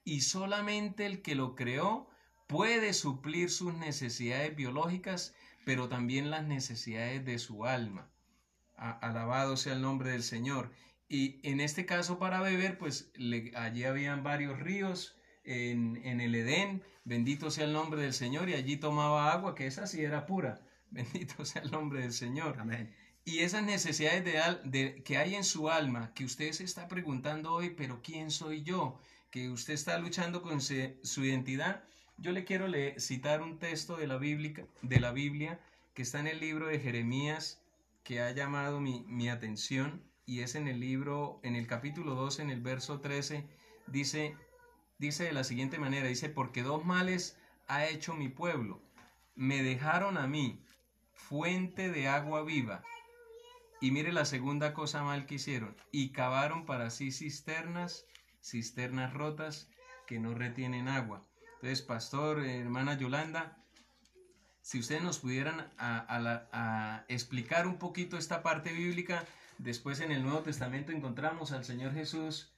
Y 0.03 0.21
solamente 0.21 1.05
el 1.05 1.21
que 1.21 1.35
lo 1.35 1.55
creó 1.55 2.09
puede 2.47 2.93
suplir 2.93 3.49
sus 3.49 3.73
necesidades 3.73 4.55
biológicas 4.55 5.33
pero 5.65 5.89
también 5.89 6.29
las 6.29 6.45
necesidades 6.45 7.25
de 7.25 7.39
su 7.39 7.65
alma. 7.65 8.09
alabado 8.77 9.57
sea 9.57 9.73
el 9.73 9.81
nombre 9.81 10.11
del 10.11 10.23
Señor. 10.23 10.71
Y 11.09 11.39
en 11.43 11.59
este 11.59 11.85
caso 11.85 12.19
para 12.19 12.41
beber, 12.41 12.77
pues 12.77 13.11
allí 13.55 13.83
habían 13.83 14.23
varios 14.23 14.59
ríos 14.59 15.17
en, 15.43 16.01
en, 16.03 16.21
el 16.21 16.33
Edén, 16.35 16.83
bendito 17.03 17.51
sea 17.51 17.65
el 17.65 17.73
nombre 17.73 18.01
del 18.01 18.13
Señor, 18.13 18.49
y 18.49 18.53
allí 18.53 18.77
tomaba 18.77 19.31
agua, 19.31 19.53
que 19.53 19.67
esa 19.67 19.85
sí 19.87 20.01
era 20.03 20.25
pura, 20.25 20.61
bendito 20.91 21.45
sea 21.45 21.61
el 21.61 21.71
nombre 21.71 22.01
del 22.01 22.13
Señor. 22.13 22.57
Amén. 22.59 22.93
Y 23.23 23.39
esas 23.39 23.63
necesidades 23.63 24.23
de, 24.23 24.39
de, 24.69 25.03
que 25.03 25.17
hay 25.17 25.35
en 25.35 25.43
su 25.43 25.69
alma, 25.69 26.13
que 26.13 26.25
usted 26.25 26.51
se 26.51 26.63
está 26.63 26.87
preguntando 26.87 27.53
hoy, 27.53 27.71
pero 27.71 28.01
¿quién 28.03 28.29
soy 28.29 28.63
yo? 28.63 28.99
Que 29.31 29.49
usted 29.49 29.73
está 29.73 29.97
luchando 29.97 30.41
con 30.43 30.61
su 30.61 31.25
identidad. 31.25 31.83
Yo 32.17 32.31
le 32.31 32.45
quiero 32.45 32.67
citar 32.97 33.41
un 33.41 33.59
texto 33.59 33.97
de 33.97 34.07
la, 34.07 34.17
Biblia, 34.17 34.65
de 34.81 34.99
la 34.99 35.11
Biblia 35.11 35.59
que 35.93 36.01
está 36.01 36.19
en 36.19 36.27
el 36.27 36.39
libro 36.39 36.67
de 36.67 36.79
Jeremías, 36.79 37.61
que 38.03 38.21
ha 38.21 38.31
llamado 38.31 38.79
mi, 38.79 39.03
mi 39.07 39.29
atención, 39.29 40.01
y 40.25 40.39
es 40.39 40.55
en 40.55 40.67
el 40.67 40.79
libro, 40.79 41.39
en 41.43 41.55
el 41.55 41.67
capítulo 41.67 42.15
12, 42.15 42.41
en 42.41 42.49
el 42.49 42.61
verso 42.61 42.99
13, 42.99 43.45
dice, 43.87 44.35
dice 44.97 45.25
de 45.25 45.33
la 45.33 45.43
siguiente 45.43 45.77
manera, 45.77 46.07
dice, 46.07 46.29
porque 46.29 46.63
dos 46.63 46.85
males 46.85 47.37
ha 47.67 47.85
hecho 47.85 48.15
mi 48.15 48.29
pueblo, 48.29 48.81
me 49.35 49.61
dejaron 49.61 50.17
a 50.17 50.27
mí, 50.27 50.61
fuente 51.13 51.89
de 51.89 52.07
agua 52.07 52.43
viva, 52.43 52.83
y 53.81 53.91
mire 53.91 54.13
la 54.13 54.25
segunda 54.25 54.73
cosa 54.73 55.03
mal 55.03 55.25
que 55.25 55.35
hicieron. 55.35 55.75
Y 55.91 56.09
cavaron 56.09 56.65
para 56.65 56.89
sí 56.89 57.11
cisternas, 57.11 58.05
cisternas 58.41 59.13
rotas 59.13 59.69
que 60.07 60.19
no 60.19 60.33
retienen 60.33 60.87
agua. 60.87 61.23
Entonces, 61.55 61.81
pastor, 61.81 62.45
hermana 62.45 62.97
Yolanda, 62.97 63.57
si 64.61 64.79
ustedes 64.79 65.03
nos 65.03 65.19
pudieran 65.19 65.69
explicar 67.07 67.67
un 67.67 67.77
poquito 67.77 68.17
esta 68.17 68.43
parte 68.43 68.71
bíblica, 68.71 69.23
después 69.57 69.99
en 69.99 70.11
el 70.11 70.23
Nuevo 70.23 70.39
Testamento 70.39 70.91
encontramos 70.91 71.51
al 71.51 71.63
Señor 71.63 71.93
Jesús 71.93 72.51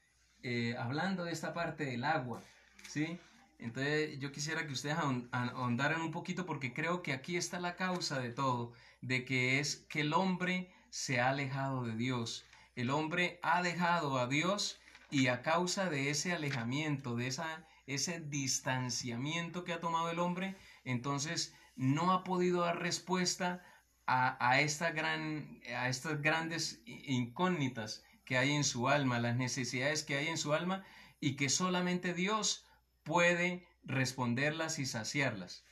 eh, 0.44 0.76
hablando 0.78 1.26
de 1.26 1.32
esta 1.32 1.54
parte 1.54 1.86
del 1.86 2.04
agua, 2.04 2.42
¿sí? 2.88 3.20
Entonces 3.60 4.20
yo 4.20 4.32
quisiera 4.32 4.66
que 4.68 4.74
ustedes 4.74 4.98
ahondaran 5.32 6.02
un 6.02 6.12
poquito 6.12 6.46
porque 6.46 6.74
creo 6.74 7.02
que 7.02 7.14
aquí 7.14 7.38
está 7.38 7.60
la 7.60 7.76
causa 7.76 8.20
de 8.20 8.30
todo, 8.30 8.74
de 9.02 9.26
que 9.26 9.60
es 9.60 9.78
que 9.90 10.02
el 10.02 10.14
hombre 10.14 10.72
se 10.90 11.20
ha 11.20 11.30
alejado 11.30 11.84
de 11.84 11.96
Dios. 11.96 12.46
El 12.76 12.90
hombre 12.92 13.40
ha 13.42 13.62
dejado 13.62 14.20
a 14.20 14.28
Dios 14.28 14.80
y 15.10 15.28
a 15.28 15.42
causa 15.42 15.90
de 15.90 16.10
ese 16.10 16.34
alejamiento, 16.34 17.16
de 17.16 17.28
esa, 17.28 17.66
ese 17.88 18.20
distanciamiento 18.20 19.64
que 19.64 19.74
ha 19.74 19.80
tomado 19.80 20.12
el 20.12 20.20
hombre, 20.20 20.56
entonces 20.84 21.56
no 21.76 22.12
ha 22.12 22.24
podido 22.24 22.62
dar 22.62 22.80
respuesta 22.80 23.66
a, 24.06 24.62
esta 24.62 24.92
gran, 24.92 25.60
a 25.76 25.90
estas 25.90 26.22
grandes 26.22 26.82
incógnitas 26.86 28.06
que 28.24 28.38
hay 28.38 28.52
en 28.52 28.64
su 28.64 28.88
alma, 28.88 29.20
las 29.20 29.36
necesidades 29.36 30.04
que 30.04 30.16
hay 30.16 30.28
en 30.28 30.38
su 30.38 30.54
alma 30.54 30.86
y 31.20 31.36
que 31.36 31.50
solamente 31.50 32.14
Dios 32.14 32.66
puede 33.04 33.68
responderlas 33.84 34.80
y 34.80 34.86
saciarlas. 34.86 35.66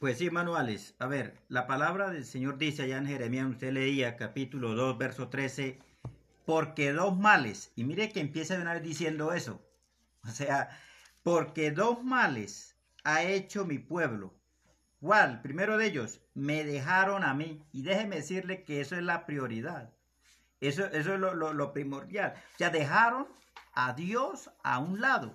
Pues 0.00 0.18
sí, 0.18 0.30
manuales. 0.30 0.96
A 0.98 1.06
ver, 1.06 1.40
la 1.48 1.68
palabra 1.68 2.10
del 2.10 2.24
Señor 2.24 2.58
dice 2.58 2.82
allá 2.82 2.98
en 2.98 3.06
Jeremías, 3.06 3.46
usted 3.46 3.72
leía 3.72 4.16
capítulo 4.16 4.74
2, 4.74 4.98
verso 4.98 5.28
13, 5.28 5.78
porque 6.44 6.92
dos 6.92 7.18
males, 7.18 7.72
y 7.76 7.84
mire 7.84 8.10
que 8.10 8.20
empieza 8.20 8.56
de 8.56 8.62
una 8.62 8.74
vez 8.74 8.82
diciendo 8.82 9.32
eso, 9.32 9.64
o 10.24 10.28
sea, 10.28 10.68
porque 11.22 11.70
dos 11.70 12.02
males 12.02 12.76
ha 13.04 13.22
hecho 13.22 13.64
mi 13.64 13.78
pueblo. 13.78 14.34
¿Cuál? 15.00 15.42
Primero 15.42 15.78
de 15.78 15.86
ellos, 15.86 16.20
me 16.34 16.64
dejaron 16.64 17.24
a 17.24 17.34
mí. 17.34 17.64
Y 17.72 17.82
déjeme 17.82 18.16
decirle 18.16 18.62
que 18.62 18.80
eso 18.80 18.94
es 18.94 19.02
la 19.02 19.26
prioridad. 19.26 19.92
Eso, 20.60 20.86
eso 20.86 21.14
es 21.14 21.20
lo, 21.20 21.34
lo 21.34 21.72
primordial. 21.72 22.34
O 22.54 22.58
sea, 22.58 22.70
dejaron 22.70 23.26
a 23.74 23.94
Dios 23.94 24.50
a 24.62 24.78
un 24.78 25.00
lado. 25.00 25.34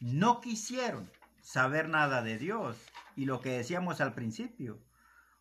No 0.00 0.40
quisieron 0.40 1.08
saber 1.42 1.88
nada 1.88 2.22
de 2.22 2.38
Dios 2.38 2.76
y 3.16 3.24
lo 3.24 3.40
que 3.40 3.50
decíamos 3.50 4.00
al 4.00 4.14
principio. 4.14 4.78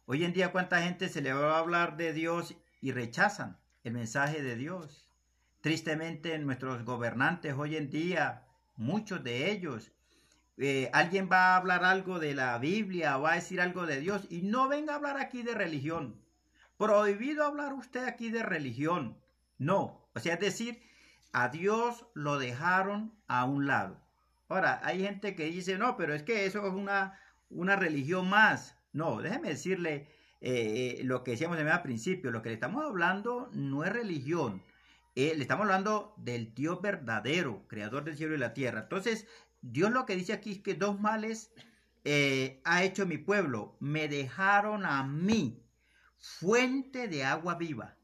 Hoy 0.06 0.24
en 0.24 0.34
día 0.34 0.52
cuánta 0.52 0.82
gente 0.82 1.10
se 1.10 1.22
le 1.22 1.34
va 1.34 1.56
a 1.56 1.60
hablar 1.60 1.98
de 1.98 2.14
Dios 2.14 2.56
y 2.80 2.92
rechazan 2.92 3.58
el 3.84 3.94
mensaje 3.94 4.42
de 4.42 4.56
Dios. 4.56 5.10
Tristemente 5.62 6.38
nuestros 6.40 6.84
gobernantes 6.84 7.54
hoy 7.58 7.76
en 7.76 7.90
día, 7.90 8.44
muchos 8.76 9.24
de 9.24 9.52
ellos, 9.52 9.92
eh, 10.58 10.90
alguien 10.92 11.30
va 11.32 11.54
a 11.54 11.58
hablar 11.58 11.86
algo 11.86 12.18
de 12.18 12.34
la 12.34 12.58
Biblia 12.58 13.18
va 13.18 13.34
a 13.34 13.36
decir 13.36 13.62
algo 13.62 13.86
de 13.86 14.00
Dios 14.00 14.26
y 14.30 14.42
no 14.42 14.68
venga 14.68 14.94
a 14.94 14.96
hablar 14.96 15.18
aquí 15.18 15.44
de 15.44 15.54
religión. 15.54 16.20
Prohibido 16.78 17.46
hablar 17.46 17.74
usted 17.74 18.06
aquí 18.06 18.30
de 18.32 18.44
religión. 18.44 19.18
No, 19.60 20.08
o 20.16 20.20
sea, 20.20 20.34
es 20.34 20.40
decir, 20.40 20.82
a 21.32 21.50
Dios 21.50 22.08
lo 22.14 22.40
dejaron 22.40 23.14
a 23.28 23.46
un 23.46 23.68
lado. 23.68 24.00
Ahora, 24.50 24.80
hay 24.84 25.02
gente 25.02 25.36
que 25.36 25.46
dice, 25.46 25.78
no, 25.78 25.98
pero 25.98 26.14
es 26.14 26.24
que 26.24 26.46
eso 26.46 26.66
es 26.66 26.74
una, 26.74 27.20
una 27.50 27.76
religión 27.76 28.30
más. 28.30 28.76
No, 28.94 29.22
déjeme 29.22 29.50
decirle 29.50 30.08
eh, 30.42 30.98
eh, 31.00 31.04
lo 31.04 31.24
que 31.24 31.32
decíamos 31.32 31.58
al 31.58 31.82
principio, 31.82 32.32
lo 32.32 32.42
que 32.42 32.50
le 32.50 32.56
estamos 32.56 32.84
hablando 32.86 33.50
no 33.54 33.84
es 33.84 33.92
religión, 33.92 34.64
eh, 35.16 35.34
le 35.36 35.42
estamos 35.42 35.64
hablando 35.64 36.14
del 36.18 36.54
Dios 36.54 36.82
verdadero, 36.82 37.68
creador 37.68 38.04
del 38.04 38.18
cielo 38.18 38.36
y 38.36 38.38
la 38.38 38.54
tierra. 38.54 38.82
Entonces, 38.82 39.26
Dios 39.62 39.92
lo 39.92 40.06
que 40.06 40.16
dice 40.16 40.34
aquí 40.34 40.52
es 40.52 40.60
que 40.60 40.76
dos 40.76 41.00
males 41.00 41.52
ha 42.64 42.84
hecho 42.86 43.06
mi 43.06 43.18
pueblo, 43.18 43.76
me 43.82 44.08
dejaron 44.08 44.86
a 44.86 45.04
mí 45.04 45.62
fuente 46.18 47.10
de 47.10 47.26
agua 47.26 47.56
viva, 47.56 47.98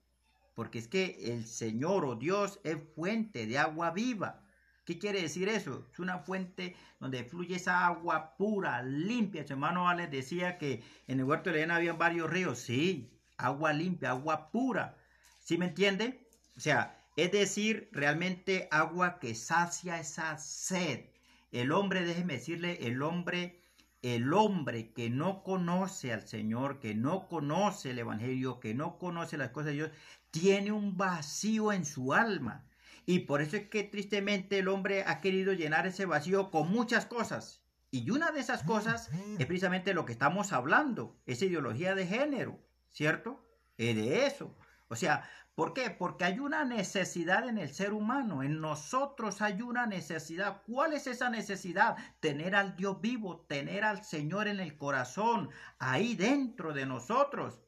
porque 0.56 0.80
es 0.80 0.90
que 0.90 1.18
el 1.34 1.46
Señor 1.46 2.04
o 2.04 2.16
Dios 2.16 2.60
es 2.66 2.78
fuente 2.96 3.48
de 3.48 3.58
agua 3.58 3.92
viva. 3.92 4.43
¿Qué 4.86 5.00
quiere 5.00 5.22
decir 5.22 5.48
eso? 5.48 5.88
Es 5.94 6.00
una 6.00 6.20
fuente 6.20 6.76
donde 7.00 7.24
fluye 7.24 7.56
esa 7.56 7.86
agua 7.86 8.36
pura, 8.38 8.82
limpia. 8.84 9.48
Su 9.48 9.54
hermano 9.54 9.88
Alex 9.88 10.12
decía 10.12 10.58
que 10.58 10.84
en 11.08 11.20
el 11.20 11.26
huerto 11.26 11.50
de 11.50 11.58
Elena 11.58 11.78
había 11.78 11.94
varios 11.94 12.30
ríos. 12.30 12.60
Sí, 12.60 13.10
agua 13.38 13.72
limpia, 13.72 14.10
agua 14.10 14.52
pura. 14.52 14.98
¿Sí 15.40 15.58
me 15.58 15.68
entiende? 15.68 16.28
O 16.58 16.60
sea, 16.60 17.00
es 17.16 17.32
decir, 17.32 17.88
realmente 17.94 18.68
agua 18.72 19.20
que 19.20 19.36
sacia 19.36 20.00
esa 20.00 20.38
sed. 20.38 21.06
El 21.54 21.72
hombre, 21.72 22.04
déjeme 22.04 22.34
decirle, 22.34 22.86
el 22.86 23.02
hombre, 23.04 23.62
el 24.02 24.34
hombre 24.34 24.92
que 24.92 25.10
no 25.10 25.44
conoce 25.44 26.12
al 26.12 26.28
Señor, 26.28 26.82
que 26.82 26.94
no 26.94 27.30
conoce 27.30 27.92
el 27.92 28.00
Evangelio, 28.00 28.60
que 28.60 28.74
no 28.74 28.98
conoce 28.98 29.38
las 29.38 29.52
cosas 29.52 29.68
de 29.68 29.74
Dios, 29.74 29.92
tiene 30.32 30.74
un 30.74 30.98
vacío 30.98 31.72
en 31.72 31.86
su 31.86 32.14
alma 32.14 32.66
y 33.06 33.20
por 33.20 33.42
eso 33.42 33.58
es 33.58 33.68
que 33.70 33.84
tristemente 33.84 34.60
el 34.60 34.68
hombre 34.68 35.04
ha 35.06 35.20
querido 35.20 35.54
llenar 35.54 35.88
ese 35.88 36.06
vacío 36.06 36.52
con 36.52 36.70
muchas 36.70 37.06
cosas. 37.06 37.62
Y 37.92 38.10
una 38.10 38.32
de 38.32 38.40
esas 38.40 38.64
cosas 38.64 39.12
es 39.38 39.46
precisamente 39.46 39.94
lo 39.94 40.06
que 40.06 40.14
estamos 40.14 40.52
hablando, 40.52 41.16
esa 41.26 41.46
ideología 41.46 41.94
de 41.94 42.08
género, 42.08 42.60
¿cierto? 42.92 43.46
Es 43.78 43.96
de 43.96 44.26
eso. 44.26 44.56
O 44.88 44.96
sea, 44.96 45.30
¿por 45.54 45.74
qué? 45.74 45.92
Porque 45.92 46.26
hay 46.26 46.40
una 46.40 46.66
necesidad 46.66 47.48
en 47.48 47.58
el 47.58 47.70
ser 47.70 47.94
humano, 47.94 48.42
en 48.42 48.62
nosotros 48.62 49.42
hay 49.42 49.62
una 49.62 49.86
necesidad. 49.86 50.64
¿Cuál 50.66 50.94
es 50.94 51.06
esa 51.06 51.30
necesidad? 51.30 51.98
Tener 52.20 52.56
al 52.56 52.76
Dios 52.76 53.00
vivo, 53.00 53.42
tener 53.48 53.84
al 53.84 54.04
Señor 54.04 54.48
en 54.48 54.60
el 54.60 54.78
corazón, 54.78 55.50
ahí 55.78 56.16
dentro 56.16 56.74
de 56.74 56.86
nosotros. 56.86 57.63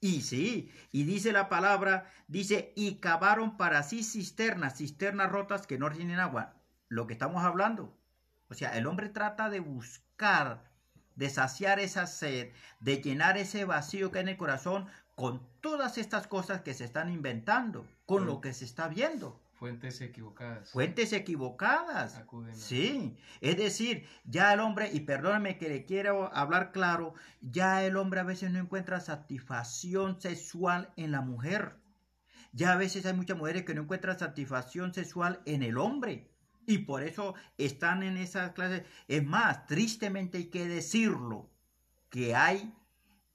Y 0.00 0.20
sí, 0.20 0.72
y 0.92 1.02
dice 1.04 1.32
la 1.32 1.48
palabra, 1.48 2.10
dice, 2.28 2.72
y 2.76 2.96
cavaron 2.96 3.56
para 3.56 3.82
sí 3.82 4.04
cisternas, 4.04 4.78
cisternas 4.78 5.30
rotas 5.30 5.66
que 5.66 5.78
no 5.78 5.90
tienen 5.90 6.20
agua. 6.20 6.54
Lo 6.88 7.06
que 7.06 7.14
estamos 7.14 7.42
hablando. 7.44 7.96
O 8.48 8.54
sea, 8.54 8.76
el 8.78 8.86
hombre 8.86 9.08
trata 9.08 9.50
de 9.50 9.60
buscar, 9.60 10.70
de 11.16 11.28
saciar 11.28 11.80
esa 11.80 12.06
sed, 12.06 12.52
de 12.80 13.02
llenar 13.02 13.36
ese 13.36 13.64
vacío 13.64 14.12
que 14.12 14.18
hay 14.18 14.22
en 14.22 14.28
el 14.28 14.36
corazón 14.36 14.86
con 15.16 15.46
todas 15.60 15.98
estas 15.98 16.28
cosas 16.28 16.62
que 16.62 16.74
se 16.74 16.84
están 16.84 17.12
inventando, 17.12 17.84
con 18.06 18.24
lo 18.24 18.40
que 18.40 18.52
se 18.52 18.64
está 18.64 18.86
viendo. 18.86 19.40
Fuentes 19.58 20.00
equivocadas. 20.00 20.70
Fuentes 20.70 21.12
equivocadas. 21.12 22.22
Sí, 22.52 23.16
es 23.40 23.56
decir, 23.56 24.06
ya 24.24 24.52
el 24.52 24.60
hombre, 24.60 24.88
y 24.92 25.00
perdóname 25.00 25.58
que 25.58 25.68
le 25.68 25.84
quiero 25.84 26.32
hablar 26.32 26.70
claro, 26.70 27.14
ya 27.40 27.84
el 27.84 27.96
hombre 27.96 28.20
a 28.20 28.22
veces 28.22 28.52
no 28.52 28.60
encuentra 28.60 29.00
satisfacción 29.00 30.20
sexual 30.20 30.92
en 30.96 31.10
la 31.10 31.22
mujer. 31.22 31.74
Ya 32.52 32.72
a 32.72 32.76
veces 32.76 33.04
hay 33.04 33.14
muchas 33.14 33.36
mujeres 33.36 33.64
que 33.64 33.74
no 33.74 33.82
encuentran 33.82 34.16
satisfacción 34.16 34.94
sexual 34.94 35.42
en 35.44 35.64
el 35.64 35.76
hombre. 35.76 36.30
Y 36.64 36.78
por 36.78 37.02
eso 37.02 37.34
están 37.56 38.04
en 38.04 38.16
esas 38.16 38.52
clases. 38.52 38.84
Es 39.08 39.24
más, 39.24 39.66
tristemente 39.66 40.38
hay 40.38 40.50
que 40.50 40.68
decirlo, 40.68 41.50
que 42.10 42.36
hay 42.36 42.72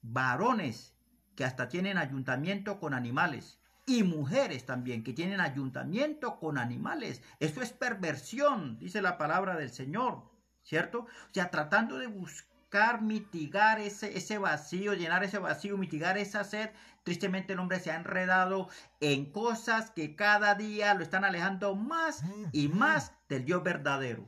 varones 0.00 0.96
que 1.36 1.44
hasta 1.44 1.68
tienen 1.68 1.98
ayuntamiento 1.98 2.80
con 2.80 2.94
animales 2.94 3.60
y 3.86 4.02
mujeres 4.02 4.64
también 4.64 5.04
que 5.04 5.12
tienen 5.12 5.40
ayuntamiento 5.40 6.38
con 6.38 6.58
animales. 6.58 7.22
Eso 7.40 7.62
es 7.62 7.72
perversión, 7.72 8.78
dice 8.78 9.02
la 9.02 9.18
palabra 9.18 9.56
del 9.56 9.70
Señor, 9.70 10.30
¿cierto? 10.62 11.00
O 11.00 11.34
sea, 11.34 11.50
tratando 11.50 11.98
de 11.98 12.06
buscar 12.06 13.02
mitigar 13.02 13.78
ese, 13.80 14.16
ese 14.16 14.38
vacío, 14.38 14.94
llenar 14.94 15.22
ese 15.22 15.38
vacío, 15.38 15.76
mitigar 15.76 16.18
esa 16.18 16.44
sed, 16.44 16.70
tristemente 17.02 17.52
el 17.52 17.58
hombre 17.58 17.78
se 17.78 17.90
ha 17.90 17.96
enredado 17.96 18.68
en 19.00 19.30
cosas 19.30 19.90
que 19.90 20.16
cada 20.16 20.54
día 20.54 20.94
lo 20.94 21.02
están 21.02 21.24
alejando 21.24 21.76
más 21.76 22.24
y 22.52 22.68
más 22.68 23.12
del 23.28 23.44
Dios 23.44 23.62
verdadero. 23.62 24.26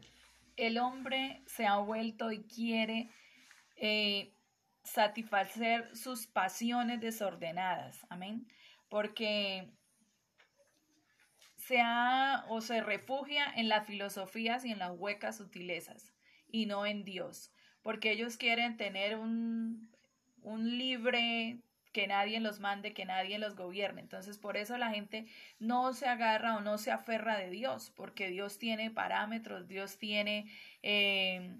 El 0.57 0.79
hombre 0.79 1.43
se 1.47 1.67
ha 1.67 1.79
vuelto 1.79 2.31
y 2.31 2.45
quiere 2.45 3.11
eh, 3.77 4.33
satisfacer 4.85 5.95
sus 5.97 6.27
pasiones 6.27 7.01
desordenadas, 7.01 8.07
amén, 8.09 8.47
porque 8.89 9.69
se 11.57 11.81
ha 11.81 12.45
o 12.49 12.61
se 12.61 12.81
refugia 12.81 13.53
en 13.57 13.69
las 13.69 13.87
filosofías 13.87 14.65
y 14.65 14.71
en 14.71 14.79
las 14.79 14.93
huecas 14.97 15.39
sutilezas 15.39 16.13
y 16.49 16.67
no 16.67 16.87
en 16.87 17.05
Dios, 17.05 17.53
porque 17.83 18.13
ellos 18.13 18.37
quieren 18.37 18.77
tener 18.77 19.17
un, 19.17 19.91
un 20.43 20.79
libre 20.79 21.61
que 21.97 22.07
nadie 22.07 22.41
los 22.41 22.61
mande, 22.61 22.93
que 22.93 23.07
nadie 23.07 23.39
los 23.39 23.57
gobierne. 23.57 24.03
Entonces, 24.03 24.37
por 24.37 24.59
eso 24.59 24.77
la 24.77 24.91
gente 24.91 25.27
no 25.59 25.95
se 25.95 26.07
agarra 26.07 26.57
o 26.57 26.61
no 26.61 26.77
se 26.77 26.91
aferra 26.91 27.39
de 27.39 27.49
Dios, 27.49 27.91
porque 27.97 28.29
Dios 28.29 28.59
tiene 28.59 28.91
parámetros, 28.91 29.67
Dios 29.67 29.97
tiene 29.97 30.47
eh, 30.83 31.59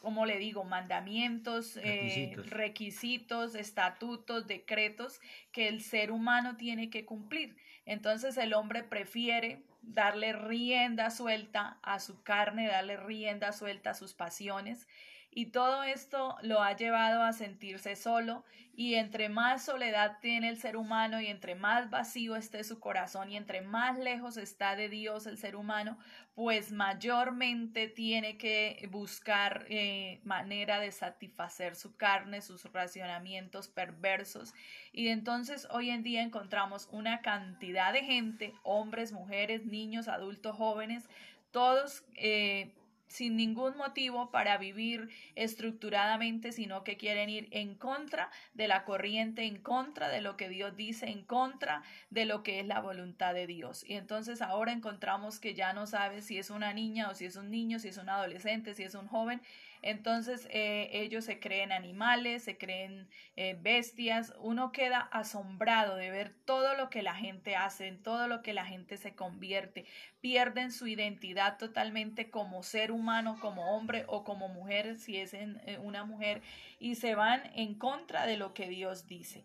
como 0.00 0.26
le 0.26 0.38
digo, 0.38 0.64
mandamientos, 0.64 1.76
eh, 1.76 2.34
requisitos. 2.46 3.54
estatutos, 3.54 4.46
decretos 4.46 5.20
que 5.52 5.68
el 5.68 5.82
ser 5.82 6.10
humano 6.10 6.56
tiene 6.56 6.90
que 6.90 7.04
cumplir. 7.04 7.56
Entonces 7.86 8.36
el 8.36 8.54
hombre 8.54 8.82
prefiere 8.82 9.62
darle 9.82 10.32
rienda 10.32 11.10
suelta 11.10 11.78
a 11.82 12.00
su 12.00 12.22
carne, 12.22 12.66
darle 12.68 12.96
rienda 12.96 13.52
suelta 13.52 13.90
a 13.90 13.94
sus 13.94 14.14
pasiones 14.14 14.86
y 15.32 15.46
todo 15.46 15.84
esto 15.84 16.36
lo 16.42 16.62
ha 16.62 16.74
llevado 16.74 17.22
a 17.22 17.32
sentirse 17.32 17.94
solo 17.94 18.44
y 18.74 18.94
entre 18.94 19.28
más 19.28 19.64
soledad 19.64 20.18
tiene 20.20 20.48
el 20.48 20.56
ser 20.56 20.76
humano 20.76 21.20
y 21.20 21.26
entre 21.26 21.54
más 21.54 21.90
vacío 21.90 22.34
esté 22.34 22.64
su 22.64 22.80
corazón 22.80 23.30
y 23.30 23.36
entre 23.36 23.60
más 23.60 23.98
lejos 23.98 24.36
está 24.36 24.74
de 24.74 24.88
Dios 24.88 25.26
el 25.26 25.36
ser 25.36 25.54
humano, 25.54 25.98
pues 26.34 26.72
mayormente 26.72 27.88
tiene 27.88 28.38
que 28.38 28.88
buscar 28.90 29.66
eh, 29.68 30.20
manera 30.24 30.80
de 30.80 30.90
satisfacer 30.92 31.76
su 31.76 31.96
carne, 31.96 32.40
sus 32.40 32.64
racionamientos 32.72 33.68
perversos. 33.68 34.54
Y 34.92 35.08
entonces 35.08 35.68
hoy 35.70 35.90
en 35.90 36.02
día 36.02 36.22
encontramos 36.22 36.88
una 36.90 37.20
cantidad 37.20 37.92
de 37.92 38.02
gente, 38.02 38.54
hombres, 38.62 39.12
mujeres, 39.12 39.66
niños, 39.66 40.08
adultos, 40.08 40.56
jóvenes, 40.56 41.04
todos 41.50 42.04
eh, 42.14 42.72
sin 43.10 43.36
ningún 43.36 43.76
motivo 43.76 44.30
para 44.30 44.56
vivir 44.56 45.10
estructuradamente, 45.34 46.52
sino 46.52 46.84
que 46.84 46.96
quieren 46.96 47.28
ir 47.28 47.48
en 47.50 47.74
contra 47.74 48.30
de 48.54 48.68
la 48.68 48.84
corriente, 48.84 49.44
en 49.44 49.58
contra 49.58 50.08
de 50.08 50.20
lo 50.20 50.36
que 50.36 50.48
Dios 50.48 50.76
dice, 50.76 51.10
en 51.10 51.24
contra 51.24 51.82
de 52.10 52.24
lo 52.24 52.44
que 52.44 52.60
es 52.60 52.66
la 52.66 52.80
voluntad 52.80 53.34
de 53.34 53.48
Dios. 53.48 53.84
Y 53.86 53.94
entonces 53.94 54.40
ahora 54.40 54.70
encontramos 54.70 55.40
que 55.40 55.54
ya 55.54 55.72
no 55.72 55.88
sabe 55.88 56.22
si 56.22 56.38
es 56.38 56.50
una 56.50 56.72
niña 56.72 57.10
o 57.10 57.14
si 57.14 57.24
es 57.24 57.34
un 57.34 57.50
niño, 57.50 57.80
si 57.80 57.88
es 57.88 57.96
un 57.96 58.08
adolescente, 58.08 58.74
si 58.74 58.84
es 58.84 58.94
un 58.94 59.08
joven, 59.08 59.42
entonces 59.82 60.46
eh, 60.50 60.90
ellos 60.92 61.24
se 61.24 61.40
creen 61.40 61.72
animales, 61.72 62.44
se 62.44 62.58
creen 62.58 63.08
eh, 63.36 63.56
bestias. 63.60 64.34
Uno 64.40 64.72
queda 64.72 65.00
asombrado 65.00 65.96
de 65.96 66.10
ver 66.10 66.34
todo 66.44 66.74
lo 66.76 66.90
que 66.90 67.02
la 67.02 67.14
gente 67.14 67.56
hace, 67.56 67.86
en 67.86 68.02
todo 68.02 68.28
lo 68.28 68.42
que 68.42 68.52
la 68.52 68.66
gente 68.66 68.96
se 68.96 69.14
convierte. 69.14 69.86
Pierden 70.20 70.70
su 70.72 70.86
identidad 70.86 71.56
totalmente 71.56 72.30
como 72.30 72.62
ser 72.62 72.92
humano, 72.92 73.38
como 73.40 73.76
hombre 73.76 74.04
o 74.08 74.24
como 74.24 74.48
mujer, 74.48 74.96
si 74.96 75.16
es 75.16 75.32
en, 75.32 75.60
eh, 75.66 75.78
una 75.78 76.04
mujer, 76.04 76.42
y 76.78 76.96
se 76.96 77.14
van 77.14 77.42
en 77.54 77.74
contra 77.74 78.26
de 78.26 78.36
lo 78.36 78.52
que 78.52 78.68
Dios 78.68 79.06
dice. 79.06 79.44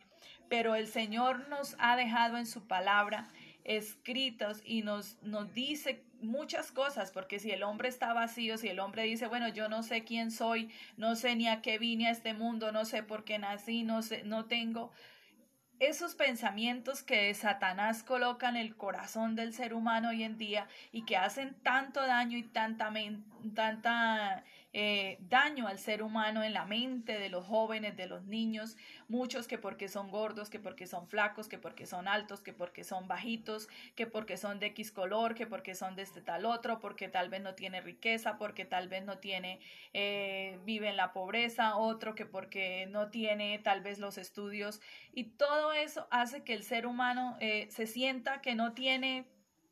Pero 0.49 0.75
el 0.75 0.87
Señor 0.87 1.47
nos 1.49 1.75
ha 1.79 1.95
dejado 1.95 2.37
en 2.37 2.45
su 2.45 2.67
palabra 2.67 3.29
escritos 3.63 4.61
y 4.63 4.83
nos, 4.83 5.21
nos 5.23 5.53
dice 5.53 6.03
muchas 6.25 6.71
cosas, 6.71 7.11
porque 7.11 7.39
si 7.39 7.51
el 7.51 7.63
hombre 7.63 7.89
está 7.89 8.13
vacío, 8.13 8.57
si 8.57 8.67
el 8.67 8.79
hombre 8.79 9.03
dice, 9.03 9.27
bueno, 9.27 9.47
yo 9.49 9.69
no 9.69 9.83
sé 9.83 10.03
quién 10.03 10.31
soy, 10.31 10.71
no 10.97 11.15
sé 11.15 11.35
ni 11.35 11.47
a 11.47 11.61
qué 11.61 11.77
vine 11.77 12.07
a 12.07 12.11
este 12.11 12.33
mundo, 12.33 12.71
no 12.71 12.85
sé 12.85 13.03
por 13.03 13.23
qué 13.23 13.39
nací, 13.39 13.83
no 13.83 14.01
sé, 14.01 14.23
no 14.23 14.45
tengo 14.45 14.91
esos 15.79 16.15
pensamientos 16.15 17.03
que 17.03 17.33
Satanás 17.33 18.03
coloca 18.03 18.47
en 18.49 18.55
el 18.55 18.75
corazón 18.75 19.35
del 19.35 19.53
ser 19.53 19.73
humano 19.73 20.09
hoy 20.09 20.23
en 20.23 20.37
día 20.37 20.67
y 20.91 21.03
que 21.03 21.17
hacen 21.17 21.55
tanto 21.63 22.05
daño 22.05 22.37
y 22.37 22.43
tanta, 22.43 22.91
tanta 23.53 24.43
eh, 24.77 25.15
daño 25.21 25.69
al 25.69 25.79
ser 25.79 26.03
humano 26.03 26.43
en 26.43 26.51
la 26.53 26.65
mente 26.65 27.17
de 27.17 27.29
los 27.29 27.45
jóvenes, 27.45 27.95
de 27.95 28.07
los 28.07 28.25
niños, 28.25 28.75
muchos 29.07 29.47
que 29.47 29.57
porque 29.57 29.87
son 29.87 30.11
gordos, 30.11 30.49
que 30.49 30.59
porque 30.59 30.85
son 30.85 31.07
flacos, 31.07 31.47
que 31.47 31.57
porque 31.57 31.85
son 31.85 32.09
altos, 32.09 32.41
que 32.41 32.51
porque 32.51 32.83
son 32.83 33.07
bajitos, 33.07 33.69
que 33.95 34.05
porque 34.05 34.35
son 34.35 34.59
de 34.59 34.65
X 34.67 34.91
color, 34.91 35.33
que 35.33 35.47
porque 35.47 35.75
son 35.75 35.95
de 35.95 36.01
este 36.01 36.19
tal 36.21 36.45
otro, 36.45 36.81
porque 36.81 37.07
tal 37.07 37.29
vez 37.29 37.41
no 37.41 37.55
tiene 37.55 37.79
riqueza, 37.79 38.37
porque 38.37 38.65
tal 38.65 38.89
vez 38.89 39.05
no 39.05 39.17
tiene, 39.19 39.61
eh, 39.93 40.59
vive 40.65 40.89
en 40.89 40.97
la 40.97 41.13
pobreza, 41.13 41.77
otro 41.77 42.13
que 42.13 42.25
porque 42.25 42.85
no 42.87 43.09
tiene 43.09 43.57
tal 43.59 43.79
vez 43.79 43.97
los 43.97 44.17
estudios. 44.17 44.81
Y 45.13 45.23
todo 45.23 45.71
eso 45.71 46.05
hace 46.11 46.43
que 46.43 46.53
el 46.53 46.65
ser 46.65 46.85
humano 46.85 47.37
eh, 47.39 47.69
se 47.71 47.87
sienta 47.87 48.41
que 48.41 48.55
no 48.55 48.73
tiene 48.73 49.25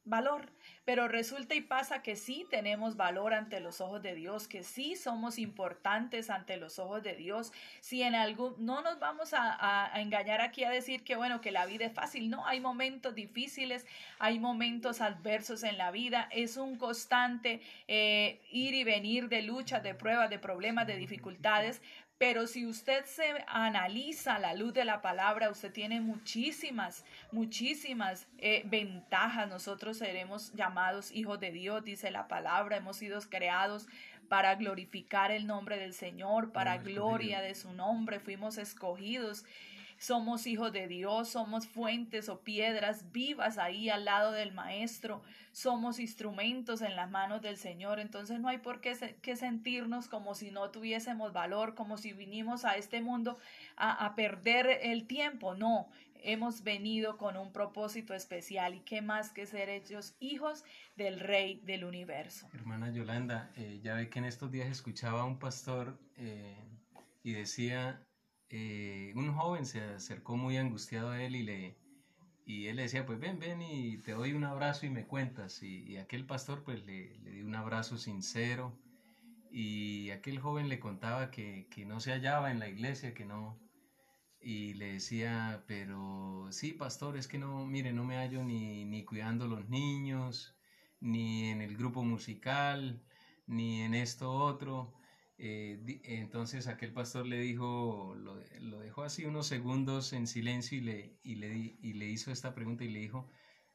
valor, 0.05 0.51
pero 0.85 1.07
resulta 1.07 1.55
y 1.55 1.61
pasa 1.61 2.01
que 2.01 2.15
sí 2.15 2.45
tenemos 2.49 2.97
valor 2.97 3.33
ante 3.33 3.61
los 3.61 3.79
ojos 3.79 4.01
de 4.01 4.15
Dios, 4.15 4.47
que 4.47 4.63
sí 4.63 4.95
somos 4.95 5.39
importantes 5.39 6.29
ante 6.29 6.57
los 6.57 6.77
ojos 6.77 7.03
de 7.03 7.13
Dios. 7.13 7.53
Si 7.79 8.03
en 8.03 8.13
algún, 8.13 8.53
no 8.57 8.81
nos 8.81 8.99
vamos 8.99 9.33
a, 9.33 9.91
engañar 9.95 10.41
aquí 10.41 10.63
a 10.63 10.69
decir 10.69 11.03
que 11.03 11.15
bueno, 11.15 11.39
que 11.39 11.51
la 11.51 11.65
vida 11.65 11.85
es 11.85 11.93
fácil, 11.93 12.29
no, 12.29 12.45
hay 12.45 12.59
momentos 12.59 13.15
difíciles, 13.15 13.85
hay 14.19 14.39
momentos 14.39 14.99
adversos 14.99 15.63
en 15.63 15.77
la 15.77 15.91
vida, 15.91 16.27
es 16.31 16.57
un 16.57 16.77
constante 16.77 17.61
eh, 17.87 18.41
ir 18.51 18.73
y 18.73 18.83
venir 18.83 19.29
de 19.29 19.41
luchas, 19.41 19.83
de 19.83 19.95
pruebas, 19.95 20.29
de 20.29 20.39
problemas, 20.39 20.85
de 20.85 20.97
dificultades, 20.97 21.81
pero 22.25 22.47
si 22.47 22.65
usted 22.65 23.03
se 23.03 23.43
analiza 23.47 24.35
a 24.35 24.39
la 24.39 24.53
luz 24.53 24.73
de 24.73 24.85
la 24.85 25.01
palabra, 25.01 25.49
usted 25.49 25.73
tiene 25.73 25.99
muchísimas, 25.99 27.03
muchísimas 27.33 28.27
eh, 28.37 28.61
ventajas. 28.63 29.49
Nosotros 29.49 29.97
seremos 29.97 30.53
llamados 30.53 31.11
hijos 31.11 31.41
de 31.41 31.51
Dios, 31.51 31.83
dice 31.83 32.11
la 32.11 32.29
palabra. 32.29 32.77
Hemos 32.77 32.95
sido 32.95 33.19
creados 33.29 33.87
para 34.29 34.55
glorificar 34.55 35.31
el 35.31 35.47
nombre 35.47 35.77
del 35.77 35.93
Señor, 35.93 36.53
para 36.53 36.77
gloria 36.77 37.41
de 37.41 37.55
su 37.55 37.73
nombre. 37.73 38.21
Fuimos 38.21 38.57
escogidos 38.57 39.43
somos 40.03 40.47
hijos 40.47 40.73
de 40.73 40.89
Dios, 40.89 41.29
somos 41.29 41.65
fuentes 41.65 42.27
o 42.27 42.41
piedras 42.41 43.13
vivas 43.13 43.57
ahí 43.57 43.89
al 43.89 44.03
lado 44.03 44.33
del 44.33 44.51
Maestro, 44.51 45.23
somos 45.53 45.97
instrumentos 45.97 46.81
en 46.81 46.97
las 46.97 47.09
manos 47.09 47.41
del 47.41 47.55
Señor. 47.55 48.01
Entonces 48.01 48.37
no 48.41 48.49
hay 48.49 48.57
por 48.57 48.81
qué, 48.81 48.95
sentirnos 49.37 50.09
como 50.09 50.35
si 50.35 50.51
no 50.51 50.71
tuviésemos 50.71 51.31
valor, 51.31 51.73
como 51.73 51.97
si 51.97 52.11
vinimos 52.11 52.65
a 52.65 52.75
este 52.75 53.01
mundo 53.01 53.37
a, 53.77 54.05
a 54.05 54.13
perder 54.13 54.67
el 54.81 55.07
tiempo. 55.07 55.55
No, 55.55 55.87
hemos 56.21 56.63
venido 56.63 57.17
con 57.17 57.37
un 57.37 57.53
propósito 57.53 58.13
especial 58.13 58.75
y 58.75 58.81
qué 58.81 59.01
más 59.01 59.31
que 59.31 59.45
ser 59.45 59.69
hechos 59.69 60.17
hijos 60.19 60.65
del 60.97 61.21
Rey 61.21 61.61
del 61.63 61.85
universo. 61.85 62.49
Hermana 62.53 62.91
Yolanda, 62.91 63.53
eh, 63.55 63.79
ya 63.81 63.93
ve 63.93 64.09
que 64.09 64.19
en 64.19 64.25
estos 64.25 64.51
días 64.51 64.67
escuchaba 64.67 65.21
a 65.21 65.25
un 65.25 65.39
pastor 65.39 65.97
eh, 66.17 66.57
y 67.23 67.31
decía 67.31 68.05
eh, 68.55 69.13
un 69.15 69.33
joven 69.33 69.65
se 69.65 69.81
acercó 69.81 70.37
muy 70.37 70.57
angustiado 70.57 71.09
a 71.09 71.23
él 71.23 71.35
y 71.35 71.41
le 71.41 71.75
y 72.45 72.67
él 72.67 72.75
le 72.75 72.83
decía, 72.83 73.05
pues 73.05 73.19
ven, 73.19 73.39
ven 73.39 73.61
y 73.63 73.97
te 73.97 74.11
doy 74.11 74.33
un 74.33 74.43
abrazo 74.43 74.85
y 74.85 74.89
me 74.89 75.05
cuentas. 75.07 75.63
Y, 75.63 75.97
aquel 75.97 76.25
pastor 76.25 76.63
pues 76.63 76.85
le, 76.85 77.17
le, 77.19 77.31
dio 77.31 77.45
un 77.45 77.55
abrazo 77.55 77.97
sincero 77.97 78.77
y 79.51 80.11
aquel 80.11 80.39
joven 80.39 80.69
le 80.69 80.79
contaba 80.79 81.31
que, 81.31 81.67
que, 81.71 81.85
no 81.85 81.99
se 81.99 82.11
hallaba 82.11 82.51
en 82.51 82.59
la 82.59 82.67
iglesia, 82.67 83.13
que 83.13 83.25
no... 83.25 83.57
Y 84.41 84.73
le 84.73 84.93
decía, 84.93 85.63
pero 85.67 86.47
sí, 86.51 86.73
pastor, 86.73 87.17
es 87.17 87.27
que 87.27 87.39
no, 87.39 87.65
mire, 87.65 87.93
no 87.93 88.03
me 88.03 88.17
hallo 88.17 88.43
ni, 88.43 88.83
ni 88.85 89.05
cuidando 89.05 89.47
los 89.47 89.69
niños, 89.69 90.53
ni 90.99 91.45
en 91.49 91.61
el 91.61 91.77
grupo 91.77 92.03
musical, 92.03 93.01
ni 93.47 93.81
en 93.81 93.93
esto 93.93 94.31
otro. 94.31 94.93
Eh, 95.37 96.01
entonces 96.03 96.67
aquel 96.67 96.93
pastor 96.93 97.25
le 97.25 97.39
dijo, 97.39 98.15
lo, 98.15 98.79
dejó 98.79 99.03
así 99.03 99.25
unos 99.25 99.47
segundos 99.47 100.13
en 100.13 100.27
silencio 100.27 100.77
y 100.77 100.81
le, 100.81 101.19
y 101.23 101.35
le, 101.35 101.77
y 101.81 101.93
le 101.93 102.07
hizo 102.07 102.31
esta 102.31 102.53
pregunta 102.53 102.83
y 102.83 102.89
le 102.89 102.99
dijo, 102.99 103.29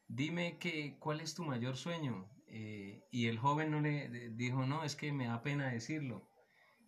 dime 0.07 0.59
que, 0.59 0.97
cuál 0.99 1.21
es 1.21 1.35
tu 1.35 1.45
mayor 1.45 1.77
sueño. 1.77 2.31
Eh, 2.47 3.05
y 3.11 3.27
el 3.27 3.39
joven 3.39 3.71
no 3.71 3.81
le 3.81 4.31
dijo, 4.31 4.67
no, 4.67 4.85
es 4.85 4.97
que 4.97 5.13
me 5.13 5.27
da 5.27 5.43
pena 5.43 5.69
decirlo. 5.69 6.29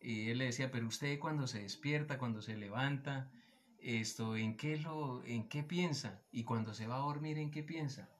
Y 0.00 0.30
él 0.30 0.38
le 0.38 0.46
decía, 0.46 0.70
pero 0.70 0.86
usted 0.86 1.18
cuando 1.18 1.46
se 1.46 1.62
despierta, 1.62 2.18
cuando 2.18 2.40
se 2.40 2.56
levanta, 2.56 3.30
esto, 3.78 4.36
¿en 4.36 4.56
qué, 4.56 4.78
lo, 4.78 5.24
¿en 5.24 5.48
qué 5.48 5.62
piensa? 5.62 6.22
Y 6.32 6.44
cuando 6.44 6.74
se 6.74 6.86
va 6.86 6.96
a 6.96 7.00
dormir, 7.00 7.38
¿en 7.38 7.50
qué 7.50 7.62
piensa? 7.62 8.10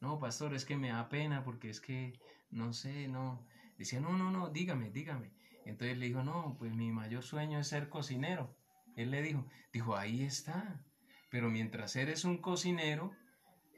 No, 0.00 0.18
pastor, 0.18 0.54
es 0.54 0.64
que 0.64 0.76
me 0.76 0.88
da 0.88 1.08
pena 1.08 1.44
porque 1.44 1.70
es 1.70 1.80
que, 1.80 2.18
no 2.50 2.72
sé, 2.72 3.08
no. 3.08 3.46
Decía, 3.78 4.00
no, 4.00 4.16
no, 4.16 4.30
no, 4.30 4.50
dígame, 4.50 4.90
dígame. 4.90 5.35
Entonces 5.66 5.98
le 5.98 6.06
dijo, 6.06 6.22
no, 6.22 6.56
pues 6.58 6.72
mi 6.72 6.92
mayor 6.92 7.22
sueño 7.22 7.58
es 7.58 7.68
ser 7.68 7.88
cocinero. 7.88 8.56
Él 8.96 9.10
le 9.10 9.20
dijo, 9.20 9.46
dijo, 9.72 9.96
ahí 9.96 10.22
está. 10.22 10.84
Pero 11.28 11.50
mientras 11.50 11.96
eres 11.96 12.24
un 12.24 12.38
cocinero, 12.38 13.12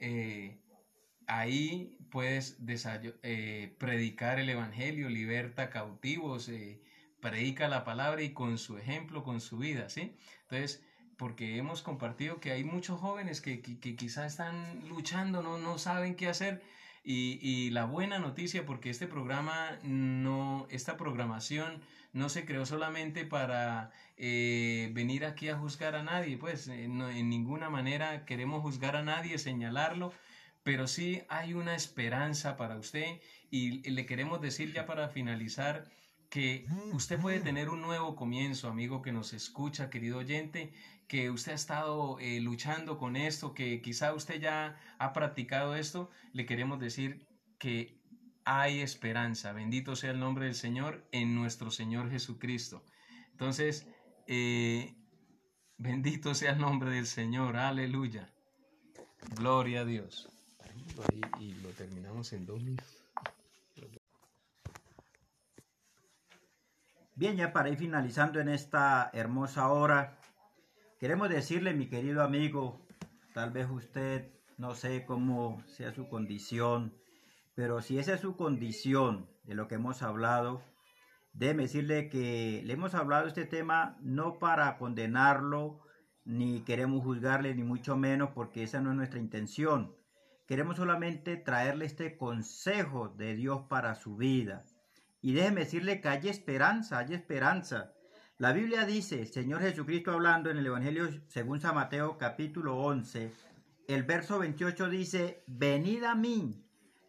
eh, 0.01 0.61
ahí 1.27 1.97
puedes 2.11 2.59
eh, 3.23 3.77
predicar 3.79 4.39
el 4.39 4.51
Evangelio, 4.51 5.09
liberta 5.09 5.71
cautivos, 5.71 6.49
eh, 6.49 6.81
predica 7.21 7.69
la 7.69 7.85
palabra 7.85 8.23
y 8.23 8.33
con 8.33 8.59
su 8.59 8.79
ejemplo, 8.79 9.25
con 9.25 9.41
su 9.41 9.59
vida, 9.59 9.89
¿sí? 9.89 10.17
Entonces, 10.43 10.85
porque 11.17 11.57
hemos 11.57 11.83
compartido 11.83 12.39
que 12.39 12.53
hay 12.53 12.65
muchos 12.65 13.01
jóvenes 13.01 13.41
que, 13.41 13.61
que, 13.61 13.97
quizás 13.97 14.33
están 14.33 14.89
luchando, 14.89 15.43
no, 15.43 15.59
no 15.59 15.79
saben 15.79 16.15
qué 16.15 16.29
hacer. 16.29 16.63
Y, 17.11 17.71
la 17.71 17.87
buena 17.87 18.19
noticia, 18.19 18.67
porque 18.67 18.91
este 18.91 19.07
programa 19.07 19.79
no, 19.83 20.67
esta 20.69 20.99
programación 20.99 21.81
no 22.13 22.29
se 22.29 22.45
creó 22.45 22.67
solamente 22.67 23.25
para 23.25 23.93
eh, 24.19 24.91
venir 24.93 25.25
aquí 25.25 25.49
a 25.49 25.57
juzgar 25.57 25.95
a 25.95 26.03
nadie, 26.03 26.37
pues 26.37 26.69
en 26.69 27.31
ninguna 27.31 27.71
manera 27.71 28.27
queremos 28.27 28.61
juzgar 28.61 28.95
a 28.95 29.03
nadie, 29.03 29.39
señalarlo, 29.39 30.13
pero 30.63 30.87
sí 30.87 31.23
hay 31.31 31.55
una 31.55 31.75
esperanza 31.75 32.59
para 32.59 32.77
usted 32.77 33.23
y 33.51 33.89
le 33.89 34.05
queremos 34.05 34.43
decir 34.43 34.75
ya 34.75 34.85
para 34.85 35.09
finalizar 35.09 35.87
que 36.31 36.67
usted 36.93 37.19
puede 37.21 37.41
tener 37.41 37.71
un 37.71 37.81
nuevo 37.81 38.15
comienzo, 38.15 38.69
amigo 38.69 39.03
que 39.03 39.13
nos 39.13 39.33
escucha, 39.33 39.91
querido 39.91 40.19
oyente, 40.19 40.73
que 41.07 41.31
usted 41.31 41.53
ha 41.53 41.55
estado 41.55 42.19
eh, 42.21 42.41
luchando 42.41 42.99
con 42.99 43.17
esto, 43.17 43.55
que 43.55 43.81
quizá 43.81 44.13
usted 44.13 44.41
ya 44.41 44.79
ha 44.99 45.13
practicado 45.15 45.75
esto, 45.75 46.11
le 46.33 46.45
queremos 46.45 46.79
decir 46.79 47.27
que 47.59 47.99
hay 48.45 48.81
esperanza. 48.81 49.53
Bendito 49.53 49.97
sea 49.97 50.11
el 50.11 50.21
nombre 50.21 50.47
del 50.47 50.55
Señor 50.55 51.07
en 51.13 51.35
nuestro 51.35 51.71
Señor 51.71 52.11
Jesucristo. 52.11 52.85
Entonces, 53.33 53.87
eh, 54.27 54.95
bendito 55.79 56.35
sea 56.35 56.53
el 56.53 56.59
nombre 56.59 56.91
del 56.91 57.07
Señor. 57.07 57.57
Aleluya. 57.57 58.33
Gloria 59.35 59.81
a 59.81 59.85
Dios. 59.85 60.29
y 61.41 61.53
lo 61.63 61.71
terminamos 61.71 62.33
en 62.33 62.45
dos 62.47 62.63
minutos. 62.63 63.08
Bien, 67.19 67.37
ya 67.37 67.53
para 67.53 67.69
ir 67.69 67.77
finalizando 67.77 68.39
en 68.39 68.49
esta 68.49 69.11
hermosa 69.13 69.73
hora, 69.73 70.21
queremos 71.01 71.29
decirle, 71.29 71.75
mi 71.75 71.89
querido 71.89 72.23
amigo, 72.23 72.87
tal 73.35 73.51
vez 73.51 73.69
usted 73.69 74.31
no 74.57 74.77
sé 74.77 75.05
cómo 75.05 75.61
sea 75.67 75.93
su 75.93 76.09
condición, 76.09 76.95
pero 77.57 77.83
si 77.83 77.99
esa 77.99 78.15
es 78.15 78.21
su 78.21 78.37
condición 78.37 79.29
de 79.43 79.57
lo 79.57 79.67
que 79.67 79.75
hemos 79.75 80.05
hablado, 80.05 80.63
déjeme 81.33 81.65
decirle 81.65 82.09
que 82.09 82.63
le 82.65 82.75
hemos 82.75 82.95
hablado 82.95 83.27
este 83.27 83.47
tema 83.47 83.99
no 84.01 84.39
para 84.39 84.79
condenarlo, 84.79 85.81
ni 86.25 86.61
queremos 86.61 87.03
juzgarle, 87.03 87.53
ni 87.53 87.65
mucho 87.65 87.97
menos, 87.97 88.31
porque 88.33 88.63
esa 88.63 88.81
no 88.81 88.91
es 88.91 88.97
nuestra 88.97 89.19
intención. 89.19 89.93
Queremos 90.47 90.77
solamente 90.77 91.37
traerle 91.37 91.87
este 91.87 92.17
consejo 92.17 93.09
de 93.09 93.35
Dios 93.35 93.63
para 93.69 93.97
su 93.97 94.15
vida. 94.15 94.65
Y 95.21 95.33
déjeme 95.33 95.63
decirle 95.63 96.01
que 96.01 96.09
hay 96.09 96.29
esperanza, 96.29 96.99
hay 96.99 97.15
esperanza. 97.15 97.93
La 98.39 98.53
Biblia 98.53 98.85
dice, 98.85 99.27
Señor 99.27 99.63
Jesucristo 99.63 100.13
hablando 100.13 100.49
en 100.49 100.59
el 100.59 100.67
Evangelio 100.67 101.09
según 101.27 101.61
San 101.61 101.75
Mateo 101.75 102.19
capítulo 102.19 102.77
11, 102.77 103.33
el 103.89 104.05
verso 104.05 104.39
28 104.39 104.89
dice, 104.89 105.43
venid 105.49 106.05
a 106.05 106.15
mí, 106.15 106.65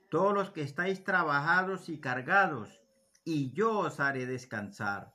todos 0.09 0.33
los 0.33 0.49
que 0.49 0.63
estáis 0.63 1.03
trabajados 1.03 1.87
y 1.89 1.99
cargados, 1.99 2.81
y 3.23 3.51
yo 3.51 3.77
os 3.77 3.99
haré 3.99 4.25
descansar. 4.25 5.13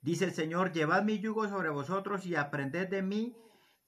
Dice 0.00 0.26
el 0.26 0.32
Señor, 0.32 0.72
llevad 0.72 1.02
mi 1.02 1.18
yugo 1.18 1.48
sobre 1.48 1.70
vosotros 1.70 2.24
y 2.24 2.36
aprended 2.36 2.88
de 2.88 3.02
mí, 3.02 3.36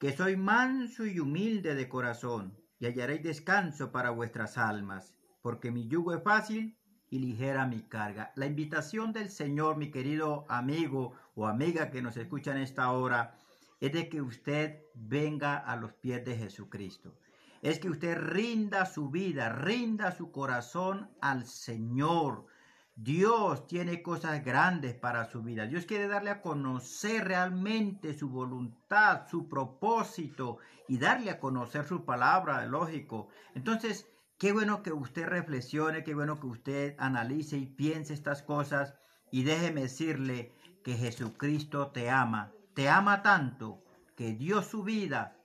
que 0.00 0.16
soy 0.16 0.36
manso 0.36 1.06
y 1.06 1.20
humilde 1.20 1.76
de 1.76 1.88
corazón, 1.88 2.58
y 2.80 2.86
hallaréis 2.86 3.22
descanso 3.22 3.92
para 3.92 4.10
vuestras 4.10 4.58
almas, 4.58 5.14
porque 5.40 5.70
mi 5.70 5.86
yugo 5.86 6.14
es 6.14 6.22
fácil 6.24 6.79
y 7.10 7.18
ligera 7.18 7.66
mi 7.66 7.82
carga. 7.82 8.32
La 8.36 8.46
invitación 8.46 9.12
del 9.12 9.30
Señor, 9.30 9.76
mi 9.76 9.90
querido 9.90 10.46
amigo 10.48 11.12
o 11.34 11.46
amiga 11.46 11.90
que 11.90 12.02
nos 12.02 12.16
escucha 12.16 12.52
en 12.52 12.58
esta 12.58 12.90
hora, 12.92 13.36
es 13.80 13.92
de 13.92 14.08
que 14.08 14.22
usted 14.22 14.82
venga 14.94 15.56
a 15.56 15.76
los 15.76 15.92
pies 15.94 16.24
de 16.24 16.36
Jesucristo. 16.36 17.14
Es 17.62 17.78
que 17.78 17.90
usted 17.90 18.16
rinda 18.16 18.86
su 18.86 19.10
vida, 19.10 19.50
rinda 19.50 20.12
su 20.12 20.30
corazón 20.30 21.10
al 21.20 21.46
Señor. 21.46 22.46
Dios 22.94 23.66
tiene 23.66 24.02
cosas 24.02 24.44
grandes 24.44 24.94
para 24.94 25.24
su 25.24 25.42
vida. 25.42 25.66
Dios 25.66 25.86
quiere 25.86 26.06
darle 26.06 26.30
a 26.30 26.42
conocer 26.42 27.24
realmente 27.26 28.14
su 28.14 28.28
voluntad, 28.28 29.26
su 29.28 29.48
propósito 29.48 30.58
y 30.86 30.98
darle 30.98 31.30
a 31.30 31.40
conocer 31.40 31.86
su 31.86 32.04
palabra, 32.04 32.64
lógico. 32.66 33.28
Entonces, 33.54 34.09
Qué 34.40 34.52
bueno 34.52 34.82
que 34.82 34.90
usted 34.90 35.26
reflexione, 35.26 36.02
qué 36.02 36.14
bueno 36.14 36.40
que 36.40 36.46
usted 36.46 36.96
analice 36.98 37.58
y 37.58 37.66
piense 37.66 38.14
estas 38.14 38.42
cosas 38.42 38.94
y 39.30 39.42
déjeme 39.42 39.82
decirle 39.82 40.54
que 40.82 40.94
Jesucristo 40.94 41.88
te 41.88 42.08
ama, 42.08 42.50
te 42.72 42.88
ama 42.88 43.20
tanto 43.20 43.84
que 44.16 44.32
dio 44.32 44.62
su 44.62 44.82
vida 44.82 45.36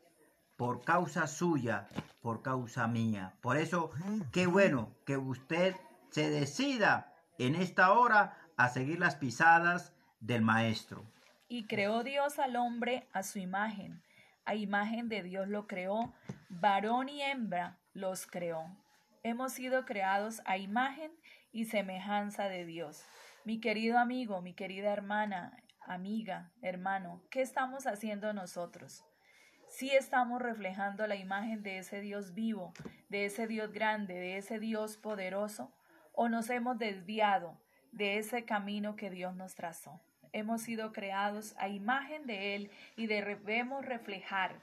por 0.55 0.85
causa 0.85 1.27
suya, 1.27 1.89
por 2.21 2.41
causa 2.41 2.87
mía. 2.87 3.33
Por 3.41 3.57
eso, 3.57 3.91
qué 4.31 4.47
bueno 4.47 4.95
que 5.05 5.17
usted 5.17 5.75
se 6.09 6.29
decida 6.29 7.13
en 7.37 7.55
esta 7.55 7.91
hora 7.91 8.37
a 8.55 8.69
seguir 8.69 9.01
las 9.01 9.17
pisadas 9.17 9.93
del 10.21 10.41
Maestro. 10.41 11.03
Y 11.49 11.67
creó 11.67 12.01
Dios 12.01 12.39
al 12.39 12.55
hombre 12.55 13.09
a 13.11 13.23
su 13.23 13.39
imagen. 13.39 14.01
A 14.45 14.55
imagen 14.55 15.09
de 15.09 15.21
Dios 15.21 15.49
lo 15.49 15.67
creó, 15.67 16.13
varón 16.47 17.09
y 17.09 17.21
hembra 17.21 17.77
los 17.93 18.25
creó. 18.25 18.84
Hemos 19.25 19.53
sido 19.53 19.85
creados 19.85 20.43
a 20.45 20.59
imagen 20.59 21.11
y 21.51 21.65
semejanza 21.65 22.47
de 22.47 22.63
Dios. 22.63 23.03
Mi 23.43 23.59
querido 23.59 23.97
amigo, 23.97 24.39
mi 24.43 24.53
querida 24.53 24.93
hermana, 24.93 25.63
amiga, 25.81 26.51
hermano, 26.61 27.23
¿qué 27.31 27.41
estamos 27.41 27.87
haciendo 27.87 28.33
nosotros? 28.33 29.03
Si 29.67 29.89
estamos 29.89 30.43
reflejando 30.43 31.07
la 31.07 31.15
imagen 31.15 31.63
de 31.63 31.79
ese 31.79 32.01
Dios 32.01 32.35
vivo, 32.35 32.71
de 33.09 33.25
ese 33.25 33.47
Dios 33.47 33.73
grande, 33.73 34.13
de 34.13 34.37
ese 34.37 34.59
Dios 34.59 34.95
poderoso, 34.95 35.73
o 36.13 36.29
nos 36.29 36.51
hemos 36.51 36.77
desviado 36.77 37.59
de 37.91 38.19
ese 38.19 38.45
camino 38.45 38.95
que 38.95 39.09
Dios 39.09 39.35
nos 39.35 39.55
trazó. 39.55 40.03
Hemos 40.33 40.61
sido 40.61 40.93
creados 40.93 41.55
a 41.57 41.67
imagen 41.67 42.27
de 42.27 42.53
Él 42.53 42.71
y 42.95 43.07
debemos 43.07 43.83
reflejar 43.83 44.61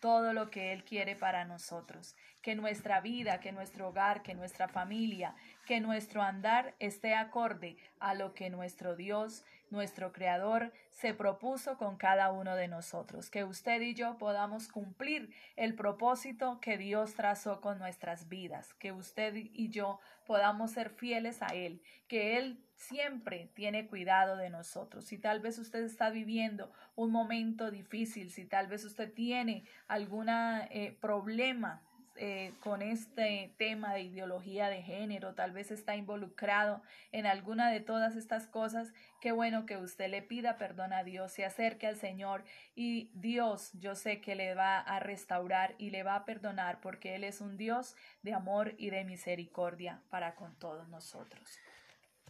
todo 0.00 0.32
lo 0.32 0.50
que 0.50 0.72
Él 0.72 0.82
quiere 0.84 1.14
para 1.14 1.44
nosotros. 1.44 2.16
Que 2.42 2.56
nuestra 2.56 3.00
vida, 3.00 3.40
que 3.40 3.52
nuestro 3.52 3.88
hogar, 3.88 4.22
que 4.22 4.34
nuestra 4.34 4.66
familia, 4.66 5.34
que 5.66 5.80
nuestro 5.80 6.22
andar 6.22 6.74
esté 6.78 7.14
acorde 7.14 7.76
a 8.00 8.14
lo 8.14 8.34
que 8.34 8.50
nuestro 8.50 8.96
Dios, 8.96 9.44
nuestro 9.70 10.12
Creador, 10.12 10.72
se 10.90 11.14
propuso 11.14 11.76
con 11.78 11.96
cada 11.96 12.30
uno 12.32 12.56
de 12.56 12.68
nosotros. 12.68 13.30
Que 13.30 13.44
usted 13.44 13.80
y 13.80 13.94
yo 13.94 14.18
podamos 14.18 14.68
cumplir 14.68 15.32
el 15.56 15.74
propósito 15.74 16.60
que 16.60 16.76
Dios 16.76 17.14
trazó 17.14 17.60
con 17.60 17.78
nuestras 17.78 18.28
vidas. 18.28 18.74
Que 18.74 18.92
usted 18.92 19.34
y 19.34 19.70
yo 19.70 20.00
podamos 20.26 20.72
ser 20.72 20.90
fieles 20.90 21.42
a 21.42 21.48
Él. 21.48 21.82
Que 22.08 22.36
Él 22.36 22.64
siempre 22.74 23.50
tiene 23.54 23.86
cuidado 23.86 24.36
de 24.36 24.50
nosotros. 24.50 25.04
Si 25.04 25.18
tal 25.18 25.40
vez 25.40 25.58
usted 25.58 25.84
está 25.84 26.10
viviendo 26.10 26.72
un 26.96 27.10
momento 27.10 27.70
difícil, 27.70 28.30
si 28.30 28.44
tal 28.44 28.66
vez 28.66 28.84
usted 28.84 29.12
tiene 29.12 29.64
algún 29.86 30.28
eh, 30.28 30.96
problema 31.00 31.82
eh, 32.22 32.52
con 32.60 32.82
este 32.82 33.54
tema 33.56 33.94
de 33.94 34.02
ideología 34.02 34.68
de 34.68 34.82
género, 34.82 35.32
tal 35.32 35.52
vez 35.52 35.70
está 35.70 35.96
involucrado 35.96 36.82
en 37.12 37.24
alguna 37.24 37.70
de 37.70 37.80
todas 37.80 38.14
estas 38.14 38.46
cosas, 38.46 38.92
qué 39.22 39.32
bueno 39.32 39.64
que 39.64 39.78
usted 39.78 40.10
le 40.10 40.20
pida 40.20 40.58
perdón 40.58 40.92
a 40.92 41.02
Dios, 41.02 41.32
se 41.32 41.46
acerque 41.46 41.86
al 41.86 41.96
Señor 41.96 42.44
y 42.74 43.10
Dios 43.14 43.70
yo 43.72 43.94
sé 43.94 44.20
que 44.20 44.34
le 44.34 44.54
va 44.54 44.80
a 44.80 45.00
restaurar 45.00 45.74
y 45.78 45.88
le 45.88 46.02
va 46.02 46.14
a 46.14 46.26
perdonar 46.26 46.82
porque 46.82 47.14
Él 47.14 47.24
es 47.24 47.40
un 47.40 47.56
Dios 47.56 47.96
de 48.20 48.34
amor 48.34 48.74
y 48.76 48.90
de 48.90 49.02
misericordia 49.04 50.02
para 50.10 50.34
con 50.34 50.54
todos 50.58 50.86
nosotros. 50.90 51.58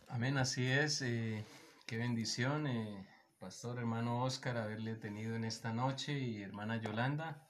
Amén, 0.06 0.38
así 0.38 0.70
es. 0.70 1.02
Eh, 1.02 1.44
qué 1.88 1.96
bendición, 1.96 2.68
eh, 2.68 3.08
pastor 3.40 3.78
hermano 3.78 4.22
Oscar, 4.22 4.56
haberle 4.56 4.94
tenido 4.94 5.34
en 5.34 5.42
esta 5.42 5.72
noche 5.72 6.12
y 6.16 6.44
hermana 6.44 6.76
Yolanda. 6.76 7.44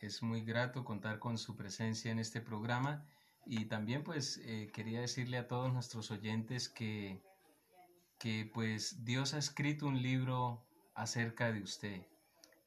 Es 0.00 0.22
muy 0.22 0.42
grato 0.42 0.84
contar 0.84 1.18
con 1.18 1.38
su 1.38 1.56
presencia 1.56 2.10
en 2.10 2.18
este 2.18 2.40
programa. 2.40 3.06
Y 3.44 3.66
también 3.66 4.02
pues 4.02 4.40
quería 4.72 5.00
decirle 5.00 5.38
a 5.38 5.46
todos 5.46 5.72
nuestros 5.72 6.10
oyentes 6.10 6.68
que, 6.68 7.22
que 8.18 8.50
pues 8.52 9.04
Dios 9.04 9.34
ha 9.34 9.38
escrito 9.38 9.86
un 9.86 10.02
libro 10.02 10.66
acerca 10.94 11.52
de 11.52 11.62
usted. 11.62 12.06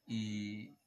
Y, 0.06 0.78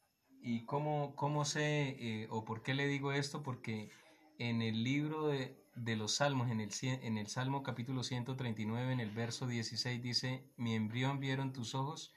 y 0.41 0.65
cómo, 0.65 1.15
cómo 1.15 1.45
sé 1.45 2.27
o 2.31 2.43
por 2.43 2.63
qué 2.63 2.73
le 2.73 2.87
digo 2.87 3.11
esto 3.11 3.43
porque 3.43 3.91
en 4.39 4.61
el 4.61 4.83
libro 4.83 5.27
de, 5.27 5.63
de 5.75 5.95
los 5.95 6.15
Salmos, 6.15 6.51
en 6.51 6.59
el, 6.59 6.71
en 6.81 7.17
el 7.17 7.27
Salmo 7.27 7.63
capítulo 7.63 8.03
139, 8.03 8.93
en 8.93 8.99
el 8.99 9.11
verso 9.11 9.47
16 9.47 10.01
dice, 10.01 10.43
mi 10.57 10.75
embrión 10.75 11.19
vieron 11.19 11.53
tus 11.53 11.75
ojos 11.75 12.13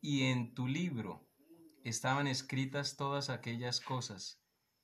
y 0.00 0.24
en 0.24 0.54
tu 0.54 0.66
libro 0.66 1.25
estaban 1.88 2.26
escritas 2.26 2.96
todas 2.96 3.30
aquellas 3.30 3.80
cosas 3.80 4.40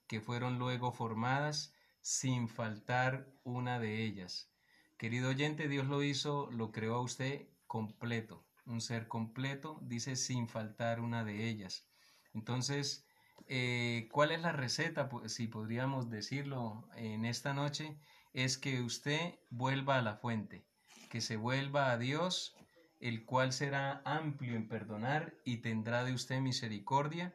que 0.07 0.20
fueron 0.20 0.61
luego 0.61 0.92
formadas 0.92 1.74
sin 2.00 2.48
faltar 2.48 3.26
una 3.42 3.80
de 3.80 4.05
ellas. 4.05 4.53
Querido 4.98 5.30
oyente, 5.30 5.66
Dios 5.66 5.86
lo 5.88 6.05
hizo, 6.05 6.48
lo 6.53 6.70
creó 6.70 6.94
a 6.94 7.00
usted 7.00 7.48
completo, 7.66 8.44
un 8.66 8.80
ser 8.80 9.09
completo, 9.09 9.80
dice 9.82 10.14
sin 10.14 10.46
faltar 10.46 11.00
una 11.00 11.24
de 11.24 11.48
ellas. 11.48 11.88
Entonces, 12.34 13.05
eh, 13.48 14.09
¿cuál 14.12 14.30
es 14.30 14.40
la 14.40 14.53
receta? 14.53 15.11
Si 15.26 15.48
podríamos 15.48 16.09
decirlo 16.09 16.88
en 16.94 17.24
esta 17.24 17.53
noche, 17.53 17.96
es 18.32 18.59
que 18.59 18.80
usted 18.80 19.40
vuelva 19.50 19.98
a 19.98 20.03
la 20.03 20.14
fuente, 20.14 20.64
que 21.11 21.20
se 21.20 21.36
vuelva 21.36 21.90
a 21.90 21.98
Dios, 21.98 22.55
el 23.03 23.24
cual 23.24 23.53
será 23.53 24.00
amplio 24.05 24.55
en 24.55 24.68
perdonar 24.68 25.34
y 25.44 25.59
tendrá 25.59 26.05
de 26.05 26.14
usted 26.14 26.40
misericordia, 26.40 27.34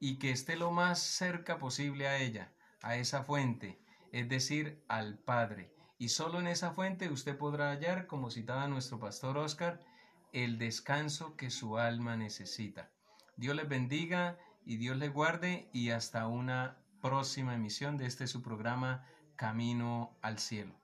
y 0.00 0.18
que 0.18 0.30
esté 0.30 0.56
lo 0.56 0.70
más 0.70 0.98
cerca 0.98 1.58
posible 1.58 2.08
a 2.08 2.18
ella, 2.18 2.50
a 2.82 2.96
esa 2.96 3.22
fuente, 3.22 3.78
es 4.12 4.28
decir, 4.28 4.82
al 4.88 5.18
Padre. 5.18 5.70
Y 5.98 6.08
solo 6.08 6.40
en 6.40 6.46
esa 6.46 6.72
fuente 6.72 7.10
usted 7.10 7.36
podrá 7.36 7.70
hallar, 7.70 8.06
como 8.06 8.30
citaba 8.30 8.66
nuestro 8.66 8.98
pastor 8.98 9.36
Oscar, 9.36 9.84
el 10.32 10.58
descanso 10.58 11.36
que 11.36 11.50
su 11.50 11.78
alma 11.78 12.16
necesita. 12.16 12.90
Dios 13.36 13.54
les 13.54 13.68
bendiga 13.68 14.38
y 14.64 14.78
Dios 14.78 14.96
les 14.96 15.12
guarde 15.12 15.68
y 15.72 15.90
hasta 15.90 16.26
una 16.26 16.78
próxima 17.02 17.54
emisión 17.54 17.98
de 17.98 18.06
este 18.06 18.26
su 18.26 18.42
programa 18.42 19.06
Camino 19.36 20.16
al 20.22 20.38
Cielo. 20.38 20.83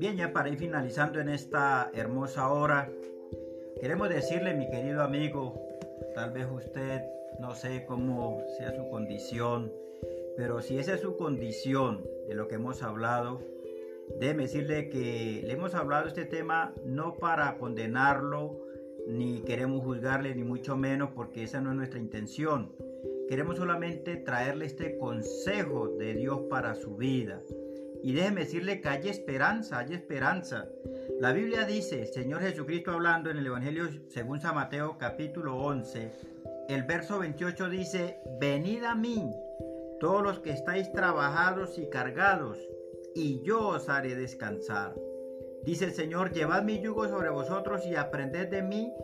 Bien, 0.00 0.16
ya 0.16 0.32
para 0.32 0.48
ir 0.48 0.56
finalizando 0.56 1.20
en 1.20 1.28
esta 1.28 1.90
hermosa 1.92 2.50
hora, 2.50 2.90
queremos 3.82 4.08
decirle, 4.08 4.54
mi 4.54 4.70
querido 4.70 5.02
amigo, 5.02 5.60
tal 6.14 6.30
vez 6.30 6.46
usted 6.50 7.02
no 7.38 7.54
sé 7.54 7.84
cómo 7.84 8.42
sea 8.56 8.74
su 8.74 8.88
condición, 8.88 9.70
pero 10.38 10.62
si 10.62 10.78
esa 10.78 10.94
es 10.94 11.02
su 11.02 11.18
condición 11.18 12.02
de 12.26 12.34
lo 12.34 12.48
que 12.48 12.54
hemos 12.54 12.82
hablado, 12.82 13.42
déjeme 14.18 14.44
decirle 14.44 14.88
que 14.88 15.42
le 15.44 15.52
hemos 15.52 15.74
hablado 15.74 16.08
este 16.08 16.24
tema 16.24 16.72
no 16.82 17.16
para 17.16 17.58
condenarlo, 17.58 18.58
ni 19.06 19.42
queremos 19.42 19.84
juzgarle, 19.84 20.34
ni 20.34 20.44
mucho 20.44 20.78
menos, 20.78 21.10
porque 21.14 21.42
esa 21.42 21.60
no 21.60 21.72
es 21.72 21.76
nuestra 21.76 22.00
intención. 22.00 22.72
Queremos 23.28 23.58
solamente 23.58 24.16
traerle 24.16 24.64
este 24.64 24.96
consejo 24.96 25.88
de 25.88 26.14
Dios 26.14 26.40
para 26.48 26.74
su 26.74 26.96
vida. 26.96 27.42
Y 28.02 28.12
déjeme 28.12 28.42
decirle 28.42 28.80
que 28.80 28.88
hay 28.88 29.08
esperanza, 29.08 29.78
hay 29.78 29.92
esperanza. 29.94 30.68
La 31.20 31.32
Biblia 31.32 31.64
dice, 31.66 32.06
Señor 32.06 32.40
Jesucristo 32.40 32.92
hablando 32.92 33.30
en 33.30 33.36
el 33.36 33.46
Evangelio 33.46 33.88
según 34.08 34.40
San 34.40 34.54
Mateo 34.54 34.96
capítulo 34.98 35.56
11, 35.58 36.10
el 36.68 36.84
verso 36.84 37.18
28 37.18 37.68
dice, 37.68 38.20
venid 38.40 38.84
a 38.84 38.94
mí, 38.94 39.30
todos 39.98 40.22
los 40.22 40.38
que 40.38 40.52
estáis 40.52 40.90
trabajados 40.92 41.78
y 41.78 41.90
cargados, 41.90 42.58
y 43.14 43.42
yo 43.42 43.68
os 43.68 43.88
haré 43.88 44.14
descansar. 44.14 44.94
Dice 45.64 45.84
el 45.84 45.92
Señor, 45.92 46.32
llevad 46.32 46.62
mi 46.62 46.80
yugo 46.80 47.06
sobre 47.08 47.28
vosotros 47.28 47.84
y 47.84 47.96
aprended 47.96 48.48
de 48.48 48.62
mí, 48.62 48.94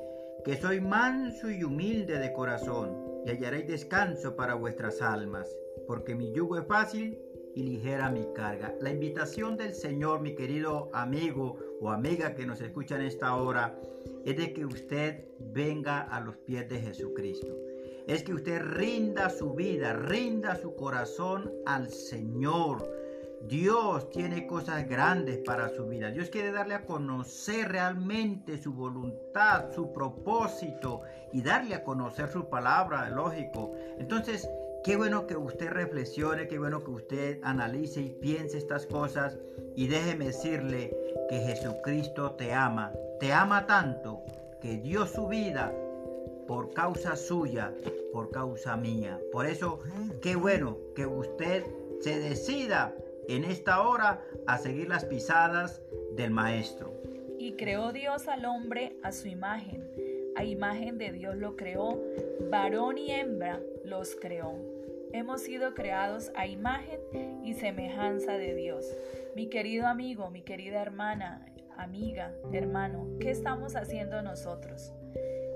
que 0.45 0.57
soy 0.57 0.81
manso 0.81 1.51
y 1.51 1.65
humilde 1.65 2.19
de 2.19 2.33
corazón, 2.33 3.21
y 3.27 3.31
hallaréis 3.31 3.67
descanso 3.67 4.37
para 4.37 4.55
vuestras 4.55 5.03
almas, 5.03 5.55
porque 5.87 6.15
mi 6.15 6.33
yugo 6.33 6.57
es 6.57 6.67
fácil 6.67 7.19
y 7.57 7.63
ligera 7.63 8.11
mi 8.11 8.25
carga. 8.35 8.75
La 8.81 8.91
invitación 8.91 9.57
del 9.57 9.75
Señor, 9.75 10.21
mi 10.21 10.35
querido 10.35 10.91
amigo 10.93 11.57
o 11.81 11.91
amiga 11.91 12.35
que 12.35 12.47
nos 12.47 12.61
escucha 12.61 12.97
en 12.97 13.03
esta 13.03 13.35
hora, 13.35 13.75
es 14.25 14.37
de 14.37 14.53
que 14.53 14.67
usted 14.67 15.25
venga 15.41 16.03
a 16.03 16.21
los 16.21 16.37
pies 16.37 16.69
de 16.69 16.79
Jesucristo. 16.79 17.57
Es 18.07 18.23
que 18.23 18.35
usted 18.35 18.61
rinda 18.61 19.31
su 19.31 19.55
vida, 19.55 19.95
rinda 19.95 20.55
su 20.57 20.77
corazón 20.77 21.51
al 21.65 21.89
Señor 21.89 22.87
Dios 23.43 24.11
tiene 24.11 24.47
cosas 24.47 24.89
grandes 24.89 25.39
para 25.39 25.69
su 25.69 25.87
vida. 25.87 26.11
Dios 26.11 26.31
quiere 26.31 26.51
darle 26.51 26.75
a 26.75 26.85
conocer 26.85 27.69
realmente 27.69 28.59
su 28.59 28.73
voluntad, 28.73 29.71
su 29.73 29.93
propósito 29.93 31.03
y 31.33 31.43
darle 31.43 31.75
a 31.75 31.85
conocer 31.85 32.29
su 32.29 32.49
palabra, 32.49 33.09
lógico. 33.11 33.73
Entonces, 33.99 34.51
qué 34.87 34.97
bueno 34.97 35.27
que 35.27 35.37
usted 35.37 35.71
reflexione, 35.71 36.47
qué 36.47 36.61
bueno 36.61 36.85
que 36.85 36.93
usted 36.93 37.41
analice 37.43 38.01
y 38.01 38.11
piense 38.11 38.57
estas 38.57 38.87
cosas 38.87 39.37
y 39.75 39.89
déjeme 39.89 40.27
decirle 40.27 40.97
que 41.29 41.41
Jesucristo 41.41 42.37
te 42.37 42.53
ama. 42.53 42.93
Te 43.19 43.33
ama 43.33 43.67
tanto 43.67 44.23
que 44.63 44.77
dio 44.77 45.05
su 45.07 45.27
vida 45.27 45.75
por 46.47 46.73
causa 46.73 47.17
suya, 47.17 47.75
por 48.13 48.31
causa 48.31 48.77
mía. 48.77 49.19
Por 49.33 49.47
eso, 49.47 49.81
qué 50.23 50.37
bueno 50.37 50.79
que 50.95 51.05
usted 51.05 51.65
se 51.99 52.21
decida 52.21 52.95
en 53.27 53.43
esta 53.43 53.83
hora 53.83 54.23
a 54.47 54.57
seguir 54.57 54.89
las 54.89 55.05
pisadas 55.05 55.83
del 56.13 56.31
Maestro. 56.31 56.93
Y 57.41 57.55
creó 57.55 57.91
Dios 57.91 58.29
al 58.29 58.45
hombre 58.45 58.97
a 59.03 59.11
su 59.11 59.27
imagen. 59.27 59.91
A 60.37 60.45
imagen 60.45 60.97
de 60.97 61.11
Dios 61.11 61.37
lo 61.37 61.57
creó, 61.57 62.01
varón 62.51 62.99
y 62.99 63.11
hembra 63.11 63.61
los 63.85 64.15
creó. 64.15 64.76
Hemos 65.17 65.41
sido 65.41 65.73
creados 65.73 66.31
a 66.37 66.47
imagen 66.47 67.01
y 67.43 67.55
semejanza 67.55 68.33
de 68.33 68.55
Dios. 68.55 68.85
Mi 69.35 69.49
querido 69.49 69.87
amigo, 69.87 70.29
mi 70.29 70.43
querida 70.43 70.83
hermana, 70.83 71.43
amiga, 71.79 72.35
hermano, 72.53 73.17
¿qué 73.19 73.31
estamos 73.31 73.77
haciendo 73.77 74.21
nosotros? 74.21 74.93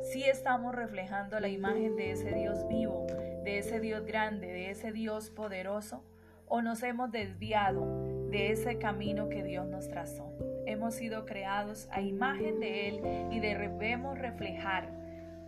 Si 0.01 0.23
estamos 0.23 0.75
reflejando 0.75 1.39
la 1.41 1.49
imagen 1.49 1.95
de 1.95 2.13
ese 2.13 2.33
Dios 2.33 2.67
vivo, 2.69 3.07
de 3.45 3.59
ese 3.59 3.81
Dios 3.81 4.07
grande, 4.07 4.47
de 4.47 4.71
ese 4.71 4.93
Dios 4.93 5.29
poderoso, 5.29 6.03
o 6.47 6.63
nos 6.63 6.83
hemos 6.83 7.13
desviado 7.13 7.85
de 8.31 8.53
ese 8.53 8.79
camino 8.79 9.29
que 9.29 9.45
Dios 9.45 9.67
nos 9.67 9.89
trazó. 9.89 10.33
Hemos 10.65 10.95
sido 10.95 11.27
creados 11.27 11.87
a 11.91 12.01
imagen 12.01 12.61
de 12.61 12.89
Él 12.89 13.01
y 13.31 13.41
debemos 13.41 14.19
reflejar 14.19 14.89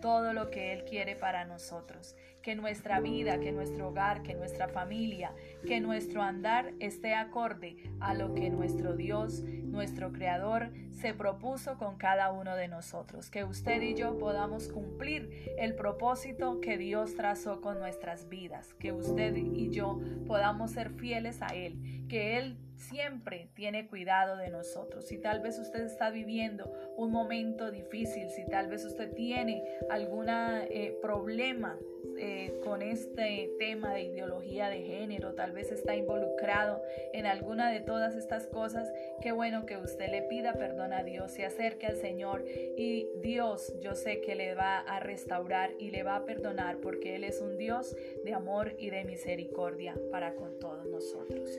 todo 0.03 0.35
lo 0.35 0.51
que 0.51 0.75
Él 0.75 0.85
quiere 0.85 1.17
para 1.17 1.47
nosotros. 1.47 2.15
Que 2.43 2.55
nuestra 2.55 3.01
vida, 3.01 3.39
que 3.41 3.53
nuestro 3.53 3.89
hogar, 3.89 4.23
que 4.23 4.35
nuestra 4.35 4.69
familia, 4.69 5.33
que 5.67 5.81
nuestro 5.81 6.23
andar 6.23 6.73
esté 6.81 7.15
acorde 7.15 7.77
a 8.01 8.15
lo 8.15 8.35
que 8.35 8.51
nuestro 8.51 8.95
Dios, 8.95 9.43
nuestro 9.43 10.13
Creador, 10.13 10.71
se 10.91 11.15
propuso 11.15 11.79
con 11.79 11.97
cada 11.97 12.31
uno 12.33 12.57
de 12.57 12.69
nosotros. 12.69 13.31
Que 13.31 13.45
usted 13.45 13.83
y 13.83 13.95
yo 13.95 14.19
podamos 14.19 14.69
cumplir 14.69 15.53
el 15.59 15.75
propósito 15.75 16.61
que 16.61 16.79
Dios 16.79 17.15
trazó 17.15 17.61
con 17.61 17.79
nuestras 17.79 18.29
vidas. 18.29 18.75
Que 18.75 18.93
usted 18.93 19.35
y 19.37 19.71
yo 19.71 20.01
podamos 20.27 20.73
ser 20.73 20.91
fieles 20.91 21.43
a 21.43 21.49
Él. 21.49 22.07
Que 22.09 22.39
Él 22.39 22.59
siempre 22.77 23.49
tiene 23.55 23.87
cuidado 23.87 24.37
de 24.37 24.51
nosotros. 24.51 25.07
Si 25.07 25.19
tal 25.19 25.41
vez 25.41 25.59
usted 25.59 25.85
está 25.85 26.11
viviendo 26.11 26.73
un 26.97 27.11
momento 27.11 27.71
difícil, 27.71 28.31
si 28.31 28.47
tal 28.47 28.69
vez 28.69 28.85
usted 28.85 29.13
tiene 29.15 29.63
algún 29.91 30.27
eh, 30.29 30.97
problema 31.01 31.77
eh, 32.19 32.32
con 32.65 32.83
este 32.83 33.51
tema 33.59 33.95
de 33.95 34.03
ideología 34.03 34.69
de 34.69 34.83
género, 34.83 35.35
tal 35.35 35.53
vez 35.53 35.71
está 35.73 35.97
involucrado 35.97 36.83
en 37.13 37.27
alguna 37.27 37.71
de 37.71 37.81
todas 37.81 38.15
estas 38.15 38.47
cosas, 38.47 38.91
qué 39.21 39.33
bueno 39.33 39.67
que 39.67 39.77
usted 39.77 40.11
le 40.11 40.23
pida 40.23 40.55
perdón 40.55 40.93
a 40.93 41.03
Dios, 41.03 41.33
se 41.33 41.45
acerque 41.45 41.87
al 41.87 41.97
Señor 41.97 42.45
y 42.77 43.09
Dios 43.23 43.75
yo 43.81 43.95
sé 43.95 44.21
que 44.21 44.35
le 44.35 44.55
va 44.55 44.79
a 44.79 45.01
restaurar 45.01 45.73
y 45.79 45.91
le 45.91 46.03
va 46.03 46.17
a 46.17 46.25
perdonar 46.25 46.79
porque 46.79 47.17
Él 47.17 47.25
es 47.25 47.41
un 47.41 47.57
Dios 47.57 47.97
de 48.25 48.35
amor 48.35 48.75
y 48.79 48.91
de 48.91 49.05
misericordia 49.05 49.97
para 50.11 50.35
con 50.35 50.59
todos 50.59 50.87
nosotros. 50.87 51.51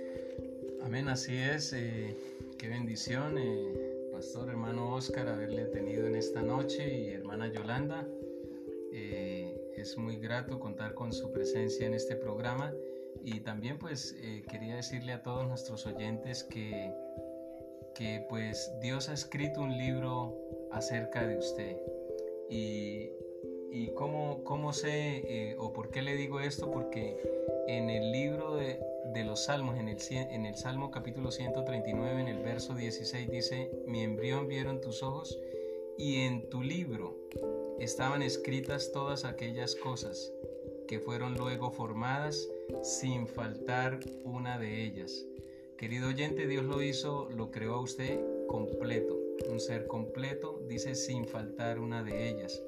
Amén, 0.82 1.08
así 1.08 1.38
es. 1.38 1.74
Eh, 1.74 2.16
qué 2.58 2.68
bendición, 2.68 3.38
eh, 3.38 4.10
Pastor 4.12 4.50
hermano 4.50 4.96
Oscar, 4.96 5.28
haberle 5.28 5.66
tenido 5.66 6.08
en 6.08 6.16
esta 6.16 6.42
noche 6.42 6.94
y 6.94 7.10
hermana 7.10 7.48
Yolanda. 7.48 8.08
Eh, 9.84 9.90
es 9.90 9.98
muy 9.98 10.18
grato 10.18 10.60
contar 10.60 10.94
con 10.94 11.12
su 11.12 11.32
presencia 11.32 11.86
en 11.86 11.94
este 11.94 12.16
programa. 12.16 12.74
Y 13.24 13.42
también 13.42 13.78
pues 13.78 14.16
quería 14.50 14.76
decirle 14.76 15.14
a 15.14 15.22
todos 15.22 15.48
nuestros 15.48 15.86
oyentes 15.86 16.44
que, 16.44 16.92
que 17.96 18.26
pues 18.28 18.72
Dios 18.82 19.10
ha 19.10 19.14
escrito 19.14 19.62
un 19.62 19.78
libro 19.78 20.38
acerca 20.72 21.26
de 21.26 21.38
usted. 21.38 21.78
Y, 22.50 23.12
y 23.72 23.94
cómo, 23.94 24.44
cómo 24.44 24.74
sé 24.74 25.56
o 25.60 25.74
por 25.74 25.90
qué 25.92 26.02
le 26.02 26.16
digo 26.16 26.40
esto 26.40 26.72
porque 26.72 27.18
en 27.68 27.90
el 27.90 28.12
libro 28.12 28.56
de, 28.56 28.80
de 29.14 29.24
los 29.24 29.46
Salmos, 29.46 29.78
en 29.78 29.88
el, 29.88 29.98
en 30.10 30.46
el 30.46 30.56
Salmo 30.56 30.92
capítulo 30.92 31.32
139, 31.32 32.22
en 32.22 32.28
el 32.28 32.40
verso 32.40 32.74
16 32.74 33.30
dice, 33.30 33.72
mi 33.86 34.02
embrión 34.02 34.48
vieron 34.48 34.82
tus 34.82 35.04
ojos 35.04 35.40
y 35.98 36.22
en 36.22 36.50
tu 36.50 36.62
libro 36.62 37.23
estaban 37.80 38.22
escritas 38.22 38.92
todas 38.92 39.26
aquellas 39.26 39.76
cosas 39.76 40.32
que 40.88 41.00
fueron 41.00 41.36
luego 41.36 41.72
formadas 41.72 42.48
sin 42.82 43.28
faltar 43.28 44.00
una 44.24 44.58
de 44.60 44.84
ellas. 44.84 45.26
Querido 45.78 46.10
oyente, 46.10 46.48
Dios 46.48 46.66
lo 46.66 46.82
hizo, 46.82 47.30
lo 47.32 47.52
creó 47.52 47.76
a 47.76 47.82
usted 47.82 48.20
completo, 48.48 49.20
un 49.50 49.60
ser 49.60 49.88
completo, 49.88 50.62
dice 50.68 50.96
sin 50.96 51.26
faltar 51.26 51.80
una 51.80 52.04
de 52.04 52.30
ellas. 52.30 52.62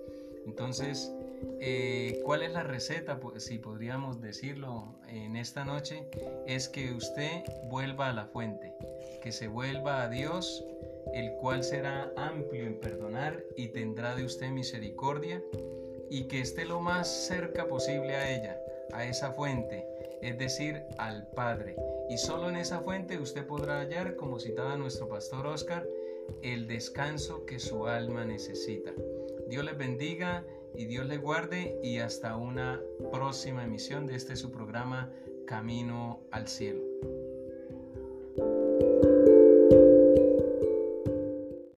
Entonces, 0.45 1.11
eh, 1.59 2.21
¿cuál 2.23 2.43
es 2.43 2.51
la 2.51 2.63
receta? 2.63 3.19
Si 3.37 3.57
podríamos 3.57 4.21
decirlo 4.21 4.95
en 5.07 5.35
esta 5.35 5.65
noche, 5.65 6.07
es 6.45 6.67
que 6.67 6.93
usted 6.93 7.43
vuelva 7.69 8.09
a 8.09 8.13
la 8.13 8.25
fuente, 8.25 8.73
que 9.21 9.31
se 9.31 9.47
vuelva 9.47 10.03
a 10.03 10.09
Dios, 10.09 10.63
el 11.13 11.33
cual 11.35 11.63
será 11.63 12.11
amplio 12.15 12.65
en 12.65 12.79
perdonar 12.79 13.43
y 13.55 13.69
tendrá 13.69 14.15
de 14.15 14.25
usted 14.25 14.49
misericordia, 14.49 15.43
y 16.09 16.27
que 16.27 16.41
esté 16.41 16.65
lo 16.65 16.79
más 16.79 17.07
cerca 17.07 17.67
posible 17.67 18.15
a 18.15 18.31
ella, 18.31 18.59
a 18.93 19.05
esa 19.05 19.31
fuente, 19.31 19.85
es 20.21 20.37
decir, 20.37 20.83
al 20.97 21.27
Padre. 21.27 21.75
Y 22.09 22.17
solo 22.17 22.49
en 22.49 22.57
esa 22.57 22.81
fuente 22.81 23.17
usted 23.17 23.45
podrá 23.45 23.79
hallar, 23.79 24.15
como 24.15 24.39
citaba 24.39 24.77
nuestro 24.77 25.09
pastor 25.09 25.47
Oscar, 25.47 25.87
el 26.41 26.67
descanso 26.67 27.45
que 27.45 27.59
su 27.59 27.87
alma 27.87 28.25
necesita. 28.25 28.91
Dios 29.47 29.65
les 29.65 29.77
bendiga 29.77 30.43
y 30.75 30.85
Dios 30.85 31.05
les 31.07 31.21
guarde 31.21 31.79
y 31.83 31.99
hasta 31.99 32.35
una 32.35 32.81
próxima 33.11 33.63
emisión 33.63 34.05
de 34.07 34.15
este 34.15 34.35
su 34.35 34.51
programa 34.51 35.11
Camino 35.45 36.21
al 36.31 36.47
Cielo. 36.47 36.81